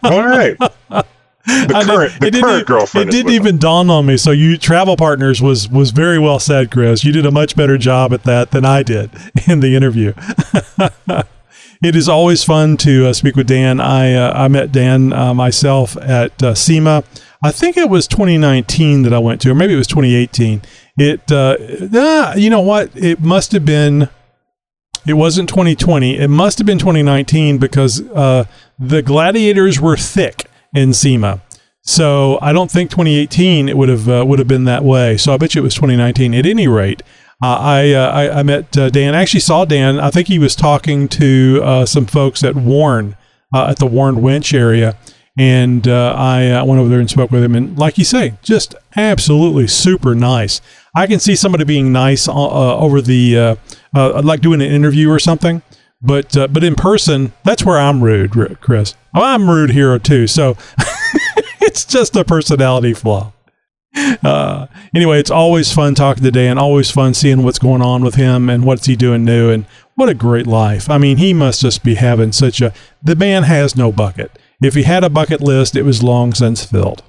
all 0.02 0.26
right. 0.26 0.56
The 1.48 1.82
current, 1.86 2.12
it 2.16 2.20
the 2.20 2.30
didn't 2.30 2.44
current 2.44 2.66
girlfriend. 2.66 3.08
It 3.08 3.12
didn't 3.12 3.26
with 3.26 3.34
him. 3.36 3.42
even 3.42 3.58
dawn 3.58 3.88
on 3.88 4.04
me. 4.04 4.18
So 4.18 4.32
you 4.32 4.58
travel 4.58 4.98
partners 4.98 5.40
was 5.40 5.66
was 5.66 5.92
very 5.92 6.18
well 6.18 6.38
said, 6.38 6.70
Chris. 6.70 7.04
You 7.04 7.12
did 7.12 7.24
a 7.24 7.30
much 7.30 7.56
better 7.56 7.78
job 7.78 8.12
at 8.12 8.24
that 8.24 8.50
than 8.50 8.66
I 8.66 8.82
did 8.82 9.10
in 9.48 9.60
the 9.60 9.74
interview. 9.74 10.12
it 11.82 11.96
is 11.96 12.06
always 12.06 12.44
fun 12.44 12.76
to 12.78 13.06
uh, 13.06 13.12
speak 13.14 13.34
with 13.34 13.46
Dan. 13.46 13.80
I 13.80 14.12
uh, 14.12 14.32
I 14.34 14.48
met 14.48 14.72
Dan 14.72 15.10
uh, 15.14 15.32
myself 15.32 15.96
at 15.96 16.42
uh, 16.42 16.54
SEMA. 16.54 17.02
I 17.44 17.52
think 17.52 17.76
it 17.76 17.88
was 17.88 18.08
2019 18.08 19.02
that 19.02 19.12
I 19.12 19.18
went 19.18 19.40
to, 19.42 19.50
or 19.50 19.54
maybe 19.54 19.74
it 19.74 19.76
was 19.76 19.86
2018. 19.86 20.62
It, 20.98 21.30
uh, 21.30 22.34
you 22.36 22.50
know 22.50 22.60
what? 22.60 22.90
It 22.96 23.20
must 23.20 23.52
have 23.52 23.64
been. 23.64 24.08
It 25.06 25.14
wasn't 25.14 25.48
2020. 25.48 26.18
It 26.18 26.28
must 26.28 26.58
have 26.58 26.66
been 26.66 26.78
2019 26.78 27.58
because 27.58 28.02
uh, 28.10 28.44
the 28.78 29.00
gladiators 29.00 29.80
were 29.80 29.96
thick 29.96 30.46
in 30.74 30.92
SEMA. 30.92 31.40
So 31.82 32.38
I 32.42 32.52
don't 32.52 32.70
think 32.70 32.90
2018 32.90 33.68
it 33.68 33.76
would 33.76 33.88
have 33.88 34.08
uh, 34.08 34.24
would 34.26 34.38
have 34.38 34.48
been 34.48 34.64
that 34.64 34.84
way. 34.84 35.16
So 35.16 35.32
I 35.32 35.38
bet 35.38 35.54
you 35.54 35.62
it 35.62 35.64
was 35.64 35.74
2019. 35.74 36.34
At 36.34 36.44
any 36.44 36.68
rate, 36.68 37.02
uh, 37.42 37.56
I, 37.58 37.92
uh, 37.92 38.10
I, 38.10 38.38
I 38.40 38.42
met 38.42 38.76
uh, 38.76 38.90
Dan. 38.90 39.14
I 39.14 39.22
actually 39.22 39.40
saw 39.40 39.64
Dan. 39.64 39.98
I 40.00 40.10
think 40.10 40.28
he 40.28 40.38
was 40.38 40.54
talking 40.56 41.08
to 41.08 41.60
uh, 41.62 41.86
some 41.86 42.04
folks 42.04 42.42
at 42.42 42.56
Warn 42.56 43.16
uh, 43.54 43.68
at 43.70 43.78
the 43.78 43.86
Warn 43.86 44.20
Winch 44.20 44.52
area, 44.52 44.96
and 45.38 45.86
uh, 45.86 46.14
I 46.16 46.50
uh, 46.50 46.64
went 46.64 46.80
over 46.80 46.88
there 46.88 46.98
and 46.98 47.08
spoke 47.08 47.30
with 47.30 47.42
him. 47.42 47.54
And 47.54 47.78
like 47.78 47.96
you 47.96 48.04
say, 48.04 48.34
just 48.42 48.74
absolutely 48.96 49.68
super 49.68 50.14
nice. 50.14 50.60
I 50.96 51.06
can 51.06 51.20
see 51.20 51.36
somebody 51.36 51.64
being 51.64 51.92
nice 51.92 52.28
uh, 52.28 52.32
over 52.78 53.00
the 53.00 53.56
like 53.94 54.40
doing 54.40 54.60
an 54.60 54.70
interview 54.70 55.10
or 55.10 55.18
something. 55.18 55.62
But 56.02 56.32
but 56.32 56.64
in 56.64 56.74
person, 56.74 57.32
that's 57.44 57.64
where 57.64 57.78
I'm 57.78 58.02
rude, 58.02 58.32
Chris. 58.60 58.94
Oh, 59.14 59.22
I'm 59.22 59.48
rude 59.48 59.70
here 59.70 59.98
too. 59.98 60.26
So 60.26 60.56
it's 61.60 61.84
just 61.84 62.16
a 62.16 62.24
personality 62.24 62.94
flaw. 62.94 63.32
Uh, 64.22 64.66
anyway, 64.94 65.18
it's 65.18 65.30
always 65.30 65.72
fun 65.72 65.94
talking 65.94 66.22
to 66.22 66.30
Dan, 66.30 66.58
always 66.58 66.90
fun 66.90 67.14
seeing 67.14 67.42
what's 67.42 67.58
going 67.58 67.82
on 67.82 68.02
with 68.02 68.14
him 68.14 68.48
and 68.48 68.64
what's 68.64 68.86
he 68.86 68.96
doing 68.96 69.24
new. 69.24 69.50
And 69.50 69.66
what 69.94 70.08
a 70.08 70.14
great 70.14 70.46
life. 70.46 70.88
I 70.88 70.98
mean, 70.98 71.16
he 71.16 71.32
must 71.32 71.60
just 71.60 71.82
be 71.82 71.94
having 71.94 72.32
such 72.32 72.60
a. 72.60 72.72
The 73.02 73.16
man 73.16 73.44
has 73.44 73.76
no 73.76 73.90
bucket. 73.90 74.38
If 74.62 74.74
he 74.74 74.82
had 74.82 75.04
a 75.04 75.10
bucket 75.10 75.40
list, 75.40 75.76
it 75.76 75.84
was 75.84 76.02
long 76.02 76.34
since 76.34 76.64
filled. 76.64 77.02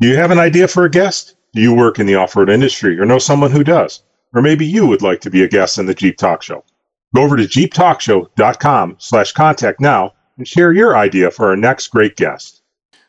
Do 0.00 0.08
you 0.08 0.16
have 0.16 0.30
an 0.30 0.38
idea 0.38 0.68
for 0.68 0.84
a 0.84 0.90
guest? 0.90 1.34
Do 1.54 1.62
you 1.62 1.74
work 1.74 1.98
in 1.98 2.06
the 2.06 2.14
off 2.14 2.36
road 2.36 2.50
industry 2.50 2.98
or 3.00 3.06
know 3.06 3.18
someone 3.18 3.50
who 3.50 3.64
does? 3.64 4.02
Or 4.34 4.42
maybe 4.42 4.66
you 4.66 4.86
would 4.86 5.00
like 5.00 5.20
to 5.22 5.30
be 5.30 5.42
a 5.42 5.48
guest 5.48 5.78
in 5.78 5.86
the 5.86 5.94
Jeep 5.94 6.18
Talk 6.18 6.42
Show. 6.42 6.62
Go 7.14 7.22
over 7.22 7.36
to 7.36 7.44
jeeptalkshow.com 7.44 8.96
slash 8.98 9.32
contact 9.32 9.80
now 9.80 10.12
and 10.36 10.46
share 10.46 10.72
your 10.72 10.96
idea 10.96 11.30
for 11.30 11.48
our 11.48 11.56
next 11.56 11.88
great 11.88 12.16
guest. 12.16 12.62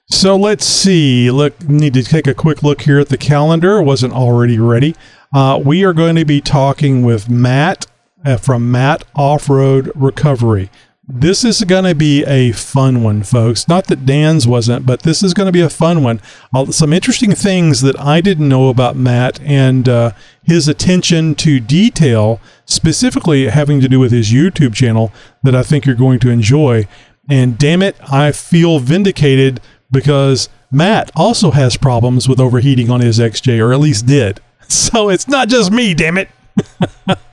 So 0.10 0.36
let's 0.38 0.66
see. 0.66 1.30
Look, 1.30 1.68
need 1.68 1.93
to 1.93 2.03
take 2.03 2.28
a 2.28 2.34
quick 2.34 2.64
look 2.64 2.82
here 2.82 2.99
at 2.99 3.10
the 3.10 3.18
calendar. 3.18 3.80
It 3.80 3.84
wasn't 3.84 4.14
already 4.14 4.57
ready. 4.57 4.95
Uh, 5.36 5.62
we 5.64 5.84
are 5.84 5.93
going 5.93 6.16
to 6.16 6.26
be 6.26 6.41
talking 6.41 7.03
with 7.03 7.30
Matt 7.30 7.86
uh, 8.26 8.38
from 8.38 8.72
Matt 8.72 9.03
Off 9.16 9.49
Road 9.49 9.91
Recovery. 9.93 10.72
This 11.12 11.43
is 11.43 11.64
going 11.64 11.86
to 11.86 11.95
be 11.95 12.24
a 12.24 12.51
fun 12.51 13.01
one, 13.01 13.24
folks. 13.24 13.68
Not 13.68 13.88
that 13.88 14.05
Dan's 14.05 14.47
wasn't, 14.47 14.86
but 14.86 15.01
this 15.01 15.24
is 15.24 15.34
going 15.34 15.47
to 15.47 15.51
be 15.51 15.60
a 15.60 15.68
fun 15.68 16.03
one. 16.03 16.22
Some 16.70 16.93
interesting 16.93 17.32
things 17.34 17.82
that 17.82 17.99
I 17.99 18.22
didn't 18.22 18.47
know 18.47 18.70
about 18.70 18.95
Matt 18.95 19.41
and 19.41 19.89
uh, 19.89 20.12
his 20.43 20.68
attention 20.68 21.34
to 21.36 21.60
detail, 21.60 22.39
specifically 22.66 23.47
having 23.47 23.82
to 23.82 23.89
do 23.89 23.99
with 23.99 24.12
his 24.12 24.32
YouTube 24.32 24.76
channel, 24.76 25.12
that 25.41 25.55
I 25.55 25.64
think 25.64 25.88
you're 25.88 25.95
going 25.95 26.20
to 26.20 26.30
enjoy. 26.30 26.88
And 27.28 27.57
damn 27.57 27.82
it, 27.82 27.95
I 28.12 28.32
feel 28.32 28.78
vindicated 28.78 29.62
because 29.89 30.47
Matt 30.72 31.10
also 31.16 31.49
has 31.51 31.76
problems 31.76 32.30
with 32.30 32.39
overheating 32.39 32.91
on 32.91 33.01
his 33.01 33.18
XJ, 33.18 33.60
or 33.60 33.74
at 33.74 33.80
least 33.80 34.05
did. 34.05 34.41
So 34.72 35.10
it's 35.10 35.28
not 35.28 35.47
just 35.47 35.72
me, 35.72 35.95
damn 35.95 36.20
it. 36.20 36.30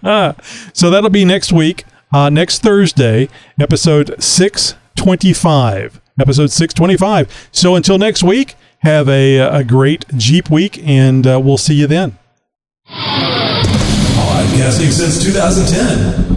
so 0.72 0.88
that'll 0.88 1.10
be 1.10 1.26
next 1.26 1.52
week, 1.52 1.84
uh, 2.12 2.30
next 2.30 2.62
Thursday, 2.62 3.28
episode 3.60 4.22
625. 4.22 6.00
Episode 6.18 6.50
625. 6.50 7.48
So 7.52 7.74
until 7.74 7.98
next 7.98 8.22
week, 8.22 8.54
have 8.78 9.08
a, 9.08 9.38
a 9.38 9.64
great 9.64 10.06
Jeep 10.16 10.50
week, 10.50 10.78
and 10.86 11.26
uh, 11.26 11.40
we'll 11.42 11.58
see 11.58 11.74
you 11.74 11.86
then. 11.86 12.18
Podcasting 12.88 14.92
since 14.92 15.22
2010. 15.22 16.35